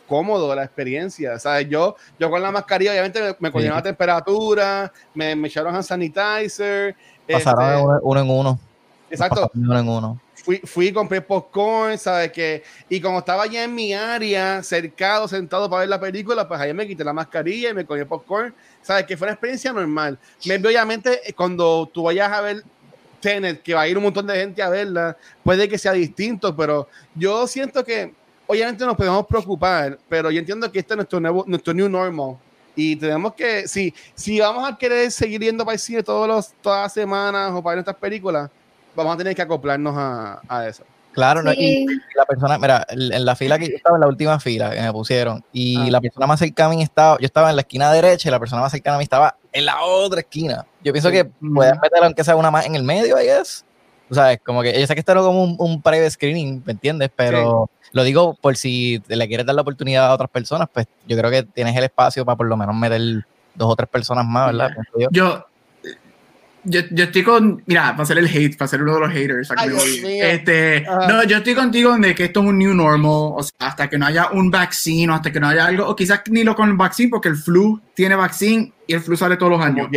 cómodo 0.06 0.54
la 0.54 0.64
experiencia. 0.64 1.34
O 1.34 1.38
sea, 1.38 1.60
yo, 1.60 1.96
yo 2.18 2.30
con 2.30 2.42
la 2.42 2.50
mascarilla, 2.50 2.92
obviamente 2.92 3.20
me, 3.38 3.50
me 3.50 3.62
la 3.62 3.82
temperatura, 3.82 4.92
me, 5.14 5.34
me 5.36 5.48
echaron 5.48 5.74
hand 5.74 5.84
sanitizer. 5.84 6.94
Pasaron 7.30 7.64
este, 7.64 8.00
uno, 8.02 8.20
en 8.20 8.30
uno. 8.30 8.60
Exacto. 9.10 9.50
Uno 9.54 9.78
en 9.78 9.88
uno. 9.88 10.20
fui, 10.34 10.58
fui, 10.64 10.92
compré 10.92 11.20
popcorn, 11.20 11.98
¿sabes? 11.98 12.30
Que, 12.32 12.62
y 12.88 13.00
como 13.00 13.18
estaba 13.18 13.46
ya 13.46 13.64
en 13.64 13.74
mi 13.74 13.92
área, 13.94 14.62
cercado, 14.62 15.26
sentado 15.28 15.68
para 15.68 15.80
ver 15.80 15.88
la 15.88 16.00
película, 16.00 16.46
pues 16.46 16.60
ahí 16.60 16.72
me 16.72 16.86
quité 16.86 17.04
la 17.04 17.12
mascarilla 17.12 17.70
y 17.70 17.74
me 17.74 17.84
comí 17.84 18.04
popcorn, 18.04 18.54
¿sabes? 18.82 19.06
Que 19.06 19.16
fue 19.16 19.26
una 19.26 19.32
experiencia 19.32 19.72
normal. 19.72 20.18
Me, 20.44 20.56
obviamente, 20.56 21.20
cuando 21.36 21.90
tú 21.92 22.04
vayas 22.04 22.30
a 22.30 22.40
ver 22.40 22.62
Tenet, 23.20 23.62
que 23.62 23.74
va 23.74 23.82
a 23.82 23.88
ir 23.88 23.96
un 23.96 24.04
montón 24.04 24.26
de 24.26 24.36
gente 24.36 24.62
a 24.62 24.68
verla, 24.68 25.16
puede 25.42 25.68
que 25.68 25.78
sea 25.78 25.92
distinto, 25.92 26.54
pero 26.54 26.88
yo 27.14 27.46
siento 27.46 27.84
que 27.84 28.12
obviamente 28.46 28.84
nos 28.84 28.96
podemos 28.96 29.26
preocupar, 29.26 29.98
pero 30.08 30.30
yo 30.30 30.38
entiendo 30.38 30.70
que 30.70 30.78
este 30.78 30.94
es 30.94 30.96
nuestro 30.96 31.20
nuevo, 31.20 31.44
nuestro 31.46 31.74
new 31.74 31.88
normal. 31.88 32.36
Y 32.74 32.96
tenemos 32.96 33.34
que, 33.34 33.66
si, 33.66 33.94
si 34.14 34.38
vamos 34.38 34.70
a 34.70 34.76
querer 34.76 35.10
seguir 35.10 35.40
yendo 35.40 35.64
para 35.64 35.74
el 35.74 35.80
cine 35.80 36.02
todos 36.02 36.28
los, 36.28 36.52
todas 36.60 36.82
las 36.82 36.92
semanas 36.92 37.52
o 37.52 37.62
para 37.62 37.76
ver 37.76 37.78
estas 37.80 37.96
películas, 37.96 38.50
vamos 38.94 39.14
a 39.14 39.16
tener 39.16 39.34
que 39.34 39.42
acoplarnos 39.42 39.94
a, 39.96 40.40
a 40.46 40.68
eso. 40.68 40.84
Claro, 41.16 41.42
no, 41.42 41.50
y 41.50 41.86
la 42.14 42.26
persona, 42.26 42.58
mira, 42.58 42.86
en 42.90 43.24
la 43.24 43.34
fila 43.34 43.58
que 43.58 43.70
yo 43.70 43.76
estaba, 43.76 43.96
en 43.96 44.02
la 44.02 44.06
última 44.06 44.38
fila 44.38 44.70
que 44.72 44.82
me 44.82 44.92
pusieron, 44.92 45.42
y 45.50 45.78
ah. 45.78 45.90
la 45.90 46.00
persona 46.02 46.26
más 46.26 46.38
cercana 46.38 46.74
a 46.74 46.76
mí 46.76 46.82
estaba, 46.82 47.16
yo 47.18 47.24
estaba 47.24 47.48
en 47.48 47.56
la 47.56 47.62
esquina 47.62 47.90
derecha 47.90 48.28
y 48.28 48.30
la 48.30 48.38
persona 48.38 48.60
más 48.60 48.70
cercana 48.70 48.96
a 48.96 48.98
mí 48.98 49.04
estaba 49.04 49.34
en 49.50 49.64
la 49.64 49.80
otra 49.80 50.20
esquina. 50.20 50.66
Yo 50.84 50.92
pienso 50.92 51.10
que 51.10 51.24
pueden 51.24 51.80
meter 51.80 52.04
aunque 52.04 52.22
sea 52.22 52.36
una 52.36 52.50
más 52.50 52.66
en 52.66 52.74
el 52.74 52.82
medio, 52.82 53.16
ahí 53.16 53.28
es. 53.28 53.64
O 54.08 54.14
sea, 54.14 54.36
como 54.38 54.62
que 54.62 54.78
yo 54.78 54.86
sé 54.86 54.94
que 54.94 55.00
esto 55.00 55.12
era 55.12 55.20
como 55.20 55.42
un, 55.42 55.56
un 55.58 55.82
private 55.82 56.10
screening, 56.10 56.62
¿me 56.64 56.72
entiendes? 56.72 57.10
Pero 57.14 57.70
lo 57.92 58.04
digo 58.04 58.34
por 58.34 58.56
si 58.56 59.02
le 59.08 59.28
quieres 59.28 59.46
dar 59.46 59.54
la 59.54 59.62
oportunidad 59.62 60.06
a 60.06 60.14
otras 60.14 60.30
personas, 60.30 60.68
pues 60.72 60.86
yo 61.06 61.16
creo 61.16 61.30
que 61.30 61.42
tienes 61.42 61.76
el 61.76 61.84
espacio 61.84 62.24
para 62.24 62.36
por 62.36 62.46
lo 62.46 62.56
menos 62.56 62.74
meter 62.74 63.00
dos 63.54 63.72
o 63.72 63.76
tres 63.76 63.88
personas 63.88 64.24
más, 64.26 64.46
¿verdad? 64.52 64.70
Yo, 65.10 65.45
yo, 66.66 66.80
yo, 66.90 67.04
estoy 67.04 67.22
con, 67.22 67.62
mira, 67.66 67.92
para 67.92 68.04
ser 68.04 68.18
el 68.18 68.26
hate, 68.26 68.56
para 68.56 68.68
ser 68.68 68.82
uno 68.82 68.94
de 68.94 69.00
los 69.00 69.10
haters. 69.10 69.50
este, 70.04 70.84
no, 71.08 71.24
yo 71.24 71.38
estoy 71.38 71.54
contigo 71.54 71.96
de 71.96 72.14
que 72.14 72.24
esto 72.24 72.40
es 72.40 72.46
un 72.46 72.58
new 72.58 72.74
normal, 72.74 73.32
o 73.36 73.42
sea, 73.42 73.68
hasta 73.68 73.88
que 73.88 73.96
no 73.98 74.06
haya 74.06 74.30
un 74.32 74.50
vaccine 74.50 75.12
o 75.12 75.14
hasta 75.14 75.32
que 75.32 75.40
no 75.40 75.48
haya 75.48 75.66
algo, 75.66 75.86
o 75.86 75.94
quizás 75.94 76.22
ni 76.30 76.42
lo 76.44 76.54
con 76.54 76.68
el 76.68 76.76
vaccine, 76.76 77.08
porque 77.08 77.28
el 77.28 77.36
flu 77.36 77.80
tiene 77.94 78.16
vaccine 78.16 78.72
y 78.86 78.94
el 78.94 79.00
flu 79.00 79.16
sale 79.16 79.36
todos 79.36 79.52
los 79.52 79.60
años. 79.60 79.88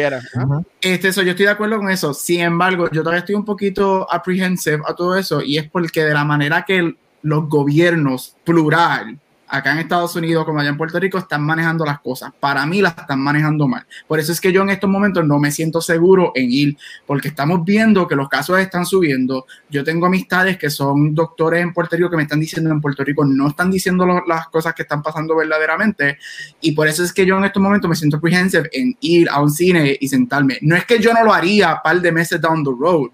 este, 0.80 1.08
eso, 1.08 1.24
yo 1.24 1.32
estoy 1.32 1.46
de 1.46 1.52
acuerdo 1.52 1.78
con 1.78 1.90
eso. 1.90 2.14
Sin 2.14 2.42
embargo, 2.42 2.90
yo 2.92 3.02
todavía 3.02 3.20
estoy 3.20 3.36
un 3.36 3.46
poquito 3.46 4.08
apprehensive 4.12 4.82
a 4.88 4.94
todo 4.94 5.18
eso 5.18 5.42
y 5.42 5.58
es 5.58 5.70
porque 5.70 6.04
de 6.04 6.14
la 6.14 6.24
manera 6.24 6.66
que 6.66 6.96
los 7.22 7.50
gobiernos 7.50 8.36
plural 8.44 9.20
acá 9.50 9.72
en 9.72 9.80
Estados 9.80 10.16
Unidos 10.16 10.46
como 10.46 10.60
allá 10.60 10.70
en 10.70 10.78
Puerto 10.78 11.00
Rico 11.00 11.18
están 11.18 11.44
manejando 11.44 11.86
las 11.86 12.00
cosas. 12.00 12.32
Para 12.40 12.66
mí 12.66 12.82
las 12.82 12.98
están 12.98 13.20
manejando 13.20 13.68
mal. 13.68 13.86
Por 14.08 14.20
eso 14.20 14.32
es 14.32 14.40
que 14.40 14.52
yo 14.52 14.62
en 14.62 14.70
estos 14.70 14.90
momentos 14.90 15.26
no 15.26 15.40
me 15.40 15.52
siento 15.52 15.82
seguro 15.82 16.32
en 16.36 16.52
ir, 16.52 16.78
porque 17.06 17.30
estamos 17.30 17.64
viendo 17.64 18.08
que 18.08 18.16
los 18.16 18.30
casos 18.30 18.60
están 18.60 18.86
subiendo. 18.86 19.46
Yo 19.70 19.84
tengo 19.84 20.06
amistades 20.06 20.58
que 20.58 20.70
son 20.70 21.16
doctores 21.16 21.62
en 21.62 21.74
Puerto 21.74 21.96
Rico 21.96 22.10
que 22.10 22.18
me 22.18 22.24
están 22.24 22.40
diciendo 22.40 22.70
en 22.72 22.80
Puerto 22.80 23.04
Rico 23.04 23.26
no 23.26 23.48
están 23.48 23.72
diciendo 23.72 24.06
las 24.28 24.48
cosas 24.48 24.74
que 24.74 24.84
están 24.84 25.02
pasando 25.02 25.36
verdaderamente. 25.36 26.18
Y 26.62 26.72
por 26.72 26.88
eso 26.88 27.04
es 27.04 27.14
que 27.14 27.26
yo 27.26 27.38
en 27.38 27.46
estos 27.46 27.62
momentos 27.62 27.90
me 27.90 27.96
siento 27.96 28.18
apprehensive 28.18 28.70
en 28.72 28.96
ir 29.02 29.30
a 29.30 29.42
un 29.42 29.50
cine 29.50 29.98
y 30.00 30.08
sentarme. 30.08 30.58
No 30.62 30.76
es 30.76 30.86
que 30.86 31.00
yo 31.00 31.14
no 31.14 31.24
lo 31.24 31.34
haría 31.34 31.76
un 31.76 31.80
par 31.84 32.02
de 32.02 32.12
meses 32.12 32.40
down 32.42 32.64
the 32.64 32.72
road. 32.78 33.10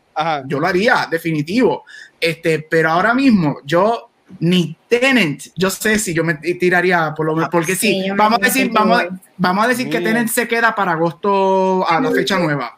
Yo 0.48 0.60
lo 0.60 0.68
haría, 0.68 1.08
definitivo. 1.10 1.84
Este, 2.20 2.66
pero 2.70 2.90
ahora 2.90 3.14
mismo 3.14 3.58
yo 3.66 4.10
ni 4.40 4.76
Tenant, 4.88 5.42
yo 5.56 5.70
sé 5.70 6.00
si 6.00 6.14
yo 6.14 6.24
me 6.24 6.36
tiraría 6.36 7.14
por 7.16 7.26
lo 7.26 7.36
menos, 7.36 7.50
porque 7.50 7.76
sí, 7.76 8.06
vamos 8.16 8.40
a 8.42 8.46
decir, 8.46 8.72
vamos, 8.72 9.04
vamos 9.38 9.66
a 9.66 9.68
decir 9.68 9.90
que 9.90 10.02
Tenant 10.02 10.30
se 10.30 10.48
queda 10.48 10.74
para 10.76 10.94
agosto 10.94 11.88
a 11.88 12.00
la 12.00 12.12
fecha 12.12 12.40
nueva. 12.40 12.78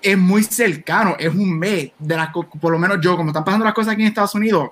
Es 0.00 0.18
muy 0.18 0.42
cercano, 0.44 1.16
es 1.18 1.34
un 1.34 1.58
mes 1.58 1.92
de 1.98 2.16
las 2.16 2.30
por 2.60 2.72
lo 2.72 2.78
menos 2.78 2.98
yo, 3.00 3.16
como 3.16 3.30
están 3.30 3.44
pasando 3.44 3.64
las 3.64 3.74
cosas 3.74 3.94
aquí 3.94 4.02
en 4.02 4.08
Estados 4.08 4.34
Unidos, 4.34 4.70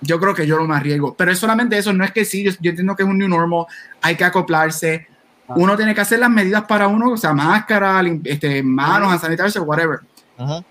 yo 0.00 0.18
creo 0.20 0.34
que 0.34 0.46
yo 0.46 0.56
lo 0.56 0.66
me 0.66 0.76
arriesgo. 0.76 1.14
Pero 1.14 1.30
es 1.30 1.38
solamente 1.38 1.76
eso, 1.76 1.92
no 1.92 2.04
es 2.04 2.12
que 2.12 2.24
sí, 2.24 2.42
yo, 2.42 2.50
entiendo 2.50 2.96
que 2.96 3.02
es 3.02 3.08
un 3.08 3.18
new 3.18 3.28
normal, 3.28 3.66
hay 4.00 4.16
que 4.16 4.24
acoplarse. 4.24 5.06
Uno 5.48 5.76
tiene 5.76 5.94
que 5.94 6.00
hacer 6.00 6.18
las 6.18 6.30
medidas 6.30 6.64
para 6.64 6.88
uno, 6.88 7.12
o 7.12 7.16
sea, 7.16 7.32
máscara, 7.32 8.02
este, 8.24 8.62
manos, 8.62 9.20
sanitarse, 9.20 9.60
whatever. 9.60 10.00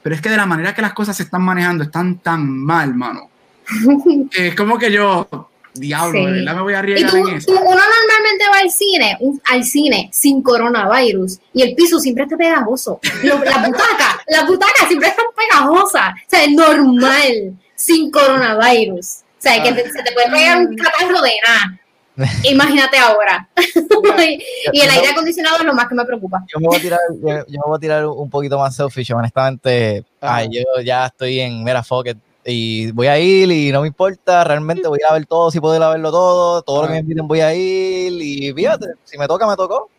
Pero 0.03 0.15
es 0.15 0.21
que 0.21 0.29
de 0.29 0.37
la 0.37 0.45
manera 0.45 0.73
que 0.73 0.81
las 0.81 0.93
cosas 0.93 1.15
se 1.15 1.23
están 1.23 1.41
manejando, 1.41 1.83
están 1.83 2.17
tan 2.17 2.47
mal, 2.47 2.93
mano 2.93 3.29
es 4.33 4.55
como 4.55 4.77
que 4.77 4.91
yo, 4.91 5.27
diablo, 5.73 6.21
me 6.21 6.61
voy 6.61 6.73
a 6.73 6.79
arriesgar 6.79 7.15
en 7.15 7.35
eso. 7.35 7.51
Uno 7.51 7.61
normalmente 7.61 8.45
va 8.51 8.59
al 8.59 8.71
cine, 8.71 9.17
al 9.45 9.63
cine 9.63 10.09
sin 10.11 10.41
coronavirus 10.41 11.39
y 11.53 11.61
el 11.61 11.75
piso 11.75 11.99
siempre 11.99 12.23
está 12.23 12.37
pegajoso. 12.37 12.99
la 13.23 13.35
butaca, 13.35 14.21
la 14.27 14.43
butaca 14.47 14.87
siempre 14.87 15.09
está 15.09 15.23
pegajosa. 15.35 16.13
O 16.15 16.29
sea, 16.29 16.43
es 16.43 16.51
normal 16.51 17.57
sin 17.75 18.11
coronavirus. 18.11 19.21
O 19.37 19.41
sea, 19.41 19.61
que 19.61 19.73
se 19.75 20.03
te 20.03 20.11
puede 20.13 20.31
pegar 20.31 20.57
un 20.59 20.75
catarro 20.75 21.21
de 21.21 21.31
nada. 21.45 21.79
Imagínate 22.43 22.97
ahora. 22.97 23.47
y 24.71 24.79
el 24.79 24.89
aire 24.89 25.09
acondicionado 25.09 25.57
es 25.57 25.63
lo 25.65 25.73
más 25.73 25.87
que 25.87 25.95
me 25.95 26.05
preocupa. 26.05 26.43
Yo 26.47 26.59
me 26.59 26.67
voy 26.67 26.77
a 26.77 26.81
tirar, 26.81 26.99
yo, 27.47 27.61
voy 27.65 27.75
a 27.75 27.79
tirar 27.79 28.05
un 28.05 28.29
poquito 28.29 28.57
más 28.57 28.75
selfish, 28.75 29.11
honestamente. 29.11 30.05
Ay, 30.21 30.47
yo 30.51 30.81
ya 30.81 31.07
estoy 31.07 31.41
en 31.41 31.63
mera 31.63 31.83
fuck 31.83 32.07
y 32.45 32.91
voy 32.91 33.07
a 33.07 33.17
ir 33.19 33.51
y 33.51 33.71
no 33.71 33.81
me 33.81 33.87
importa, 33.87 34.43
realmente 34.43 34.87
voy 34.87 34.99
a 35.07 35.13
ver 35.13 35.25
todo, 35.25 35.49
si 35.49 35.59
puedo 35.59 35.75
ir 35.75 35.81
a 35.81 35.89
verlo 35.89 36.11
todo, 36.11 36.61
todo 36.61 36.83
lo 36.83 36.87
que 36.87 36.93
me 36.93 36.99
inviten 36.99 37.27
voy 37.27 37.41
a 37.41 37.53
ir 37.55 38.21
y 38.21 38.53
fíjate, 38.53 38.85
si 39.03 39.17
me 39.17 39.27
toca, 39.27 39.47
me 39.47 39.55
tocó. 39.55 39.89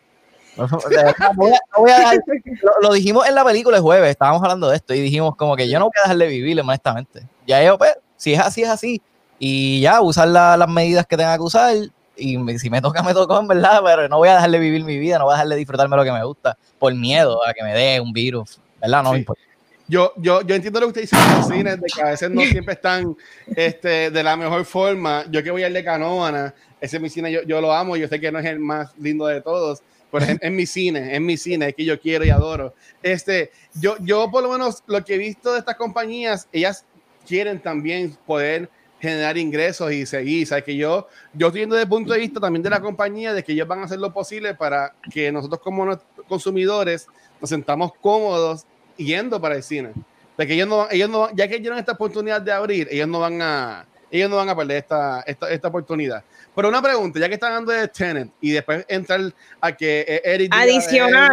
lo, 2.81 2.93
dijimos 2.93 3.27
en 3.27 3.35
la 3.35 3.43
película 3.43 3.77
el 3.77 3.83
jueves, 3.83 4.09
estábamos 4.09 4.41
hablando 4.41 4.69
de 4.69 4.77
esto 4.77 4.93
y 4.93 5.01
dijimos 5.01 5.35
como 5.35 5.55
que 5.55 5.69
yo 5.69 5.77
no 5.77 5.85
voy 5.85 5.93
a 5.99 6.03
dejarle 6.03 6.27
vivir, 6.27 6.59
honestamente. 6.59 7.27
Ya 7.45 7.63
yo, 7.63 7.77
pues, 7.77 7.95
si 8.15 8.33
es 8.33 8.39
así, 8.39 8.63
es 8.63 8.69
así. 8.69 9.01
Y 9.37 9.81
ya, 9.81 10.01
usar 10.01 10.29
las 10.29 10.67
medidas 10.69 11.05
que 11.05 11.15
tenga 11.15 11.35
que 11.35 11.43
usar 11.43 11.75
y 12.15 12.57
si 12.57 12.69
me 12.71 12.81
toca, 12.81 13.03
me 13.03 13.13
tocó, 13.13 13.39
en 13.39 13.47
verdad, 13.47 13.81
pero 13.85 14.07
no 14.07 14.17
voy 14.17 14.29
a 14.29 14.35
dejarle 14.35 14.57
vivir 14.57 14.83
mi 14.83 14.97
vida, 14.97 15.19
no 15.19 15.25
voy 15.25 15.33
a 15.33 15.35
dejarle 15.35 15.57
disfrutarme 15.57 15.95
lo 15.95 16.03
que 16.03 16.11
me 16.11 16.23
gusta 16.23 16.57
por 16.79 16.95
miedo 16.95 17.45
a 17.45 17.53
que 17.53 17.63
me 17.63 17.75
dé 17.75 17.99
un 17.99 18.11
virus, 18.13 18.59
¿verdad? 18.81 19.03
No 19.03 19.11
me 19.11 19.19
importa 19.19 19.46
yo, 19.87 20.13
yo, 20.17 20.41
yo 20.41 20.55
entiendo 20.55 20.79
lo 20.79 20.87
que 20.87 20.99
usted 20.99 21.01
dice 21.01 21.15
en 21.15 21.37
los 21.37 21.47
cines, 21.47 21.81
de 21.81 21.87
que 21.87 22.01
a 22.01 22.09
veces 22.11 22.29
no 22.29 22.41
siempre 22.45 22.73
están 22.73 23.15
este, 23.55 24.11
de 24.11 24.23
la 24.23 24.35
mejor 24.35 24.65
forma. 24.65 25.25
Yo 25.29 25.41
que 25.43 25.51
voy 25.51 25.63
al 25.63 25.73
de 25.73 25.83
Canóvana, 25.83 26.53
ese 26.81 26.97
es 26.97 27.01
mi 27.01 27.09
cine, 27.09 27.31
yo, 27.31 27.43
yo, 27.43 27.61
lo 27.61 27.73
amo, 27.73 27.95
yo 27.95 28.07
sé 28.07 28.19
que 28.19 28.31
no 28.31 28.39
es 28.39 28.45
el 28.45 28.59
más 28.59 28.91
lindo 28.97 29.25
de 29.27 29.41
todos, 29.41 29.81
pero 30.11 30.25
es, 30.25 30.51
mi 30.51 30.65
cine, 30.65 31.15
es 31.15 31.21
mi 31.21 31.37
cine, 31.37 31.69
es 31.69 31.75
que 31.75 31.85
yo 31.85 31.99
quiero 31.99 32.25
y 32.25 32.29
adoro. 32.29 32.73
Este, 33.01 33.51
yo, 33.75 33.95
yo 33.99 34.29
por 34.29 34.43
lo 34.43 34.51
menos 34.51 34.83
lo 34.87 35.03
que 35.03 35.15
he 35.15 35.17
visto 35.17 35.53
de 35.53 35.59
estas 35.59 35.75
compañías, 35.75 36.47
ellas 36.51 36.85
quieren 37.25 37.61
también 37.61 38.17
poder 38.25 38.69
generar 38.99 39.37
ingresos 39.37 39.91
y 39.91 40.05
seguir. 40.05 40.47
¿sabes? 40.47 40.63
Que 40.63 40.75
yo, 40.75 41.07
yo 41.33 41.47
estoy 41.47 41.59
viendo 41.59 41.75
desde 41.75 41.83
el 41.83 41.89
punto 41.89 42.13
de 42.13 42.19
vista 42.19 42.39
también 42.39 42.63
de 42.63 42.69
la 42.69 42.81
compañía, 42.81 43.33
de 43.33 43.43
que 43.43 43.53
ellos 43.53 43.67
van 43.67 43.79
a 43.79 43.83
hacer 43.85 43.99
lo 43.99 44.13
posible 44.13 44.55
para 44.55 44.93
que 45.11 45.31
nosotros 45.31 45.61
como 45.61 45.97
consumidores 46.27 47.07
nos 47.39 47.49
sentamos 47.49 47.91
cómodos 48.01 48.65
yendo 48.97 49.39
para 49.39 49.55
el 49.55 49.63
cine. 49.63 49.93
De 50.37 50.45
que 50.45 50.53
ellos 50.53 50.67
no, 50.67 50.87
ellos 50.91 51.09
no, 51.09 51.35
ya 51.35 51.47
que 51.47 51.59
dieron 51.59 51.79
esta 51.79 51.93
oportunidad 51.93 52.41
de 52.41 52.51
abrir, 52.51 52.87
ellos 52.91 53.07
no 53.07 53.19
van 53.19 53.41
a, 53.41 53.85
ellos 54.11 54.29
no 54.29 54.37
van 54.37 54.49
a 54.49 54.55
perder 54.55 54.77
esta, 54.77 55.21
esta, 55.21 55.49
esta 55.49 55.67
oportunidad. 55.67 56.23
Pero 56.55 56.69
una 56.69 56.81
pregunta, 56.81 57.19
ya 57.19 57.27
que 57.27 57.35
están 57.35 57.53
hablando 57.53 57.71
de 57.71 57.87
Tenet 57.87 58.29
y 58.41 58.51
después 58.51 58.83
entrar 58.87 59.21
a 59.61 59.71
que 59.73 60.05
eh, 60.07 60.21
Eric. 60.23 60.51
Adicional, 60.55 61.31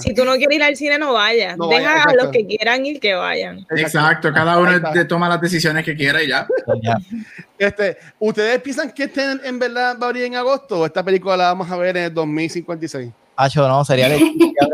si 0.00 0.14
tú 0.14 0.24
no 0.24 0.32
quieres 0.34 0.56
ir 0.56 0.62
al 0.64 0.74
cine, 0.74 0.98
no 0.98 1.12
vayas. 1.12 1.56
Deja 1.70 2.02
a 2.02 2.14
los 2.14 2.28
que 2.32 2.44
quieran 2.44 2.84
ir 2.84 2.98
que 2.98 3.14
vayan. 3.14 3.64
Exacto, 3.70 4.32
cada 4.32 4.58
uno 4.58 4.80
toma 5.06 5.28
las 5.28 5.40
decisiones 5.40 5.84
que 5.84 5.94
quiera 5.94 6.22
y 6.22 6.28
ya. 6.28 6.48
este, 7.58 7.98
¿Ustedes 8.18 8.60
piensan 8.62 8.90
que 8.90 9.06
Tenet 9.06 9.44
en 9.44 9.58
verdad 9.58 9.96
va 9.96 10.06
a 10.06 10.08
abrir 10.08 10.24
en 10.24 10.34
agosto 10.34 10.80
o 10.80 10.86
esta 10.86 11.04
película 11.04 11.36
la 11.36 11.44
vamos 11.44 11.70
a 11.70 11.76
ver 11.76 11.96
en 11.96 12.04
el 12.04 12.14
2056? 12.14 13.12
Hacho, 13.36 13.66
no, 13.66 13.84
sería 13.84 14.06
el 14.14 14.22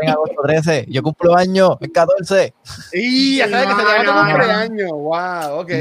en 0.01 0.09
agosto 0.09 0.41
13. 0.43 0.85
Yo 0.89 1.03
cumplo 1.03 1.35
año 1.35 1.77
el 1.79 1.91
14. 1.91 2.53
Y 2.93 3.37
ya 3.37 3.49
sabes 3.49 3.67
que 3.67 3.75
se 3.75 3.81
te 3.81 4.07
va 4.07 4.25
a 4.25 4.27
cumpleaños. 4.27 4.91
Wow, 4.91 5.59
ok. 5.59 5.71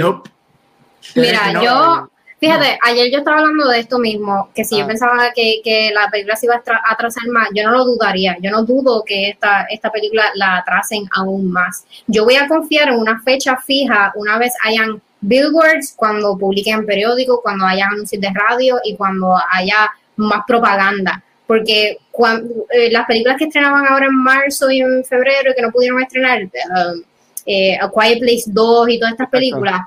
Mira, 1.15 1.63
yo, 1.63 2.11
fíjate, 2.39 2.79
ayer 2.83 3.11
yo 3.11 3.19
estaba 3.19 3.39
hablando 3.39 3.69
de 3.69 3.81
esto 3.81 3.99
mismo, 3.99 4.51
que 4.55 4.65
si 4.65 4.77
yo 4.77 4.85
ah. 4.85 4.89
pensaba 4.89 5.33
que, 5.35 5.61
que, 5.65 5.91
la 5.93 6.09
película 6.11 6.37
se 6.37 6.47
iba 6.47 6.57
a 6.57 6.93
atrasar 6.93 7.27
más, 7.29 7.49
yo 7.55 7.65
no 7.65 7.71
lo 7.73 7.85
dudaría. 7.85 8.37
Yo 8.41 8.51
no 8.51 8.65
dudo 8.65 9.05
que 9.05 9.31
esta, 9.31 9.63
esta 9.71 9.91
película 9.91 10.31
la 10.35 10.59
atrasen 10.59 11.09
aún 11.13 11.51
más. 11.51 11.85
Yo 12.07 12.25
voy 12.25 12.37
a 12.37 12.49
confiar 12.49 12.89
en 12.89 12.99
una 12.99 13.21
fecha 13.23 13.57
fija 13.57 14.13
una 14.17 14.39
vez 14.39 14.53
hayan 14.65 15.01
billboards, 15.21 15.95
cuando 15.97 16.37
publiquen 16.39 16.87
periódicos, 16.87 17.41
cuando 17.43 17.67
haya 17.67 17.87
anuncios 17.87 18.21
de 18.21 18.31
radio 18.33 18.79
y 18.85 18.97
cuando 18.97 19.37
haya 19.51 19.91
más 20.17 20.43
propaganda 20.47 21.23
porque 21.49 21.97
cuando, 22.11 22.67
eh, 22.71 22.91
las 22.91 23.07
películas 23.07 23.39
que 23.39 23.47
estrenaban 23.47 23.87
ahora 23.89 24.05
en 24.05 24.15
marzo 24.15 24.71
y 24.71 24.81
en 24.81 25.03
febrero 25.03 25.55
que 25.57 25.63
no 25.63 25.73
pudieron 25.73 25.99
estrenar, 26.03 26.43
uh, 26.43 27.03
eh, 27.47 27.75
A 27.81 27.91
Quiet 27.91 28.21
Place 28.21 28.45
2 28.49 28.91
y 28.91 28.99
todas 28.99 29.13
estas 29.13 29.31
películas, 29.31 29.81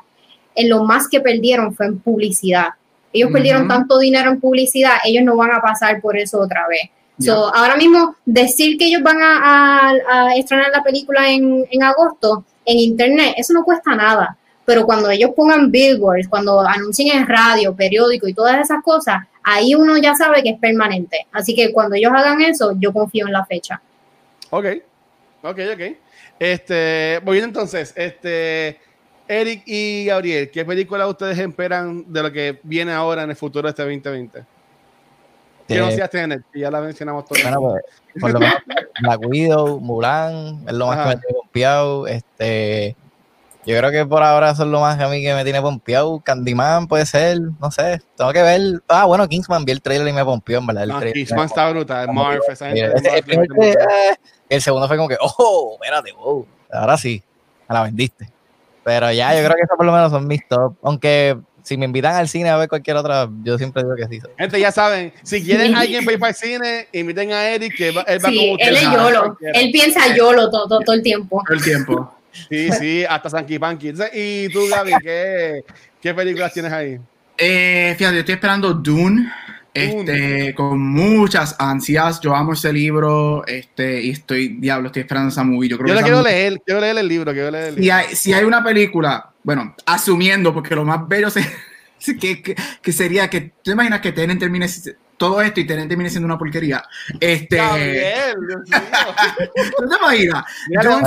en 0.55 0.69
lo 0.69 0.83
más 0.83 1.07
que 1.07 1.21
perdieron 1.21 1.75
fue 1.75 1.85
en 1.85 1.99
publicidad. 1.99 2.69
Ellos 3.13 3.29
perdieron 3.31 3.67
tanto 3.67 3.99
dinero 3.99 4.31
en 4.31 4.39
publicidad, 4.39 4.97
ellos 5.03 5.23
no 5.23 5.35
van 5.35 5.51
a 5.51 5.61
pasar 5.61 6.01
por 6.01 6.17
eso 6.17 6.39
otra 6.39 6.67
vez. 6.67 6.89
So, 7.19 7.53
ahora 7.53 7.77
mismo, 7.77 8.15
decir 8.25 8.79
que 8.79 8.85
ellos 8.85 9.03
van 9.03 9.17
a, 9.21 9.93
estrenar 10.35 10.71
la 10.73 10.81
película 10.81 11.29
en, 11.29 11.67
en 11.69 11.83
agosto 11.83 12.43
en 12.65 12.79
internet, 12.79 13.35
eso 13.37 13.53
no 13.53 13.63
cuesta 13.63 13.95
nada 13.95 14.35
pero 14.71 14.85
cuando 14.85 15.09
ellos 15.09 15.31
pongan 15.35 15.69
billboards, 15.69 16.29
cuando 16.29 16.61
anuncien 16.61 17.17
en 17.17 17.27
radio, 17.27 17.75
periódico 17.75 18.25
y 18.25 18.33
todas 18.33 18.57
esas 18.57 18.81
cosas, 18.81 19.17
ahí 19.43 19.75
uno 19.75 19.97
ya 19.97 20.15
sabe 20.15 20.41
que 20.41 20.51
es 20.51 20.59
permanente. 20.59 21.27
Así 21.33 21.53
que 21.53 21.73
cuando 21.73 21.97
ellos 21.97 22.13
hagan 22.15 22.41
eso, 22.41 22.73
yo 22.79 22.93
confío 22.93 23.27
en 23.27 23.33
la 23.33 23.45
fecha. 23.45 23.81
Ok, 24.49 24.65
ok, 25.43 25.59
ok. 25.73 25.97
Este, 26.39 27.19
voy 27.25 27.39
entonces, 27.39 27.91
este, 27.97 28.79
Eric 29.27 29.63
y 29.65 30.05
Gabriel, 30.05 30.49
¿qué 30.49 30.63
película 30.63 31.05
ustedes 31.05 31.37
esperan 31.37 32.05
de 32.07 32.23
lo 32.23 32.31
que 32.31 32.57
viene 32.63 32.93
ahora 32.93 33.23
en 33.23 33.31
el 33.31 33.35
futuro 33.35 33.63
de 33.63 33.71
este 33.71 33.81
2020? 33.81 34.45
¿Qué 35.67 35.79
no 35.79 35.91
seas 35.91 36.09
Tenet? 36.09 36.43
Ya 36.55 36.71
la 36.71 36.79
mencionamos 36.79 37.25
todas. 37.25 37.43
Bueno, 37.43 37.59
pues, 37.61 38.21
por 38.21 38.31
lo 38.31 38.39
menos 38.39 38.55
Black 39.01 39.19
Widow, 39.27 39.81
Mulan, 39.81 40.63
es 40.65 40.73
lo 40.73 40.87
más 40.87 41.15
que 41.15 41.27
me 41.27 41.33
pompeado. 41.33 42.07
Este, 42.07 42.95
yo 43.65 43.77
creo 43.77 43.91
que 43.91 44.05
por 44.05 44.23
ahora 44.23 44.51
eso 44.51 44.63
es 44.63 44.69
lo 44.69 44.79
más 44.79 44.97
que 44.97 45.03
a 45.03 45.07
mí 45.07 45.21
que 45.21 45.33
me 45.33 45.43
tiene 45.43 45.61
pompeado. 45.61 46.19
Candyman 46.19 46.87
puede 46.87 47.05
ser, 47.05 47.39
no 47.59 47.69
sé, 47.69 48.01
tengo 48.17 48.33
que 48.33 48.41
ver. 48.41 48.61
Ah, 48.87 49.05
bueno, 49.05 49.27
Kingsman 49.27 49.65
vi 49.65 49.71
el 49.73 49.81
trailer 49.81 50.07
y 50.07 50.13
me 50.13 50.25
pompeó, 50.25 50.59
en 50.59 50.67
verdad. 50.67 50.83
El 50.83 50.89
no, 50.89 50.99
Kingsman 50.99 51.45
está 51.45 51.69
brutal, 51.69 52.11
Marv, 52.11 52.41
el, 54.49 54.61
segundo 54.61 54.87
fue 54.87 54.97
como 54.97 55.07
que, 55.07 55.17
oh, 55.21 55.77
espérate, 55.81 56.11
wow, 56.13 56.45
ahora 56.71 56.97
sí, 56.97 57.23
me 57.69 57.75
la 57.75 57.83
vendiste. 57.83 58.29
Pero 58.83 59.11
ya, 59.11 59.33
yo 59.35 59.43
creo 59.45 59.55
que 59.55 59.61
eso 59.61 59.77
por 59.77 59.85
lo 59.85 59.91
menos 59.91 60.11
son 60.11 60.27
mis 60.27 60.47
top. 60.47 60.73
Aunque 60.81 61.37
si 61.63 61.77
me 61.77 61.85
invitan 61.85 62.15
al 62.15 62.27
cine 62.27 62.49
a 62.49 62.57
ver 62.57 62.67
cualquier 62.67 62.97
otra, 62.97 63.29
yo 63.43 63.57
siempre 63.57 63.83
digo 63.83 63.95
que 63.95 64.07
sí. 64.07 64.19
Gente, 64.37 64.59
ya 64.59 64.71
saben, 64.71 65.13
si 65.23 65.43
quieren 65.43 65.75
alguien 65.75 66.03
para 66.03 66.13
ir 66.13 66.19
para 66.19 66.29
el 66.31 66.35
cine, 66.35 66.87
inviten 66.91 67.31
a 67.31 67.47
Eric, 67.47 67.75
que 67.77 67.89
él 67.89 67.97
va 67.97 68.05
sí, 68.27 68.55
Él 68.59 68.75
es 68.75 68.83
YOLO. 68.83 69.37
Él 69.39 69.71
piensa 69.71 70.15
YOLO 70.15 70.49
todo, 70.49 70.79
todo, 70.79 70.93
el 70.93 71.03
tiempo. 71.03 71.43
Todo 71.45 71.57
el 71.57 71.63
tiempo. 71.63 72.20
Sí, 72.49 72.71
sí, 72.71 73.05
hasta 73.07 73.29
Sanky 73.29 73.59
Panky. 73.59 73.93
Y 74.13 74.49
tú, 74.49 74.67
Gaby, 74.69 74.93
¿qué, 75.01 75.63
¿qué 76.01 76.13
películas 76.13 76.53
tienes 76.53 76.71
ahí? 76.71 76.99
Eh, 77.37 77.95
fíjate, 77.97 78.19
estoy 78.19 78.35
esperando 78.35 78.73
Dune. 78.73 79.31
Este, 79.73 80.53
con 80.53 80.79
muchas 80.79 81.55
ansias. 81.57 82.19
Yo 82.19 82.35
amo 82.35 82.53
ese 82.53 82.73
libro. 82.73 83.45
Este, 83.47 84.01
y 84.01 84.11
estoy, 84.11 84.49
diablo, 84.59 84.87
estoy 84.87 85.03
esperando 85.03 85.29
esa 85.29 85.43
movie. 85.43 85.69
Yo, 85.69 85.77
creo 85.77 85.95
yo 85.95 86.01
quiero 86.01 86.21
leer, 86.21 86.61
quiero 86.65 86.81
leer 86.81 86.97
el 86.97 87.07
libro, 87.07 87.31
quiero 87.31 87.51
leer 87.51 87.69
el 87.69 87.75
libro. 87.75 87.83
Si 87.83 87.89
hay, 87.89 88.15
si 88.15 88.33
hay 88.33 88.43
una 88.43 88.63
película, 88.63 89.31
bueno, 89.43 89.75
asumiendo, 89.85 90.53
porque 90.53 90.75
lo 90.75 90.83
más 90.83 91.07
bello 91.07 91.29
que, 92.19 92.41
que, 92.41 92.55
que, 92.81 92.91
sería 92.91 93.29
que, 93.29 93.53
¿tú 93.63 93.71
imaginas 93.71 94.01
que 94.01 94.11
Tenen 94.11 94.37
termine 94.37 94.67
todo 95.17 95.41
esto 95.41 95.59
y 95.59 95.67
Tenen 95.67 95.87
termine 95.87 96.09
siendo 96.09 96.25
una 96.25 96.37
porquería? 96.37 96.83
Este. 97.19 97.55
Gabriel, 97.55 98.35
Dios 98.47 98.61
mío. 98.69 98.79
¿Tú 99.77 99.89
te 99.89 99.95
imaginas? 99.95 100.43
Yo, 100.83 100.99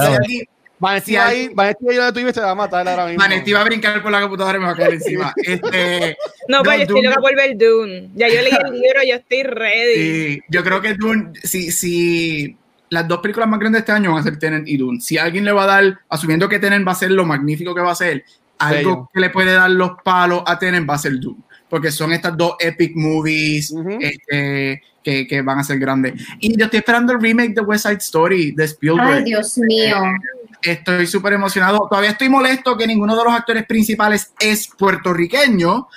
Vanetti 0.84 1.14
va, 1.14 1.26
ahí, 1.26 1.48
Vanetti 1.48 1.84
va 1.84 2.08
a 2.08 2.20
ir 2.20 2.28
y 2.28 2.32
se 2.34 2.40
va 2.42 2.50
a 2.50 2.54
matar 2.54 2.86
ahora 2.86 3.06
mismo. 3.06 3.22
Vanetti 3.22 3.52
va 3.52 3.60
a 3.62 3.64
brincar 3.64 4.02
por 4.02 4.12
la 4.12 4.20
computadora 4.20 4.58
y 4.58 4.60
me 4.60 4.66
va 4.66 4.72
a 4.72 4.76
caer 4.76 4.94
encima. 4.94 5.32
Este, 5.44 6.16
no, 6.46 6.62
pero 6.62 6.76
yo 6.76 6.82
estoy 6.82 7.02
loca 7.02 7.20
por 7.22 7.34
ver 7.34 7.56
Dune. 7.56 8.10
Ya 8.14 8.28
yo 8.28 8.42
leí 8.42 8.52
el 8.52 8.72
libro, 8.82 9.00
yo 9.08 9.14
estoy 9.14 9.42
ready. 9.44 9.94
Sí, 9.94 10.40
yo 10.50 10.62
creo 10.62 10.82
que 10.82 10.92
Dune, 10.92 11.32
si, 11.42 11.72
si 11.72 12.56
las 12.90 13.08
dos 13.08 13.20
películas 13.20 13.48
más 13.48 13.60
grandes 13.60 13.78
de 13.78 13.80
este 13.80 13.92
año 13.92 14.10
van 14.10 14.20
a 14.20 14.24
ser 14.24 14.38
Tenet 14.38 14.64
y 14.66 14.76
Dune. 14.76 15.00
Si 15.00 15.16
alguien 15.16 15.46
le 15.46 15.52
va 15.52 15.64
a 15.64 15.66
dar, 15.66 16.00
asumiendo 16.10 16.50
que 16.50 16.58
Tenet 16.58 16.86
va 16.86 16.92
a 16.92 16.96
ser 16.96 17.12
lo 17.12 17.24
magnífico 17.24 17.74
que 17.74 17.80
va 17.80 17.92
a 17.92 17.96
ser, 17.96 18.22
algo 18.58 19.10
que 19.12 19.20
le 19.20 19.30
puede 19.30 19.54
dar 19.54 19.70
los 19.70 19.92
palos 20.04 20.42
a 20.46 20.58
Tenet 20.58 20.88
va 20.88 20.96
a 20.96 20.98
ser 20.98 21.18
Dune. 21.18 21.40
Porque 21.70 21.90
son 21.90 22.12
estas 22.12 22.36
dos 22.36 22.56
epic 22.60 22.94
movies 22.94 23.74
este, 24.00 24.82
que, 25.02 25.26
que, 25.26 25.40
van 25.40 25.60
a 25.60 25.64
ser 25.64 25.78
grandes. 25.78 26.12
Y 26.40 26.54
yo 26.58 26.66
estoy 26.66 26.80
esperando 26.80 27.14
el 27.14 27.22
remake 27.22 27.54
de 27.54 27.62
West 27.62 27.86
Side 27.86 27.96
Story 27.96 28.52
de 28.52 28.64
Spielberg. 28.64 29.16
Ay, 29.16 29.24
Dios 29.24 29.56
mío. 29.56 29.96
Estoy 30.64 31.06
súper 31.06 31.34
emocionado. 31.34 31.86
Todavía 31.88 32.10
estoy 32.10 32.28
molesto 32.28 32.76
que 32.76 32.86
ninguno 32.86 33.16
de 33.16 33.24
los 33.24 33.32
actores 33.32 33.66
principales 33.66 34.32
es 34.40 34.68
puertorriqueño, 34.68 35.88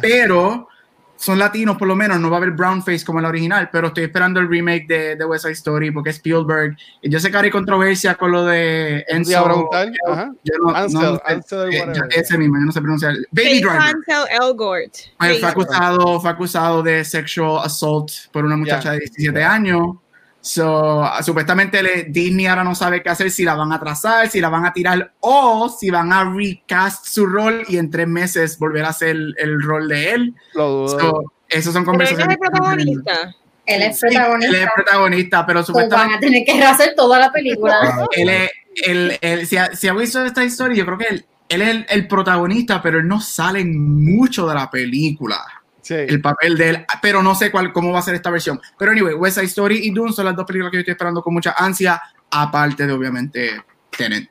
pero 0.00 0.68
son 1.16 1.38
latinos 1.38 1.76
por 1.78 1.88
lo 1.88 1.96
menos, 1.96 2.20
no 2.20 2.28
va 2.28 2.36
a 2.36 2.38
haber 2.38 2.50
brown 2.50 2.82
face 2.82 3.04
como 3.04 3.18
el 3.18 3.24
original, 3.24 3.70
pero 3.72 3.88
estoy 3.88 4.04
esperando 4.04 4.40
el 4.40 4.48
remake 4.48 4.86
de, 4.86 5.16
de 5.16 5.24
West 5.24 5.44
Side 5.44 5.54
Story 5.54 5.90
porque 5.90 6.10
es 6.10 6.16
Spielberg. 6.16 6.76
Y 7.00 7.08
yo 7.08 7.18
sé 7.20 7.30
que 7.30 7.36
hay 7.36 7.50
controversia 7.50 8.14
con 8.14 8.32
lo 8.32 8.44
de 8.44 9.04
Enzo. 9.08 9.30
Yo 9.30 10.54
no, 10.62 10.74
Ansel, 10.74 11.18
Ansel, 11.24 11.72
eh, 11.72 11.92
ese 12.10 12.36
mismo, 12.36 12.56
yo 12.58 12.66
no 12.66 12.72
sé 12.72 12.80
pronunciar. 12.80 13.14
Baby 13.30 13.60
Driver. 13.60 13.80
Ansel 13.80 14.24
Elgort. 14.42 14.94
Fue 15.18 15.48
acusado, 15.48 16.20
fue 16.20 16.30
acusado 16.30 16.82
de 16.82 17.04
sexual 17.04 17.64
assault 17.64 18.10
por 18.32 18.44
una 18.44 18.56
muchacha 18.56 18.92
de 18.92 18.98
17 18.98 19.42
años. 19.42 19.96
So, 20.44 21.02
supuestamente 21.22 22.04
Disney 22.10 22.44
ahora 22.44 22.64
no 22.64 22.74
sabe 22.74 23.02
qué 23.02 23.08
hacer, 23.08 23.30
si 23.30 23.44
la 23.44 23.54
van 23.54 23.72
a 23.72 23.80
trazar, 23.80 24.28
si 24.28 24.42
la 24.42 24.50
van 24.50 24.66
a 24.66 24.74
tirar 24.74 25.14
o 25.20 25.70
si 25.70 25.88
van 25.88 26.12
a 26.12 26.22
recast 26.22 27.06
su 27.06 27.24
rol 27.24 27.64
y 27.66 27.78
en 27.78 27.90
tres 27.90 28.06
meses 28.06 28.58
volver 28.58 28.84
a 28.84 28.90
hacer 28.90 29.16
el, 29.38 29.62
rol 29.62 29.88
de 29.88 30.10
él. 30.10 30.34
Lo 30.52 30.86
so, 30.86 31.32
esos 31.48 31.72
son 31.72 31.86
conversaciones. 31.86 32.36
¿Pero 32.38 32.62
él 32.74 32.80
es 32.82 32.92
protagonista? 32.92 33.34
Él 33.64 33.82
es 33.84 33.98
protagonista. 33.98 34.56
él 34.58 34.62
es 34.62 34.70
protagonista, 34.74 35.46
pero 35.46 35.64
supuestamente. 35.64 36.08
van 36.08 36.16
a 36.18 36.20
tener 36.20 36.44
que 36.44 36.52
rehacer 36.52 36.94
toda 36.94 37.18
la 37.18 37.32
película. 37.32 38.06
él 38.14 38.28
es, 38.28 38.50
él, 38.84 39.18
él, 39.22 39.46
si, 39.46 39.56
ha, 39.56 39.74
si 39.74 39.88
ha 39.88 39.94
visto 39.94 40.22
esta 40.22 40.44
historia, 40.44 40.76
yo 40.76 40.84
creo 40.84 40.98
que 40.98 41.06
él, 41.08 41.24
él 41.48 41.62
es 41.62 41.68
el, 41.68 41.86
el, 41.88 42.06
protagonista, 42.06 42.82
pero 42.82 42.98
él 42.98 43.08
no 43.08 43.18
sale 43.18 43.64
mucho 43.64 44.46
de 44.46 44.54
la 44.56 44.70
película 44.70 45.42
el 45.90 46.20
papel 46.20 46.56
de 46.56 46.68
él, 46.70 46.86
pero 47.02 47.22
no 47.22 47.34
sé 47.34 47.50
cuál, 47.50 47.72
cómo 47.72 47.92
va 47.92 47.98
a 47.98 48.02
ser 48.02 48.14
esta 48.14 48.30
versión. 48.30 48.60
Pero 48.78 48.92
anyway, 48.92 49.14
West 49.14 49.36
Side 49.36 49.46
Story 49.46 49.80
y 49.82 49.90
Dune 49.90 50.12
son 50.12 50.26
las 50.26 50.36
dos 50.36 50.46
películas 50.46 50.70
que 50.70 50.78
yo 50.78 50.80
estoy 50.80 50.92
esperando 50.92 51.22
con 51.22 51.34
mucha 51.34 51.54
ansia, 51.56 52.00
aparte 52.30 52.86
de 52.86 52.92
obviamente 52.92 53.62
Tenet. 53.96 54.28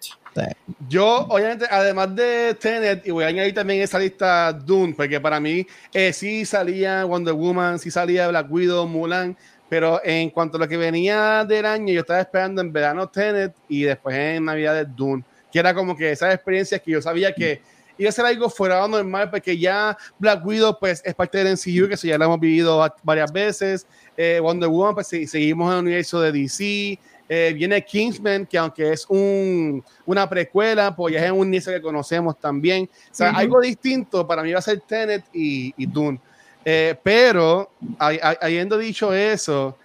Yo, 0.89 1.27
obviamente, 1.29 1.65
además 1.69 2.15
de 2.15 2.55
Tenet, 2.59 3.05
y 3.05 3.11
voy 3.11 3.23
a 3.23 3.27
añadir 3.27 3.53
también 3.53 3.81
esa 3.81 3.99
lista 3.99 4.51
Dune, 4.51 4.93
porque 4.95 5.19
para 5.19 5.39
mí 5.39 5.65
eh, 5.93 6.11
sí 6.11 6.45
salía 6.45 7.05
Wonder 7.05 7.33
Woman, 7.33 7.77
sí 7.79 7.91
salía 7.91 8.27
Black 8.27 8.47
Widow, 8.49 8.87
Mulan, 8.87 9.37
pero 9.69 10.01
en 10.03 10.29
cuanto 10.29 10.57
a 10.57 10.61
lo 10.61 10.67
que 10.67 10.77
venía 10.77 11.45
del 11.45 11.65
año, 11.65 11.93
yo 11.93 12.01
estaba 12.01 12.19
esperando 12.19 12.61
en 12.61 12.73
verano 12.73 13.07
Tenet 13.09 13.53
y 13.67 13.83
después 13.83 14.15
en 14.15 14.45
Navidad 14.45 14.75
de 14.75 14.85
Dune, 14.85 15.23
que 15.51 15.59
era 15.59 15.73
como 15.73 15.95
que 15.95 16.11
esas 16.11 16.33
experiencias 16.33 16.81
que 16.81 16.91
yo 16.91 17.01
sabía 17.01 17.33
que 17.33 17.53
iba 17.53 17.61
a 17.99 18.11
ser 18.11 18.25
algo 18.25 18.49
fuera 18.49 18.81
de 18.81 18.89
normal 18.89 19.29
porque 19.29 19.57
ya 19.57 19.97
Black 20.19 20.45
Widow 20.45 20.77
pues 20.79 21.01
es 21.05 21.13
parte 21.13 21.43
del 21.43 21.53
MCU 21.53 21.87
que 21.87 21.93
eso 21.93 22.07
ya 22.07 22.17
lo 22.17 22.25
hemos 22.25 22.39
vivido 22.39 22.85
varias 23.03 23.31
veces. 23.31 23.85
Eh, 24.17 24.39
Wonder 24.41 24.69
Woman 24.69 24.95
pues 24.95 25.07
seguimos 25.07 25.71
en 25.71 25.79
el 25.79 25.83
universo 25.85 26.21
de 26.21 26.31
DC 26.31 26.99
eh, 27.29 27.53
viene 27.55 27.83
Kingsman 27.83 28.45
que 28.45 28.57
aunque 28.57 28.91
es 28.91 29.05
un, 29.07 29.83
una 30.05 30.29
precuela 30.29 30.95
pues 30.95 31.13
ya 31.13 31.25
es 31.25 31.31
un 31.31 31.39
universo 31.39 31.71
que 31.71 31.81
conocemos 31.81 32.37
también. 32.39 32.89
O 33.11 33.15
sea 33.15 33.31
algo 33.31 33.61
distinto 33.61 34.27
para 34.27 34.43
mí 34.43 34.51
va 34.51 34.59
a 34.59 34.61
ser 34.61 34.81
Tenet 34.81 35.25
y, 35.33 35.73
y 35.77 35.85
Dune. 35.85 36.19
Eh, 36.65 36.95
pero 37.01 37.71
habiendo 37.99 38.77
dicho 38.77 39.13
eso 39.13 39.77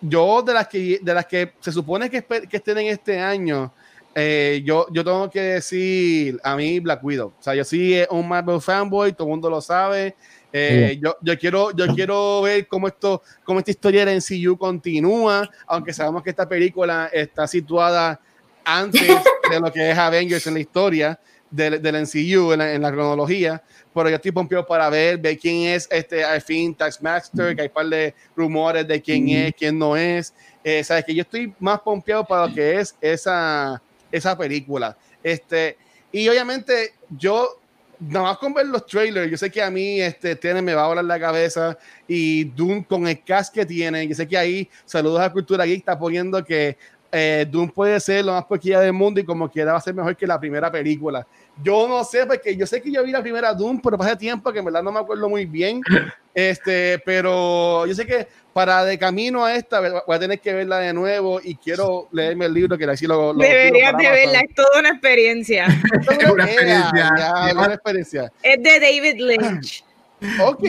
yo 0.00 0.42
de 0.42 0.54
las 0.54 0.68
que 0.68 0.98
de 1.02 1.14
las 1.14 1.26
que 1.26 1.52
se 1.60 1.72
supone 1.72 2.08
que, 2.08 2.22
que 2.22 2.56
estén 2.56 2.78
en 2.78 2.86
este 2.88 3.18
año 3.18 3.72
eh, 4.14 4.62
yo, 4.64 4.86
yo 4.90 5.04
tengo 5.04 5.30
que 5.30 5.40
decir 5.40 6.40
a 6.42 6.56
mí 6.56 6.80
Black 6.80 7.02
Widow. 7.04 7.28
O 7.38 7.42
sea, 7.42 7.54
yo 7.54 7.64
sí 7.64 7.96
un 8.10 8.28
Marvel 8.28 8.60
fanboy, 8.60 9.12
todo 9.12 9.26
el 9.28 9.30
mundo 9.30 9.48
lo 9.48 9.60
sabe. 9.60 10.16
Eh, 10.52 10.98
yo, 11.00 11.16
yo, 11.22 11.38
quiero, 11.38 11.70
yo 11.70 11.86
quiero 11.94 12.42
ver 12.42 12.66
cómo, 12.66 12.88
esto, 12.88 13.22
cómo 13.44 13.60
esta 13.60 13.70
historia 13.70 14.04
de 14.04 14.16
NCU 14.16 14.58
continúa, 14.58 15.48
aunque 15.66 15.92
sabemos 15.92 16.24
que 16.24 16.30
esta 16.30 16.48
película 16.48 17.08
está 17.12 17.46
situada 17.46 18.20
antes 18.64 19.08
de 19.50 19.60
lo 19.60 19.72
que 19.72 19.90
es 19.90 19.96
Avengers 19.96 20.46
en 20.48 20.54
la 20.54 20.60
historia 20.60 21.20
del, 21.48 21.80
del 21.80 22.02
MCU, 22.02 22.52
en 22.52 22.82
la, 22.82 22.90
cronología. 22.90 23.62
Pero 23.94 24.08
yo 24.08 24.16
estoy 24.16 24.32
pompeado 24.32 24.66
para 24.66 24.90
ver, 24.90 25.18
ver 25.18 25.38
quién 25.38 25.68
es 25.68 25.86
este 25.90 26.24
al 26.24 26.40
fin 26.40 26.74
Taxmaster, 26.74 27.54
que 27.54 27.62
hay 27.62 27.68
un 27.68 27.74
par 27.74 27.86
de 27.86 28.14
rumores 28.34 28.86
de 28.88 29.00
quién 29.00 29.28
es, 29.28 29.54
quién 29.56 29.78
no 29.78 29.96
es. 29.96 30.34
Eh, 30.64 30.82
Sabes 30.82 31.04
que 31.04 31.14
yo 31.14 31.22
estoy 31.22 31.54
más 31.60 31.80
pompeado 31.80 32.24
para 32.24 32.48
lo 32.48 32.54
que 32.54 32.80
es 32.80 32.96
esa 33.00 33.80
esa 34.10 34.36
película. 34.36 34.96
Este, 35.22 35.76
y 36.12 36.28
obviamente 36.28 36.94
yo, 37.10 37.60
nada 38.00 38.26
más 38.26 38.38
con 38.38 38.54
ver 38.54 38.66
los 38.66 38.86
trailers, 38.86 39.30
yo 39.30 39.36
sé 39.36 39.50
que 39.50 39.62
a 39.62 39.70
mí 39.70 40.00
este, 40.00 40.36
tiene, 40.36 40.62
me 40.62 40.74
va 40.74 40.84
a 40.84 40.88
volar 40.88 41.04
la 41.04 41.20
cabeza 41.20 41.78
y 42.08 42.44
Doom 42.44 42.84
con 42.84 43.06
el 43.06 43.22
cast 43.22 43.54
que 43.54 43.64
tiene, 43.64 44.06
yo 44.06 44.14
sé 44.14 44.26
que 44.26 44.36
ahí, 44.36 44.68
saludos 44.84 45.20
a 45.20 45.32
Cultura 45.32 45.64
Geek, 45.64 45.78
está 45.78 45.98
poniendo 45.98 46.44
que 46.44 46.76
eh, 47.12 47.46
Doom 47.50 47.70
puede 47.70 47.98
ser 47.98 48.24
lo 48.24 48.32
más 48.32 48.44
poquilla 48.44 48.80
del 48.80 48.92
mundo 48.92 49.20
y 49.20 49.24
como 49.24 49.50
quiera 49.50 49.72
va 49.72 49.78
a 49.78 49.82
ser 49.82 49.94
mejor 49.94 50.16
que 50.16 50.26
la 50.26 50.38
primera 50.38 50.70
película. 50.70 51.26
Yo 51.62 51.88
no 51.88 52.04
sé, 52.04 52.24
porque 52.24 52.56
yo 52.56 52.66
sé 52.66 52.80
que 52.80 52.90
yo 52.90 53.02
vi 53.02 53.10
la 53.10 53.20
primera 53.20 53.52
Doom, 53.52 53.80
pero 53.80 53.98
pasé 53.98 54.16
tiempo 54.16 54.52
que 54.52 54.60
en 54.60 54.64
verdad 54.64 54.82
no 54.82 54.92
me 54.92 55.00
acuerdo 55.00 55.28
muy 55.28 55.46
bien. 55.46 55.80
Este, 56.32 57.02
pero 57.04 57.84
yo 57.86 57.92
sé 57.92 58.06
que 58.06 58.28
para 58.52 58.84
de 58.84 58.98
camino 58.98 59.44
a 59.44 59.54
esta 59.54 59.80
voy 59.80 60.16
a 60.16 60.18
tener 60.18 60.40
que 60.40 60.52
verla 60.52 60.78
de 60.78 60.92
nuevo 60.92 61.40
y 61.42 61.54
quiero 61.54 62.08
leerme 62.12 62.46
el 62.46 62.54
libro 62.54 62.76
que 62.76 62.84
así 62.84 63.06
lo, 63.06 63.32
lo 63.32 63.38
Deberías 63.38 63.96
de 63.96 64.10
verla, 64.10 64.40
es 64.40 64.54
toda 64.54 64.80
una 64.80 64.90
experiencia. 64.90 65.66
es 66.18 66.30
una 66.30 66.44
experiencia. 66.44 67.10
Ya, 67.16 67.52
una 67.52 67.74
experiencia. 67.74 68.32
Es 68.42 68.62
de 68.62 68.80
David 68.80 69.20
Lynch. 69.20 69.84
ok. 70.40 70.64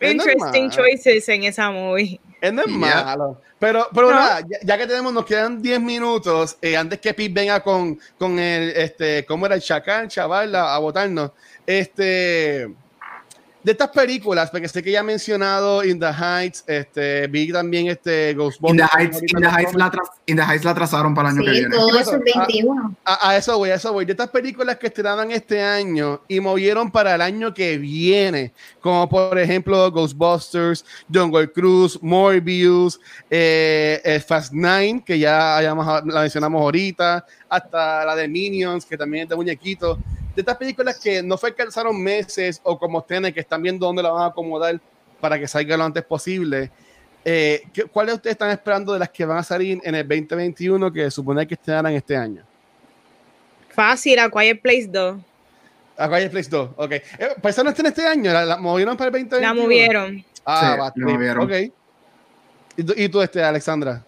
Interesting 0.00 0.70
choices 0.70 1.28
en 1.28 1.44
esa 1.44 1.70
movie. 1.70 2.20
Es 2.40 2.52
no 2.52 2.62
es 2.62 2.68
malo. 2.68 3.40
Pero, 3.58 3.88
pero 3.94 4.10
nada, 4.10 4.44
ya, 4.64 4.76
que 4.76 4.88
tenemos, 4.88 5.12
nos 5.12 5.24
quedan 5.24 5.62
10 5.62 5.80
minutos 5.80 6.58
eh, 6.60 6.76
antes 6.76 6.98
que 6.98 7.14
Pete 7.14 7.32
venga 7.32 7.60
con, 7.60 7.96
con 8.18 8.36
el, 8.36 8.70
este, 8.70 9.24
¿cómo 9.24 9.46
era 9.46 9.54
el 9.54 9.60
chacal, 9.62 10.08
chaval, 10.08 10.52
a, 10.56 10.74
a 10.74 10.78
votarnos? 10.80 11.30
Este, 11.64 12.68
de 13.62 13.72
estas 13.72 13.90
películas, 13.90 14.50
porque 14.50 14.68
sé 14.68 14.82
que 14.82 14.90
ya 14.90 15.00
ha 15.00 15.04
mencionado 15.04 15.84
In 15.84 16.00
the 16.00 16.06
Heights, 16.06 16.64
este, 16.66 17.26
vi 17.28 17.52
también 17.52 17.86
este 17.86 18.34
Ghostbusters. 18.34 18.72
In 18.72 18.76
the 18.76 18.98
Heights, 18.98 19.22
in 19.22 19.40
the 19.40 19.48
Heights, 19.48 19.74
la, 19.74 19.92
in 20.26 20.36
the 20.36 20.42
Heights 20.42 20.64
la 20.64 20.74
trazaron 20.74 21.14
para 21.14 21.30
el 21.30 21.36
año 21.36 21.44
que 21.44 21.50
viene. 21.52 21.70
todo 21.70 21.98
eso 21.98 22.16
es 22.16 22.34
21. 22.34 22.96
A, 23.04 23.30
a, 23.30 23.36
eso 23.36 23.56
voy, 23.58 23.70
a 23.70 23.74
eso 23.76 23.92
voy. 23.92 24.04
De 24.04 24.12
estas 24.12 24.30
películas 24.30 24.76
que 24.76 24.88
estrenaban 24.88 25.30
este 25.30 25.62
año 25.62 26.20
y 26.26 26.40
movieron 26.40 26.90
para 26.90 27.14
el 27.14 27.20
año 27.20 27.54
que 27.54 27.78
viene, 27.78 28.52
como 28.80 29.08
por 29.08 29.38
ejemplo 29.38 29.90
Ghostbusters, 29.90 30.84
Jungle 31.12 31.50
Cruise, 31.52 31.98
Morbius, 32.02 32.98
eh, 33.30 34.00
eh, 34.04 34.20
Fast 34.20 34.52
Nine, 34.52 35.02
que 35.04 35.18
ya 35.18 35.56
hayamos, 35.56 35.86
la 36.06 36.20
mencionamos 36.22 36.60
ahorita, 36.60 37.24
hasta 37.48 38.04
la 38.04 38.16
de 38.16 38.26
Minions, 38.26 38.84
que 38.84 38.96
también 38.96 39.24
es 39.24 39.28
de 39.28 39.36
muñequitos 39.36 39.98
de 40.34 40.40
estas 40.40 40.56
películas 40.56 40.98
que 40.98 41.22
no 41.22 41.36
fue 41.36 41.54
que 41.54 41.62
alzaron 41.62 42.00
meses 42.02 42.60
o 42.62 42.78
como 42.78 42.98
ustedes 42.98 43.32
que 43.32 43.40
están 43.40 43.62
viendo 43.62 43.86
dónde 43.86 44.02
la 44.02 44.10
van 44.10 44.22
a 44.22 44.26
acomodar 44.26 44.80
para 45.20 45.38
que 45.38 45.46
salga 45.46 45.76
lo 45.76 45.84
antes 45.84 46.04
posible. 46.04 46.70
Eh, 47.24 47.62
¿Cuáles 47.92 48.16
ustedes 48.16 48.34
están 48.34 48.50
esperando 48.50 48.92
de 48.92 48.98
las 48.98 49.10
que 49.10 49.24
van 49.24 49.38
a 49.38 49.42
salir 49.42 49.80
en 49.84 49.94
el 49.94 50.06
2021 50.06 50.92
que 50.92 51.10
supone 51.10 51.46
que 51.46 51.54
estrenaran 51.54 51.92
este 51.92 52.16
año? 52.16 52.44
Fácil, 53.68 54.18
A 54.18 54.28
Quiet 54.28 54.60
Place 54.60 54.88
2. 54.88 55.20
A 55.96 56.08
Quiet 56.08 56.30
Place 56.30 56.50
2, 56.50 56.70
ok. 56.76 56.92
Eh, 56.92 57.04
¿Pues 57.40 57.54
esa 57.54 57.62
no 57.62 57.70
está 57.70 57.82
en 57.82 57.86
este 57.86 58.06
año? 58.06 58.32
¿La, 58.32 58.56
movieron 58.56 58.96
para 58.96 59.08
el 59.08 59.12
2021? 59.12 59.40
La 59.40 59.54
movieron. 59.54 60.24
Ah, 60.44 60.76
va, 60.78 60.92
la 60.94 61.06
movieron. 61.06 61.44
Ok. 61.44 61.72
¿Y 62.76 62.82
tú, 62.82 62.94
y 62.96 63.08
tú 63.08 63.22
este, 63.22 63.42
Alexandra? 63.42 64.02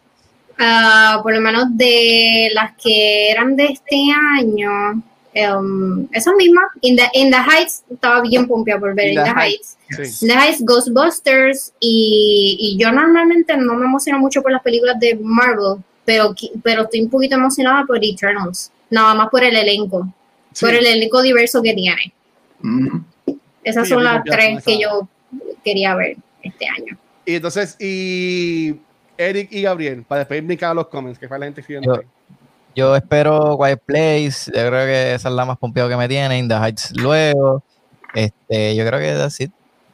Uh, 0.59 1.23
por 1.23 1.35
lo 1.35 1.41
menos 1.41 1.67
de 1.77 2.49
las 2.53 2.73
que 2.83 3.31
eran 3.31 3.57
de 3.57 3.67
este 3.67 3.97
año, 4.39 5.03
Um, 5.37 6.09
esa 6.13 6.33
misma, 6.37 6.63
in 6.83 6.95
the, 6.95 7.09
in 7.13 7.31
the 7.31 7.37
Heights, 7.37 7.83
estaba 7.91 8.21
bien 8.21 8.47
pompeada 8.47 8.79
por 8.79 8.95
ver 8.95 9.09
In, 9.09 9.15
the, 9.17 9.31
Heights. 9.31 9.77
In 10.23 10.29
the 10.29 10.35
Heights, 10.35 10.63
Ghostbusters, 10.65 11.73
y, 11.81 12.57
y, 12.61 12.79
yo 12.79 12.93
normalmente 12.93 13.57
no 13.57 13.75
me 13.75 13.85
emociono 13.85 14.21
mucho 14.21 14.43
por 14.43 14.53
las 14.53 14.63
películas 14.63 14.99
de 15.01 15.19
Marvel, 15.21 15.83
pero, 16.05 16.35
pero 16.63 16.83
estoy 16.83 17.01
un 17.01 17.11
poquito 17.11 17.35
emocionada 17.35 17.85
por 17.85 17.99
Eternals, 18.01 18.71
nada 18.91 19.13
más 19.15 19.29
por 19.29 19.43
el 19.43 19.57
elenco, 19.57 20.09
por 20.61 20.71
el 20.71 20.87
elenco 20.87 21.21
diverso 21.21 21.61
que 21.61 21.75
tiene. 21.75 22.13
Mm. 22.61 22.99
Esas 23.65 23.89
son 23.89 24.05
las 24.05 24.23
tres 24.23 24.63
que 24.63 24.79
yo 24.79 25.09
quería 25.65 25.97
ver 25.97 26.17
este 26.43 26.69
año. 26.69 26.97
Y 27.27 27.35
entonces, 27.35 27.77
y 27.81 28.77
Eric 29.17 29.49
y 29.51 29.63
Gabriel, 29.63 30.05
para 30.07 30.21
despedirme 30.21 30.57
cada 30.57 30.75
los 30.75 30.87
comments, 30.87 31.19
que 31.19 31.27
fue 31.27 31.41
la 31.41 31.47
gente 31.47 31.61
escribiendo. 31.61 31.97
Yo 31.97 32.03
espero 32.75 33.57
White 33.57 33.83
Place, 33.87 34.47
yo 34.47 34.69
creo 34.69 34.87
que 34.87 35.15
esa 35.15 35.29
es 35.29 35.35
la 35.35 35.45
más 35.45 35.59
pompeada 35.59 35.89
que 35.89 35.97
me 35.97 36.09
tiene, 36.09 36.39
In 36.39 36.49
the 36.49 36.55
Heights 36.55 36.93
luego. 36.97 37.63
Este, 38.15 38.75
yo 38.77 38.87
creo 38.87 39.01
que 39.01 39.13
es 39.13 39.21
así. 39.21 39.51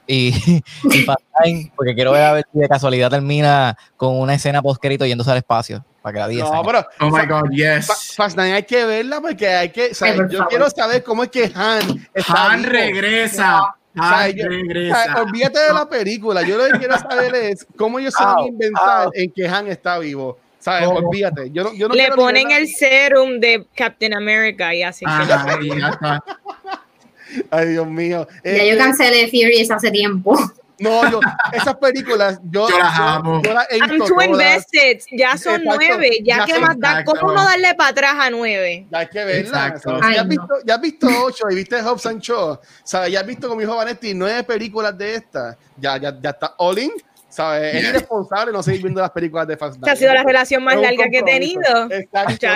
Y, 0.06 0.34
y 0.84 1.02
Fast 1.04 1.22
Nine, 1.44 1.72
porque 1.76 1.94
quiero 1.94 2.12
ver 2.12 2.22
a 2.22 2.32
ver 2.32 2.44
si 2.52 2.58
de 2.58 2.68
casualidad 2.68 3.10
termina 3.10 3.76
con 3.96 4.18
una 4.18 4.34
escena 4.34 4.60
postcrito 4.60 5.06
yéndose 5.06 5.30
al 5.30 5.38
espacio. 5.38 5.84
Para 6.02 6.12
que 6.12 6.18
la 6.18 6.28
diga. 6.28 6.44
No, 6.50 6.62
pero. 6.64 6.86
Oh 7.00 7.10
my 7.10 7.26
God, 7.26 7.50
yes. 7.50 8.14
Fast 8.16 8.36
Nine 8.36 8.54
hay 8.54 8.62
que 8.62 8.84
verla 8.86 9.20
porque 9.20 9.46
hay 9.48 9.70
que. 9.70 9.92
yo 10.30 10.46
quiero 10.48 10.68
saber 10.70 11.04
cómo 11.04 11.22
es 11.22 11.30
que 11.30 11.52
Han. 11.54 12.08
Han 12.26 12.64
regresa. 12.64 13.74
Han 13.94 14.32
regresa. 14.36 15.22
olvídate 15.22 15.58
de 15.58 15.72
la 15.74 15.88
película. 15.88 16.42
Yo 16.42 16.56
lo 16.56 16.64
que 16.72 16.78
quiero 16.78 16.98
saber 16.98 17.34
es 17.34 17.66
cómo 17.76 17.98
ellos 17.98 18.14
se 18.14 18.24
van 18.24 18.38
a 18.38 18.46
inventar 18.46 19.08
en 19.14 19.30
que 19.30 19.46
Han 19.46 19.68
está 19.68 19.98
vivo. 19.98 20.38
¿Sabes? 20.61 20.88
Oh. 20.88 20.94
Olvídate. 20.94 21.50
Yo 21.50 21.64
no, 21.64 21.74
yo 21.74 21.88
no 21.88 21.94
Le 21.94 22.08
ponen 22.11 22.50
el 22.50 22.68
serum 22.68 23.40
de 23.40 23.66
Captain 23.74 24.14
America 24.14 24.74
y 24.74 24.82
así. 24.82 25.04
Ajá, 25.08 26.22
Ay, 27.50 27.68
Dios 27.68 27.86
mío. 27.86 28.26
Ya 28.44 28.50
eh, 28.50 28.70
yo 28.70 28.78
cancelé 28.78 29.26
Furious 29.28 29.70
hace 29.70 29.90
tiempo. 29.90 30.36
No, 30.80 31.11
yo, 31.11 31.20
esas 31.52 31.76
películas, 31.76 32.40
yo, 32.42 32.68
yo 32.68 32.78
las 32.78 32.98
amo. 32.98 33.42
Yo, 33.44 33.52
yo 33.52 33.84
I'm 33.84 33.98
too 33.98 34.22
invested. 34.22 35.00
Ya 35.12 35.36
son 35.36 35.61
Exacto. 35.61 35.78
nueve. 35.78 36.18
Ya, 36.24 36.38
ya 36.38 36.46
que 36.46 36.58
más 36.58 36.80
da, 36.80 37.04
¿cómo 37.04 37.32
no 37.32 37.44
darle 37.44 37.74
para 37.74 37.90
atrás 37.90 38.14
a 38.18 38.30
nueve? 38.30 38.86
Ya 38.90 38.98
hay 38.98 39.06
que 39.08 39.24
verla. 39.24 39.74
ya, 39.84 40.20
has 40.22 40.28
visto, 40.28 40.54
ya 40.64 40.74
has 40.76 40.80
visto 40.80 41.06
ocho 41.22 41.44
y 41.50 41.54
viste 41.54 41.82
Hobbs 41.82 42.06
and 42.06 42.22
Shaw. 42.22 42.58
¿Sabes? 42.82 43.12
Ya 43.12 43.20
has 43.20 43.26
visto 43.26 43.46
con 43.46 43.58
mi 43.58 43.64
hijo 43.64 43.76
Vanetti 43.76 44.14
nueve 44.14 44.42
películas 44.42 44.96
de 44.96 45.16
estas. 45.16 45.56
Ya, 45.76 45.98
ya, 45.98 46.18
ya 46.18 46.30
está 46.30 46.54
all 46.56 46.78
in. 46.78 46.90
¿Sabes? 47.30 47.76
Es 47.76 47.84
irresponsable 47.84 48.52
no 48.52 48.62
seguir 48.62 48.82
viendo 48.82 49.00
las 49.00 49.10
películas 49.10 49.46
de 49.46 49.56
Fast 49.56 49.76
Nine. 49.76 49.90
ha 49.90 49.96
sido 49.96 50.12
la 50.12 50.24
relación 50.24 50.64
más 50.64 50.76
larga 50.76 51.08
que 51.10 51.18
he 51.18 51.22
tenido. 51.22 51.90
Exacto. 51.90 52.46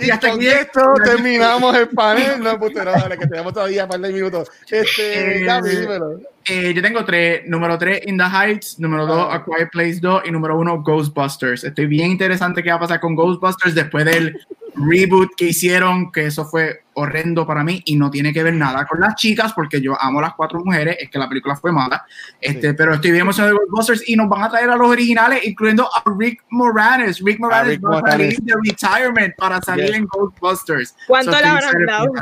Y, 0.00 0.10
hasta 0.10 0.32
aquí 0.32 0.46
esto 0.46 0.80
terminamos 1.04 1.76
el 1.76 1.88
panel. 1.88 2.42
No, 2.42 2.58
putero, 2.58 2.92
dale, 2.92 3.16
que 3.16 3.26
tenemos 3.26 3.52
todavía 3.52 3.84
un 3.84 3.90
par 3.90 4.00
de 4.00 4.12
minutos. 4.12 4.48
Este, 4.68 5.44
eh, 5.44 5.60
dímelo. 5.62 6.20
Eh, 6.44 6.72
yo 6.74 6.82
tengo 6.82 7.04
tres. 7.04 7.42
Número 7.46 7.78
tres, 7.78 8.02
In 8.06 8.18
the 8.18 8.24
Heights. 8.24 8.78
Número 8.78 9.06
dos, 9.06 9.28
ah. 9.30 9.36
A 9.36 9.44
Quiet 9.44 9.70
Place 9.70 9.98
2. 10.00 10.22
Y 10.26 10.30
número 10.30 10.58
uno, 10.58 10.82
Ghostbusters. 10.82 11.64
Estoy 11.64 11.86
bien 11.86 12.10
interesante 12.12 12.62
qué 12.62 12.70
va 12.70 12.76
a 12.76 12.80
pasar 12.80 13.00
con 13.00 13.14
Ghostbusters 13.14 13.74
después 13.74 14.04
del 14.04 14.38
reboot 14.74 15.30
que 15.36 15.46
hicieron, 15.46 16.12
que 16.12 16.26
eso 16.26 16.44
fue 16.44 16.82
horrendo 16.98 17.46
para 17.46 17.62
mí 17.62 17.80
y 17.86 17.96
no 17.96 18.10
tiene 18.10 18.32
que 18.32 18.42
ver 18.42 18.54
nada 18.54 18.86
con 18.86 19.00
las 19.00 19.14
chicas, 19.14 19.52
porque 19.52 19.80
yo 19.80 20.00
amo 20.00 20.18
a 20.18 20.22
las 20.22 20.34
cuatro 20.34 20.62
mujeres, 20.64 20.96
es 21.00 21.08
que 21.08 21.18
la 21.18 21.28
película 21.28 21.56
fue 21.56 21.72
mala, 21.72 22.04
este, 22.40 22.74
pero 22.74 22.94
estoy 22.94 23.12
bien 23.12 23.22
emocionado 23.22 23.54
de 23.54 23.60
Ghostbusters 23.60 24.08
y 24.08 24.16
nos 24.16 24.28
van 24.28 24.42
a 24.42 24.50
traer 24.50 24.68
a 24.70 24.76
los 24.76 24.88
originales, 24.88 25.44
incluyendo 25.44 25.88
a 25.94 26.02
Rick 26.18 26.44
Moranis. 26.50 27.20
Rick 27.24 27.40
Moranis 27.40 27.74
Rick 27.74 27.84
va 27.84 27.98
a 27.98 28.10
salir 28.10 28.38
de 28.40 28.54
retirement 28.64 29.34
para 29.36 29.60
salir 29.62 29.94
en 29.94 30.06
Ghostbusters. 30.06 30.96
¿Cuánto 31.06 31.32
so, 31.32 31.38
le 31.38 31.46
habrán 31.46 31.86
dado? 31.86 32.12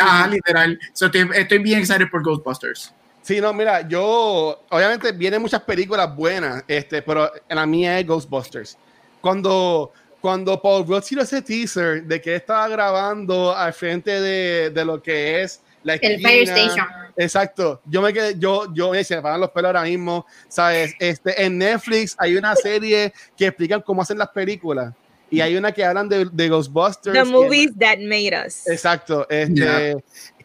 Ah, 0.00 0.28
literal. 0.30 0.78
So, 0.92 1.06
estoy, 1.06 1.28
estoy 1.34 1.58
bien 1.58 1.80
excited 1.80 2.08
por 2.10 2.22
Ghostbusters. 2.22 2.92
Sí, 3.22 3.40
no, 3.40 3.54
mira, 3.54 3.88
yo, 3.88 4.64
obviamente 4.68 5.12
vienen 5.12 5.40
muchas 5.40 5.62
películas 5.62 6.14
buenas, 6.14 6.62
este, 6.68 7.00
pero 7.00 7.30
la 7.48 7.64
mía 7.64 7.98
es 7.98 8.06
Ghostbusters. 8.06 8.76
Cuando 9.20 9.92
cuando 10.24 10.58
Paul 10.58 10.86
Rudd 10.86 11.02
tiró 11.02 11.20
ese 11.20 11.42
teaser 11.42 12.02
de 12.02 12.18
que 12.18 12.36
estaba 12.36 12.66
grabando 12.66 13.54
al 13.54 13.74
frente 13.74 14.22
de, 14.22 14.70
de 14.70 14.82
lo 14.82 15.02
que 15.02 15.42
es 15.42 15.60
la 15.82 15.96
esquina, 15.96 16.14
el 16.14 16.22
Fire 16.22 16.42
Station. 16.48 16.86
Exacto. 17.14 17.82
Yo 17.84 18.00
me 18.00 18.10
quedé, 18.10 18.34
yo, 18.38 18.72
yo 18.72 18.92
me 18.92 19.04
se 19.04 19.16
me 19.16 19.20
pagan 19.20 19.42
los 19.42 19.50
pelos 19.50 19.66
ahora 19.66 19.82
mismo. 19.82 20.24
Sabes, 20.48 20.94
este, 20.98 21.44
en 21.44 21.58
Netflix 21.58 22.16
hay 22.16 22.36
una 22.36 22.56
serie 22.56 23.12
que 23.36 23.48
explican 23.48 23.82
cómo 23.82 24.00
hacen 24.00 24.16
las 24.16 24.30
películas. 24.30 24.94
Y 25.28 25.42
hay 25.42 25.56
una 25.56 25.72
que 25.72 25.84
hablan 25.84 26.08
de, 26.08 26.24
de 26.32 26.48
Ghostbusters. 26.48 27.12
The 27.12 27.30
movies 27.30 27.72
that 27.78 27.98
made 27.98 28.32
us. 28.34 28.66
Exacto. 28.66 29.28
Este, 29.28 29.52
yeah 29.60 29.94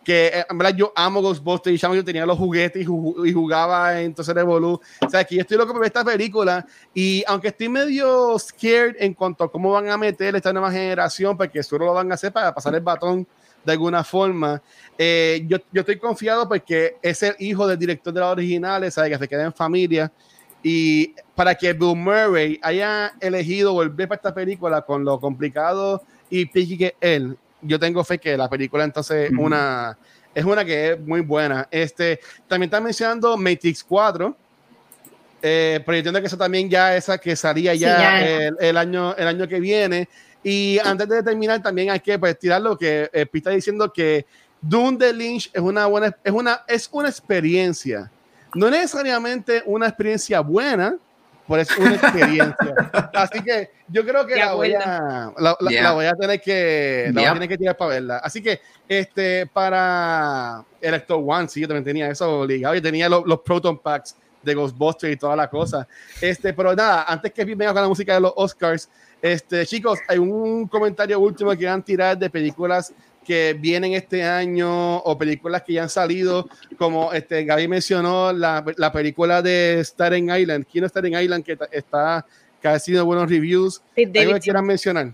que 0.10 0.26
eh, 0.26 0.46
en 0.50 0.58
verdad 0.58 0.76
yo 0.76 0.92
amo 0.96 1.22
Ghostbusters 1.22 1.76
y 1.76 1.78
yo 1.78 2.04
tenía 2.04 2.26
los 2.26 2.36
juguetes 2.36 2.82
y, 2.82 2.86
jugaba 3.32 4.02
entonces 4.02 4.34
Revolu. 4.34 4.82
O 5.06 5.08
sea, 5.08 5.20
aquí 5.20 5.36
yo 5.36 5.42
estoy 5.42 5.56
loco 5.56 5.72
por 5.72 5.82
ver 5.82 5.90
esta 5.90 6.04
película 6.04 6.66
y 6.96 7.24
aunque 7.28 7.50
estoy 7.50 7.70
medio 7.70 8.40
scared 8.40 8.96
en 8.98 9.14
cuanto 9.14 9.44
a 9.44 9.52
cómo 9.52 9.72
van 9.72 9.88
a 9.88 9.98
meter 9.98 10.36
esta 10.36 10.52
nueva 10.52 10.72
generación, 10.72 11.38
porque 11.38 11.62
solo 11.62 11.86
lo 11.86 11.94
van 11.94 12.10
a 12.10 12.16
hacer 12.16 12.34
para 12.34 12.52
pasar 12.52 12.74
el 12.74 12.82
batón 12.82 13.28
de 13.64 13.72
alguna 13.72 14.04
forma, 14.04 14.60
eh, 14.98 15.46
yo, 15.48 15.58
yo, 15.72 15.82
estoy 15.82 16.00
confiado 16.00 16.50
porque 16.50 16.96
es 17.04 17.22
el 17.22 17.36
hijo 17.38 17.68
del 17.68 17.78
director 17.78 18.12
de 18.12 18.20
las 18.20 18.32
originales, 18.32 18.96
¿sabes? 18.96 19.12
que 19.12 19.18
se 19.20 19.28
queda 19.28 19.44
en 19.44 19.54
familia. 19.54 20.12
Y 20.64 21.14
para 21.36 21.54
que 21.54 21.72
Bill 21.74 21.96
Murray 21.96 22.60
haya 22.64 23.14
elegido 23.20 23.74
volver 23.74 24.08
para 24.08 24.16
esta 24.16 24.34
película 24.34 24.82
con 24.82 25.06
lo 25.06 25.20
complicado 25.20 26.02
y 26.32 26.48
piqui 26.48 26.80
que 26.80 26.96
él, 27.00 27.38
yo 27.62 27.80
tengo 27.80 28.04
fe 28.04 28.18
que 28.18 28.38
la 28.38 28.50
película 28.50 28.84
entonces 28.84 29.32
una, 29.38 29.98
es 30.34 30.46
una 30.46 30.64
que 30.64 30.92
es 30.92 31.00
muy 31.00 31.22
buena. 31.22 31.68
Este, 31.72 32.20
también 32.48 32.68
está 32.68 32.80
mencionando 32.80 33.38
Matrix 33.38 33.84
4, 33.84 34.36
eh, 35.42 35.82
pero 35.86 35.96
yo 35.96 36.00
entiendo 36.00 36.22
que 36.22 36.28
eso 36.28 36.38
también 36.38 36.70
ya 36.70 36.96
esa 36.96 37.18
que 37.18 37.36
salía 37.36 37.74
ya, 37.76 38.20
El, 38.60 38.78
año, 38.78 39.16
el 39.16 39.28
año 39.28 39.48
que 39.48 39.60
viene. 39.60 40.08
Y 40.44 40.80
antes 40.84 41.10
de 41.10 41.24
terminar, 41.24 41.62
también 41.62 41.90
hay 41.90 42.00
que 42.00 42.18
pues, 42.18 42.38
tirar 42.40 42.62
lo 42.62 42.78
que 42.78 43.10
eh, 43.12 43.28
está 43.34 43.52
diciendo 43.52 43.92
que 43.92 44.26
Dune 44.62 44.98
de 44.98 45.14
Lynch 45.14 45.50
es 45.54 45.62
una 45.62 45.86
buena, 45.86 46.16
es 46.24 46.32
una, 46.32 46.62
es 46.68 46.90
una 46.92 47.10
experiencia. 47.10 48.12
No 48.56 48.70
necesariamente 48.70 49.62
una 49.66 49.88
experiencia 49.88 50.40
buena, 50.40 50.96
por 51.50 51.60
eso 51.60 51.74
una 51.82 51.96
experiencia. 51.96 52.76
Así 53.12 53.42
que 53.42 53.72
yo 53.88 54.06
creo 54.06 54.24
que 54.28 54.36
la 54.36 54.54
voy, 54.54 54.72
a, 54.76 55.34
la, 55.36 55.58
la, 55.60 55.92
voy 55.94 56.06
a 56.06 56.14
tener 56.14 56.40
que, 56.40 57.10
la 57.12 57.22
voy 57.22 57.30
a 57.30 57.34
tener 57.34 57.50
que 57.50 57.58
tirar 57.58 57.76
para 57.76 57.90
verla. 57.90 58.18
Así 58.20 58.40
que 58.40 58.62
este, 58.88 59.48
para 59.48 60.64
Electro 60.80 61.18
One, 61.18 61.50
sí, 61.50 61.62
yo 61.62 61.68
también 61.68 61.84
tenía 61.84 62.08
eso 62.08 62.42
obligado. 62.42 62.76
Yo 62.76 62.84
tenía 62.84 63.10
los, 63.10 63.26
los 63.26 63.40
Proton 63.40 63.80
Packs 63.80 64.16
de 64.44 64.54
Ghostbusters 64.54 65.14
y 65.14 65.18
toda 65.18 65.36
la 65.36 65.50
cosa. 65.50 65.88
Este, 66.22 66.54
pero 66.54 66.76
nada, 66.76 67.06
antes 67.08 67.34
que 67.34 67.44
venga 67.44 67.74
con 67.74 67.82
la 67.82 67.88
música 67.88 68.14
de 68.14 68.22
los 68.22 68.34
Oscars, 68.36 68.88
este, 69.20 69.66
chicos, 69.66 69.98
hay 70.08 70.20
un 70.20 70.68
comentario 70.68 71.20
último 71.20 71.50
que 71.58 71.66
van 71.66 71.80
a 71.80 71.84
tirar 71.84 72.16
de 72.16 72.30
películas 72.30 72.94
que 73.26 73.56
vienen 73.60 73.94
este 73.94 74.24
año 74.24 74.98
o 74.98 75.18
películas 75.18 75.64
que 75.64 75.74
ya 75.74 75.84
han 75.84 75.90
salido, 75.90 76.50
como 76.78 77.14
este 77.14 77.44
Gaby 77.44 77.68
mencionó 77.68 78.34
la, 78.34 78.64
la 78.78 78.92
película 78.92 79.42
de 79.42 79.80
Staten 79.84 80.30
Island, 80.30 80.66
Kino 80.66 80.88
Staten 80.88 81.14
Island, 81.14 81.44
que 81.44 81.58
está 81.72 82.26
que 82.62 82.68
ha 82.68 82.80
sido 82.80 83.06
buenos 83.06 83.30
reviews. 83.30 83.82
¿Algo 83.96 84.34
que 84.34 84.40
quieran 84.40 84.66
mencionar? 84.66 85.14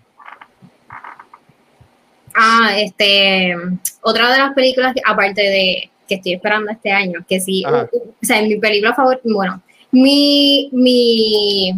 Ah, 2.34 2.74
este, 2.78 3.56
otra 4.02 4.32
de 4.32 4.40
las 4.40 4.54
películas, 4.54 4.94
aparte 5.06 5.42
de 5.42 5.90
que 6.08 6.16
estoy 6.16 6.34
esperando 6.34 6.72
este 6.72 6.92
año, 6.92 7.26
que 7.28 7.40
sí, 7.40 7.64
o 7.66 7.88
sea, 8.22 8.42
mi 8.42 8.58
película 8.58 8.94
favorita, 8.94 9.24
bueno, 9.24 9.62
mi, 9.92 10.70
mi 10.74 11.74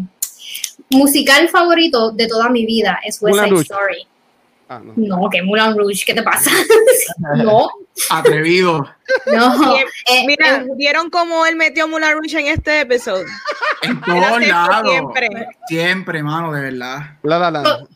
musical 0.89 1.47
favorito 1.49 2.11
de 2.11 2.27
toda 2.27 2.49
mi 2.49 2.65
vida 2.65 2.99
es 3.05 3.21
West 3.21 3.39
Side 3.39 3.61
Story. 3.61 4.07
Ah, 4.69 4.81
no. 4.83 4.93
no, 4.97 5.29
que 5.29 5.41
Mulan 5.41 5.77
Rouge, 5.77 6.03
¿qué 6.05 6.13
te 6.13 6.23
pasa? 6.23 6.51
no. 7.37 7.69
Atrevido. 8.09 8.87
No. 9.27 9.75
Eh, 10.09 10.23
mira, 10.25 10.57
eh, 10.57 10.67
¿vieron 10.77 11.09
cómo 11.09 11.45
él 11.45 11.55
metió 11.55 11.87
Mulan 11.87 12.13
Rouge 12.13 12.39
en 12.39 12.47
este 12.47 12.81
episodio? 12.81 13.27
En 13.81 13.99
todos 14.01 14.47
lados. 14.47 14.89
Siempre. 14.89 15.27
Siempre, 15.67 16.23
mano, 16.23 16.51
de 16.53 16.61
verdad. 16.61 16.99
La, 17.23 17.37
la, 17.37 17.51
la. 17.51 17.87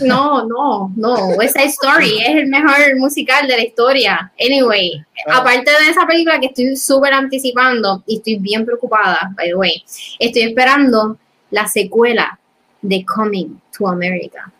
No, 0.00 0.46
no, 0.46 0.92
no. 0.96 1.14
West 1.36 1.56
Side 1.56 1.68
Story 1.68 2.20
es 2.20 2.36
el 2.36 2.46
mejor 2.46 2.96
musical 2.98 3.46
de 3.46 3.56
la 3.56 3.62
historia. 3.62 4.32
Anyway, 4.38 5.04
ah. 5.28 5.38
aparte 5.38 5.70
de 5.70 5.90
esa 5.90 6.06
película 6.06 6.38
que 6.40 6.46
estoy 6.46 6.76
súper 6.76 7.12
anticipando 7.12 8.02
y 8.06 8.16
estoy 8.16 8.36
bien 8.38 8.64
preocupada, 8.64 9.30
by 9.36 9.48
the 9.48 9.54
way, 9.54 9.84
estoy 10.18 10.42
esperando 10.42 11.16
la 11.50 11.66
secuela 11.66 12.38
de 12.82 13.04
Coming 13.04 13.60
to 13.76 13.88
America. 13.88 14.50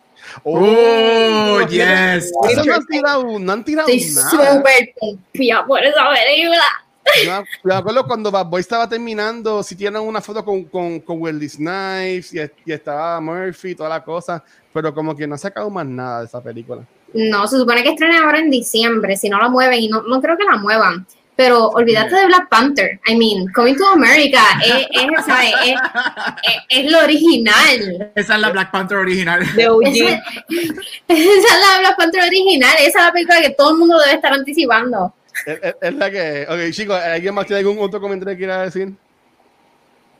Oh, 0.44 1.60
yes. 1.68 2.32
Eso 2.48 2.64
no 2.64 2.74
han 2.74 2.86
tirado, 2.86 3.38
no 3.38 3.52
han 3.52 3.64
tirado 3.64 3.88
Estoy 3.88 4.22
súper 4.22 4.94
por 5.66 5.84
esa 5.84 6.08
película. 6.08 6.64
Yo 7.24 7.44
me 7.64 7.74
acuerdo 7.74 8.06
cuando 8.06 8.30
Bad 8.30 8.46
Boy 8.46 8.60
estaba 8.60 8.88
terminando, 8.88 9.62
si 9.62 9.74
tienen 9.74 10.02
una 10.02 10.20
foto 10.20 10.44
con, 10.44 10.64
con, 10.64 11.00
con 11.00 11.20
Wesley 11.20 11.48
Snipes 11.48 12.32
y, 12.34 12.38
y, 12.66 12.72
estaba 12.72 13.20
Murphy, 13.20 13.74
toda 13.74 13.88
la 13.88 14.04
cosa, 14.04 14.44
pero 14.72 14.94
como 14.94 15.16
que 15.16 15.26
no 15.26 15.34
ha 15.34 15.38
sacado 15.38 15.68
más 15.70 15.86
nada 15.86 16.20
de 16.20 16.26
esa 16.26 16.42
película. 16.42 16.86
No, 17.12 17.46
se 17.48 17.56
supone 17.56 17.82
que 17.82 17.90
estrena 17.90 18.22
ahora 18.22 18.38
en 18.38 18.50
diciembre, 18.50 19.16
si 19.16 19.28
no 19.28 19.38
la 19.38 19.48
mueven, 19.48 19.80
y 19.80 19.88
no, 19.88 20.02
no 20.02 20.20
creo 20.20 20.36
que 20.36 20.44
la 20.44 20.56
muevan. 20.56 21.06
Pero 21.36 21.68
olvídate 21.68 22.14
de 22.14 22.26
Black 22.26 22.48
Panther. 22.50 23.00
I 23.06 23.16
mean, 23.16 23.46
Coming 23.54 23.76
to 23.76 23.86
America 23.86 24.42
es, 24.62 24.86
es, 24.90 25.24
¿sabes? 25.24 25.52
es, 25.64 25.74
es, 26.42 26.84
es, 26.84 26.92
lo 26.92 26.98
original. 26.98 28.12
Esa 28.14 28.34
es 28.34 28.40
la 28.40 28.50
Black 28.50 28.70
Panther 28.70 28.98
original. 28.98 29.40
De 29.54 29.62
esa, 29.62 29.68
esa 31.08 31.08
es 31.08 31.60
la 31.68 31.78
Black 31.80 31.96
Panther 31.96 32.22
original. 32.24 32.74
Esa 32.80 32.98
es 32.98 33.04
la 33.06 33.12
película 33.12 33.40
que 33.40 33.50
todo 33.50 33.70
el 33.70 33.78
mundo 33.78 33.98
debe 33.98 34.16
estar 34.16 34.32
anticipando. 34.32 35.14
Es, 35.46 35.94
la 35.94 36.10
que. 36.10 36.46
Ok, 36.48 36.72
chicos, 36.72 37.00
¿alguien 37.00 37.34
más 37.34 37.46
tiene 37.46 37.60
algún 37.60 37.78
otro 37.78 38.00
comentario 38.00 38.34
que 38.34 38.38
quiera 38.38 38.62
decir? 38.62 38.92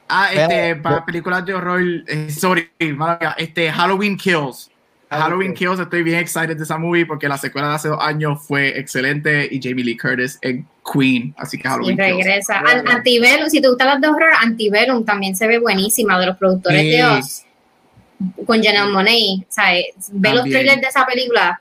Ah, 0.09 0.33
este, 0.33 0.77
para 0.77 1.05
películas 1.05 1.45
de 1.47 1.55
horror, 1.55 1.83
eh, 2.09 2.31
sorry, 2.31 2.69
este, 3.37 3.71
Halloween 3.71 4.17
Kills. 4.17 4.70
Halloween 5.11 5.55
Kills, 5.55 5.81
estoy 5.81 6.05
bien 6.05 6.21
excited 6.21 6.57
de 6.57 6.63
esa 6.63 6.79
movie 6.79 7.05
porque 7.05 7.29
la 7.29 7.37
secuela 7.37 7.69
de 7.69 7.75
hace 7.75 7.89
dos 7.89 7.99
años 8.01 8.39
fue 8.47 8.79
excelente 8.79 9.49
y 9.51 9.61
Jamie 9.61 9.85
Lee 9.85 9.97
Curtis 9.97 10.39
en 10.41 10.67
Queen, 10.93 11.35
así 11.37 11.59
que 11.59 11.69
Halloween 11.69 11.99
y 11.99 12.01
regresa. 12.01 12.63
Kills. 13.03 13.51
si 13.51 13.61
te 13.61 13.69
gustan 13.69 13.89
las 13.89 14.01
de 14.01 14.09
horror, 14.09 14.31
Antebellum 14.41 15.05
también 15.05 15.35
se 15.35 15.49
ve 15.49 15.59
buenísima 15.59 16.19
de 16.21 16.27
los 16.27 16.37
productores 16.37 16.83
de 16.83 17.05
Oz 17.05 17.45
con 18.47 18.63
Janelle 18.63 18.93
Monáe, 18.93 19.47
¿sabes? 19.49 19.87
Ve 20.13 20.33
los 20.33 20.45
trailers 20.45 20.81
de 20.81 20.87
esa 20.87 21.05
película, 21.07 21.61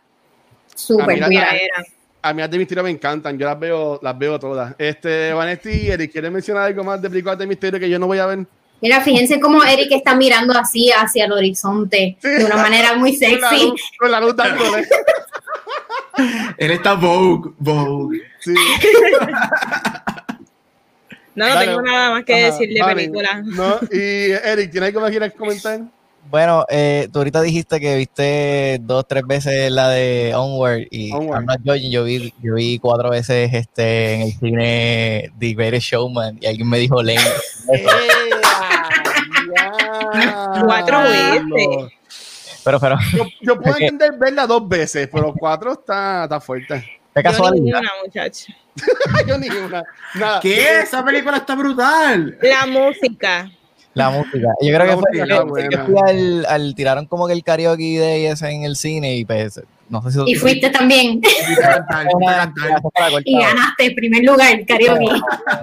súper 0.75 1.23
a 2.21 2.33
mí 2.33 2.41
las 2.41 2.51
de 2.51 2.57
misterio 2.57 2.83
me 2.83 2.89
encantan, 2.89 3.37
yo 3.37 3.45
las 3.45 3.59
veo, 3.59 3.99
las 4.01 4.17
veo 4.17 4.39
todas. 4.39 4.75
Este, 4.77 5.33
Vanetti 5.33 5.89
Eric, 5.89 6.11
¿quieres 6.11 6.31
mencionar 6.31 6.63
algo 6.63 6.83
más 6.83 7.01
de 7.01 7.09
películas 7.09 7.37
de 7.37 7.47
misterio 7.47 7.79
que 7.79 7.89
yo 7.89 7.97
no 7.97 8.07
voy 8.07 8.19
a 8.19 8.25
ver? 8.25 8.45
Mira, 8.81 9.01
fíjense 9.01 9.39
cómo 9.39 9.63
Eric 9.63 9.91
está 9.91 10.15
mirando 10.15 10.53
así 10.57 10.91
hacia 10.91 11.25
el 11.25 11.31
horizonte 11.31 12.17
de 12.21 12.45
una 12.45 12.55
manera 12.55 12.95
muy 12.95 13.15
sexy. 13.15 13.73
Con 13.97 14.11
la 14.11 14.21
luz, 14.21 14.35
dándole. 14.35 14.87
Él 16.57 16.71
está 16.71 16.93
Vogue, 16.93 17.51
Vogue. 17.59 18.21
Sí. 18.39 18.53
No, 21.35 21.47
no 21.47 21.57
tengo 21.57 21.81
nada 21.81 22.11
más 22.11 22.25
que 22.25 22.35
decir 22.35 22.67
de 22.67 22.83
película. 22.83 23.41
No, 23.45 23.79
y 23.89 24.31
Eric, 24.31 24.71
¿tienes 24.71 24.89
algo 24.89 24.99
más 24.99 25.09
que 25.09 25.19
quieras 25.19 25.33
comentar? 25.37 25.79
Bueno, 26.29 26.65
eh, 26.67 27.07
tú 27.13 27.19
ahorita 27.19 27.41
dijiste 27.41 27.79
que 27.79 27.95
viste 27.95 28.77
dos, 28.81 29.07
tres 29.07 29.23
veces 29.25 29.71
la 29.71 29.89
de 29.89 30.33
Onward 30.35 30.87
y 30.91 31.11
yo, 31.89 32.03
vi, 32.03 32.33
yo 32.43 32.55
vi 32.55 32.77
cuatro 32.77 33.09
veces 33.09 33.51
este 33.53 34.15
en 34.15 34.21
el 34.23 34.33
cine 34.33 35.31
The 35.39 35.53
Greatest 35.53 35.87
Showman 35.87 36.37
y 36.41 36.45
alguien 36.45 36.69
me 36.69 36.77
dijo 36.77 37.01
Lane. 37.01 37.21
Cuatro 40.65 41.01
veces. 41.01 41.91
Pero, 42.63 42.79
pero. 42.79 42.97
Yo, 43.41 43.59
puedo 43.59 43.75
entender 43.79 44.13
verla 44.17 44.45
dos 44.45 44.67
veces, 44.67 45.09
pero 45.11 45.33
cuatro 45.33 45.73
está, 45.73 46.23
está 46.23 46.39
fuerte. 46.39 46.83
¿Qué 47.15 47.23
casualidad? 47.23 47.57
Yo 47.57 47.63
ni 47.63 47.71
una, 47.71 47.91
muchacha. 48.03 48.53
yo 49.27 49.37
ni 49.37 49.49
una. 49.49 49.83
Nada. 50.15 50.39
¿Qué? 50.39 50.81
Esa 50.81 51.03
película 51.03 51.37
está 51.37 51.55
brutal. 51.55 52.37
La 52.41 52.65
música. 52.65 53.51
La 53.93 54.09
música. 54.09 54.47
Yo 54.61 54.73
creo 54.73 54.85
que 54.85 54.97
fue 54.97 55.69
que, 55.69 55.99
al, 56.07 56.45
al, 56.45 56.75
tiraron 56.75 57.05
como 57.05 57.27
que 57.27 57.33
el 57.33 57.43
karaoke 57.43 57.99
de 57.99 58.29
ese 58.29 58.49
en 58.49 58.63
el 58.63 58.75
cine 58.75 59.15
y 59.15 59.25
pues 59.25 59.61
no 59.89 60.01
sé 60.01 60.11
si 60.11 60.19
Y 60.25 60.35
fuiste 60.35 60.69
también. 60.69 61.21
y 63.25 63.39
ganaste 63.39 63.85
el 63.85 63.95
primer 63.95 64.23
lugar 64.23 64.59
el 64.59 64.65
karaoke. 64.65 65.05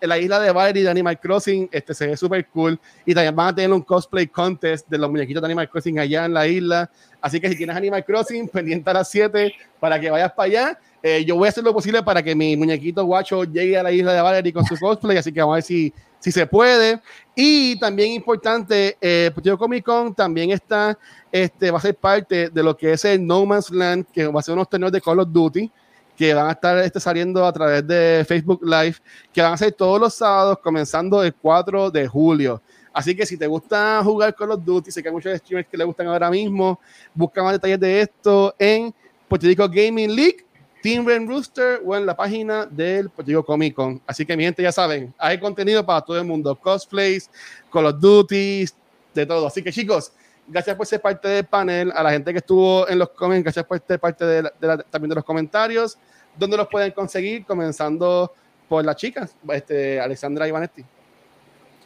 la 0.00 0.18
isla 0.18 0.38
de 0.38 0.52
Valerie 0.52 0.84
de 0.84 0.90
Animal 0.90 1.18
Crossing. 1.18 1.68
Este 1.72 1.94
se 1.94 2.06
ve 2.06 2.16
súper 2.16 2.46
cool. 2.46 2.78
Y 3.04 3.12
también 3.12 3.34
van 3.34 3.48
a 3.48 3.54
tener 3.56 3.72
un 3.72 3.82
cosplay 3.82 4.28
contest 4.28 4.88
de 4.88 4.98
los 4.98 5.10
muñequitos 5.10 5.42
de 5.42 5.46
Animal 5.46 5.68
Crossing 5.68 5.98
allá 5.98 6.26
en 6.26 6.32
la 6.32 6.46
isla. 6.46 6.88
Así 7.20 7.40
que 7.40 7.48
si 7.48 7.56
tienes 7.56 7.74
Animal 7.74 8.04
Crossing, 8.04 8.48
pendiente 8.52 8.88
a 8.88 8.94
las 8.94 9.10
7 9.10 9.52
para 9.80 10.00
que 10.00 10.08
vayas 10.08 10.32
para 10.32 10.46
allá. 10.46 10.78
Eh, 11.08 11.24
yo 11.24 11.36
voy 11.36 11.46
a 11.46 11.50
hacer 11.50 11.62
lo 11.62 11.72
posible 11.72 12.02
para 12.02 12.20
que 12.20 12.34
mi 12.34 12.56
muñequito 12.56 13.04
guacho 13.04 13.44
llegue 13.44 13.78
a 13.78 13.82
la 13.84 13.92
isla 13.92 14.12
de 14.12 14.20
Valerie 14.20 14.52
con 14.52 14.64
su 14.64 14.76
cosplay. 14.80 15.16
Así 15.16 15.30
que 15.30 15.38
vamos 15.38 15.52
a 15.52 15.58
ver 15.58 15.62
si, 15.62 15.92
si 16.18 16.32
se 16.32 16.48
puede. 16.48 17.00
Y 17.32 17.78
también 17.78 18.10
importante, 18.10 18.98
eh, 19.00 19.30
Comic 19.56 19.84
Con 19.84 20.12
también 20.12 20.50
está, 20.50 20.98
este, 21.30 21.70
va 21.70 21.78
a 21.78 21.80
ser 21.80 21.94
parte 21.94 22.50
de 22.50 22.60
lo 22.60 22.76
que 22.76 22.94
es 22.94 23.04
el 23.04 23.24
No 23.24 23.46
Man's 23.46 23.70
Land, 23.70 24.06
que 24.12 24.26
va 24.26 24.40
a 24.40 24.42
ser 24.42 24.54
unos 24.54 24.68
torneos 24.68 24.90
de 24.90 25.00
Call 25.00 25.20
of 25.20 25.28
Duty, 25.30 25.70
que 26.16 26.34
van 26.34 26.48
a 26.48 26.50
estar 26.50 26.76
este, 26.78 26.98
saliendo 26.98 27.46
a 27.46 27.52
través 27.52 27.86
de 27.86 28.24
Facebook 28.26 28.64
Live, 28.64 28.96
que 29.32 29.42
van 29.42 29.52
a 29.52 29.56
ser 29.56 29.70
todos 29.70 30.00
los 30.00 30.12
sábados, 30.12 30.58
comenzando 30.58 31.22
el 31.22 31.32
4 31.32 31.88
de 31.88 32.08
julio. 32.08 32.60
Así 32.92 33.14
que 33.14 33.24
si 33.24 33.36
te 33.36 33.46
gusta 33.46 34.00
jugar 34.02 34.34
Call 34.34 34.50
of 34.50 34.64
Duty, 34.64 34.90
sé 34.90 35.04
que 35.04 35.08
hay 35.08 35.14
muchos 35.14 35.38
streamers 35.38 35.68
que 35.68 35.76
le 35.76 35.84
gustan 35.84 36.08
ahora 36.08 36.30
mismo, 36.30 36.80
busca 37.14 37.44
más 37.44 37.52
detalles 37.52 37.78
de 37.78 38.00
esto 38.00 38.52
en 38.58 38.92
Puerto 39.28 39.46
Rico 39.46 39.68
Gaming 39.68 40.12
League 40.12 40.45
Team 40.86 41.04
Ren 41.04 41.26
Rooster 41.26 41.80
o 41.84 41.96
en 41.96 42.06
la 42.06 42.14
página 42.14 42.64
del 42.64 43.10
Puerto 43.10 43.44
Comic 43.44 43.74
Con. 43.74 44.00
Así 44.06 44.24
que 44.24 44.36
mi 44.36 44.44
gente 44.44 44.62
ya 44.62 44.70
saben, 44.70 45.12
hay 45.18 45.40
contenido 45.40 45.84
para 45.84 46.00
todo 46.00 46.16
el 46.16 46.24
mundo, 46.24 46.54
cosplays, 46.54 47.28
Call 47.72 47.86
of 47.86 47.98
Duty, 47.98 48.66
de 49.12 49.26
todo. 49.26 49.48
Así 49.48 49.64
que 49.64 49.72
chicos, 49.72 50.12
gracias 50.46 50.76
por 50.76 50.86
ser 50.86 51.00
parte 51.00 51.26
del 51.26 51.44
panel, 51.44 51.90
a 51.92 52.04
la 52.04 52.12
gente 52.12 52.30
que 52.30 52.38
estuvo 52.38 52.88
en 52.88 53.00
los 53.00 53.10
comments, 53.10 53.42
gracias 53.42 53.64
por 53.64 53.82
ser 53.84 53.98
parte 53.98 54.24
de, 54.24 54.48
también 54.88 55.08
de 55.08 55.16
los 55.16 55.24
comentarios, 55.24 55.98
donde 56.38 56.56
los 56.56 56.68
pueden 56.68 56.92
conseguir, 56.92 57.44
comenzando 57.44 58.32
por 58.68 58.84
las 58.84 58.94
chicas, 58.94 59.34
este, 59.52 60.00
Alexandra 60.00 60.46
Ivanetti. 60.46 60.84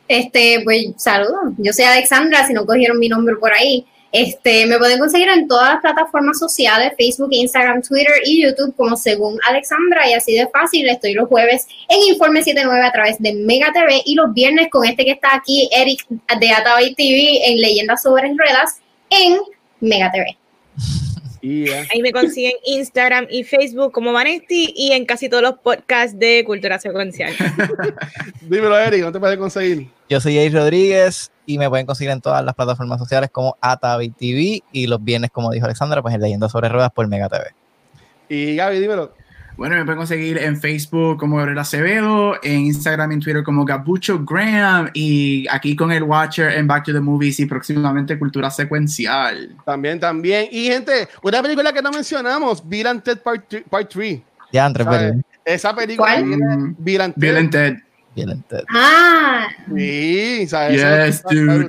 Este, 0.09 0.61
pues 0.63 0.89
saludos. 0.99 1.55
Yo 1.57 1.73
soy 1.73 1.87
Alexandra, 1.87 2.47
si 2.47 2.53
no 2.53 2.67
cogieron 2.67 2.99
mi 2.99 3.09
nombre 3.09 3.37
por 3.37 3.51
ahí. 3.51 3.87
Este, 4.13 4.67
me 4.67 4.77
pueden 4.79 4.99
conseguir 4.99 5.29
en 5.29 5.47
todas 5.47 5.75
las 5.75 5.83
plataformas 5.83 6.39
sociales, 6.39 6.93
Facebook, 6.99 7.29
Instagram, 7.31 7.81
Twitter 7.83 8.13
y 8.25 8.43
YouTube 8.43 8.75
como 8.77 8.97
según 8.97 9.39
Alexandra 9.49 10.09
y 10.09 10.15
así 10.15 10.35
de 10.35 10.49
fácil. 10.49 10.89
Estoy 10.89 11.15
los 11.15 11.29
jueves 11.29 11.67
en 11.89 12.13
Informe 12.13 12.43
79 12.43 12.85
a 12.85 12.93
través 12.93 13.19
de 13.21 13.33
Mega 13.35 13.73
TV 13.73 14.03
y 14.05 14.15
los 14.15 14.33
viernes 14.35 14.69
con 14.71 14.85
este 14.85 15.05
que 15.05 15.13
está 15.13 15.37
aquí, 15.37 15.69
Eric 15.73 16.05
de 16.09 16.51
Ataway 16.51 16.95
TV 16.95 17.51
en 17.51 17.61
Leyendas 17.61 18.03
sobre 18.03 18.33
Ruedas 18.35 18.81
en 19.11 19.39
Mega 19.81 20.11
TV. 20.11 20.37
Ahí 21.43 22.03
me 22.03 22.13
consiguen 22.13 22.53
Instagram 22.67 23.27
y 23.31 23.45
Facebook 23.45 23.93
como 23.93 24.13
Vanesti 24.13 24.75
y 24.77 24.93
en 24.93 25.07
casi 25.07 25.29
todos 25.29 25.43
los 25.43 25.55
podcasts 25.59 26.19
de 26.19 26.45
Cultura 26.45 26.79
Secuencial. 26.79 27.33
Dímelo, 28.43 28.79
Eric, 28.79 29.01
¿dónde 29.01 29.17
te 29.17 29.21
puedes 29.21 29.39
conseguir? 29.39 29.87
Yo 30.11 30.21
soy 30.21 30.37
Eric 30.37 30.55
Rodríguez 30.55 31.31
y 31.51 31.59
me 31.59 31.69
pueden 31.69 31.85
conseguir 31.85 32.13
en 32.13 32.21
todas 32.21 32.45
las 32.45 32.55
plataformas 32.55 33.01
sociales 33.01 33.29
como 33.33 33.57
Atavi 33.61 34.11
TV 34.11 34.63
y 34.71 34.87
los 34.87 35.03
viernes, 35.03 35.31
como 35.33 35.51
dijo 35.51 35.67
Alexandra, 35.67 36.01
pues 36.01 36.15
en 36.15 36.21
Leyendo 36.21 36.49
sobre 36.49 36.69
Ruedas 36.69 36.93
por 36.93 37.09
Mega 37.09 37.29
TV. 37.29 37.47
Y 38.29 38.55
Gaby, 38.55 38.79
dímelo. 38.79 39.13
Bueno, 39.57 39.75
me 39.75 39.85
pueden 39.85 39.99
conseguir 39.99 40.39
en 40.39 40.59
Facebook 40.59 41.19
como 41.19 41.37
Gabriel 41.37 41.59
Acevedo, 41.59 42.37
en 42.43 42.61
Instagram 42.61 43.11
y 43.11 43.15
en 43.15 43.21
Twitter 43.21 43.43
como 43.43 43.65
Gabucho 43.65 44.25
Graham 44.25 44.91
y 44.95 45.47
aquí 45.51 45.75
con 45.75 45.91
el 45.91 46.05
Watcher 46.05 46.53
en 46.53 46.69
Back 46.69 46.85
to 46.85 46.93
the 46.93 47.01
Movies 47.01 47.41
y 47.41 47.47
próximamente 47.47 48.17
Cultura 48.17 48.49
Secuencial. 48.49 49.55
También, 49.67 49.99
también. 49.99 50.47
Y 50.53 50.67
gente, 50.67 51.09
una 51.23 51.43
película 51.43 51.73
que 51.73 51.83
no 51.83 51.91
mencionamos, 51.91 52.67
Bill 52.67 52.87
and 52.87 53.03
Ted 53.03 53.19
Part 53.19 53.91
3. 53.91 54.21
Ya, 54.53 54.67
Andrés, 54.67 54.87
Esa 55.45 55.75
película 55.75 56.15
¿Cuál? 56.15 56.75
Bill 56.79 57.01
and 57.37 57.51
Ted. 57.51 57.75
Ah. 58.69 59.49
Sí, 59.75 60.47
¿sabes? 60.47 60.77
Yes, 60.77 61.23
dude. 61.25 61.67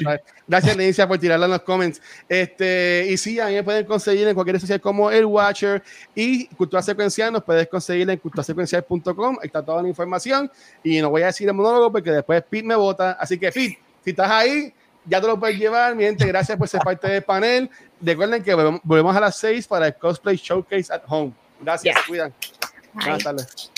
Gracias, 0.48 0.76
Lenicia, 0.76 1.08
por 1.08 1.18
tirarla 1.18 1.46
en 1.46 1.52
los 1.52 1.62
comments. 1.62 2.02
Este, 2.28 3.08
y 3.10 3.18
sí, 3.18 3.40
a 3.40 3.48
mí 3.48 3.54
me 3.54 3.64
pueden 3.64 3.86
conseguir 3.86 4.28
en 4.28 4.34
cualquier 4.34 4.60
social 4.60 4.82
como 4.82 5.10
El 5.10 5.26
Watcher 5.26 5.82
y 6.14 6.48
Cultura 6.48 6.82
Secuencial. 6.82 7.32
Nos 7.32 7.44
puedes 7.44 7.68
conseguir 7.70 8.10
en 8.10 8.18
culturasecuencial.com. 8.18 9.38
Ahí 9.42 9.48
está 9.48 9.64
toda 9.64 9.82
la 9.82 9.88
información. 9.88 10.52
Y 10.84 11.00
no 11.00 11.10
voy 11.10 11.22
a 11.22 11.28
decir 11.28 11.48
el 11.48 11.54
monólogo 11.54 11.92
porque 11.92 12.12
después 12.12 12.44
Pete 12.50 12.68
me 12.68 12.76
vota. 12.76 13.14
Así 13.14 13.38
que, 13.38 13.52
Pete, 13.52 13.80
si 14.04 14.10
estás 14.10 14.30
ahí, 14.30 14.74
ya 15.06 15.22
te 15.22 15.28
lo 15.28 15.40
puedes 15.40 15.58
llevar. 15.58 15.96
Mi 15.96 16.04
gente, 16.04 16.26
gracias 16.26 16.58
por 16.58 16.68
ser 16.68 16.82
parte 16.82 17.08
del 17.08 17.24
panel. 17.24 17.70
Recuerden 18.02 18.44
que 18.44 18.54
volvemos 18.54 19.16
a 19.16 19.22
las 19.22 19.38
6 19.38 19.68
para 19.68 19.88
el 19.88 19.96
Cosplay 19.96 20.36
Showcase 20.36 20.92
at 20.92 21.04
Home. 21.08 21.32
Gracias, 21.62 21.96
cuidan. 22.08 22.34
Buenas 22.94 23.24
tardes. 23.24 23.72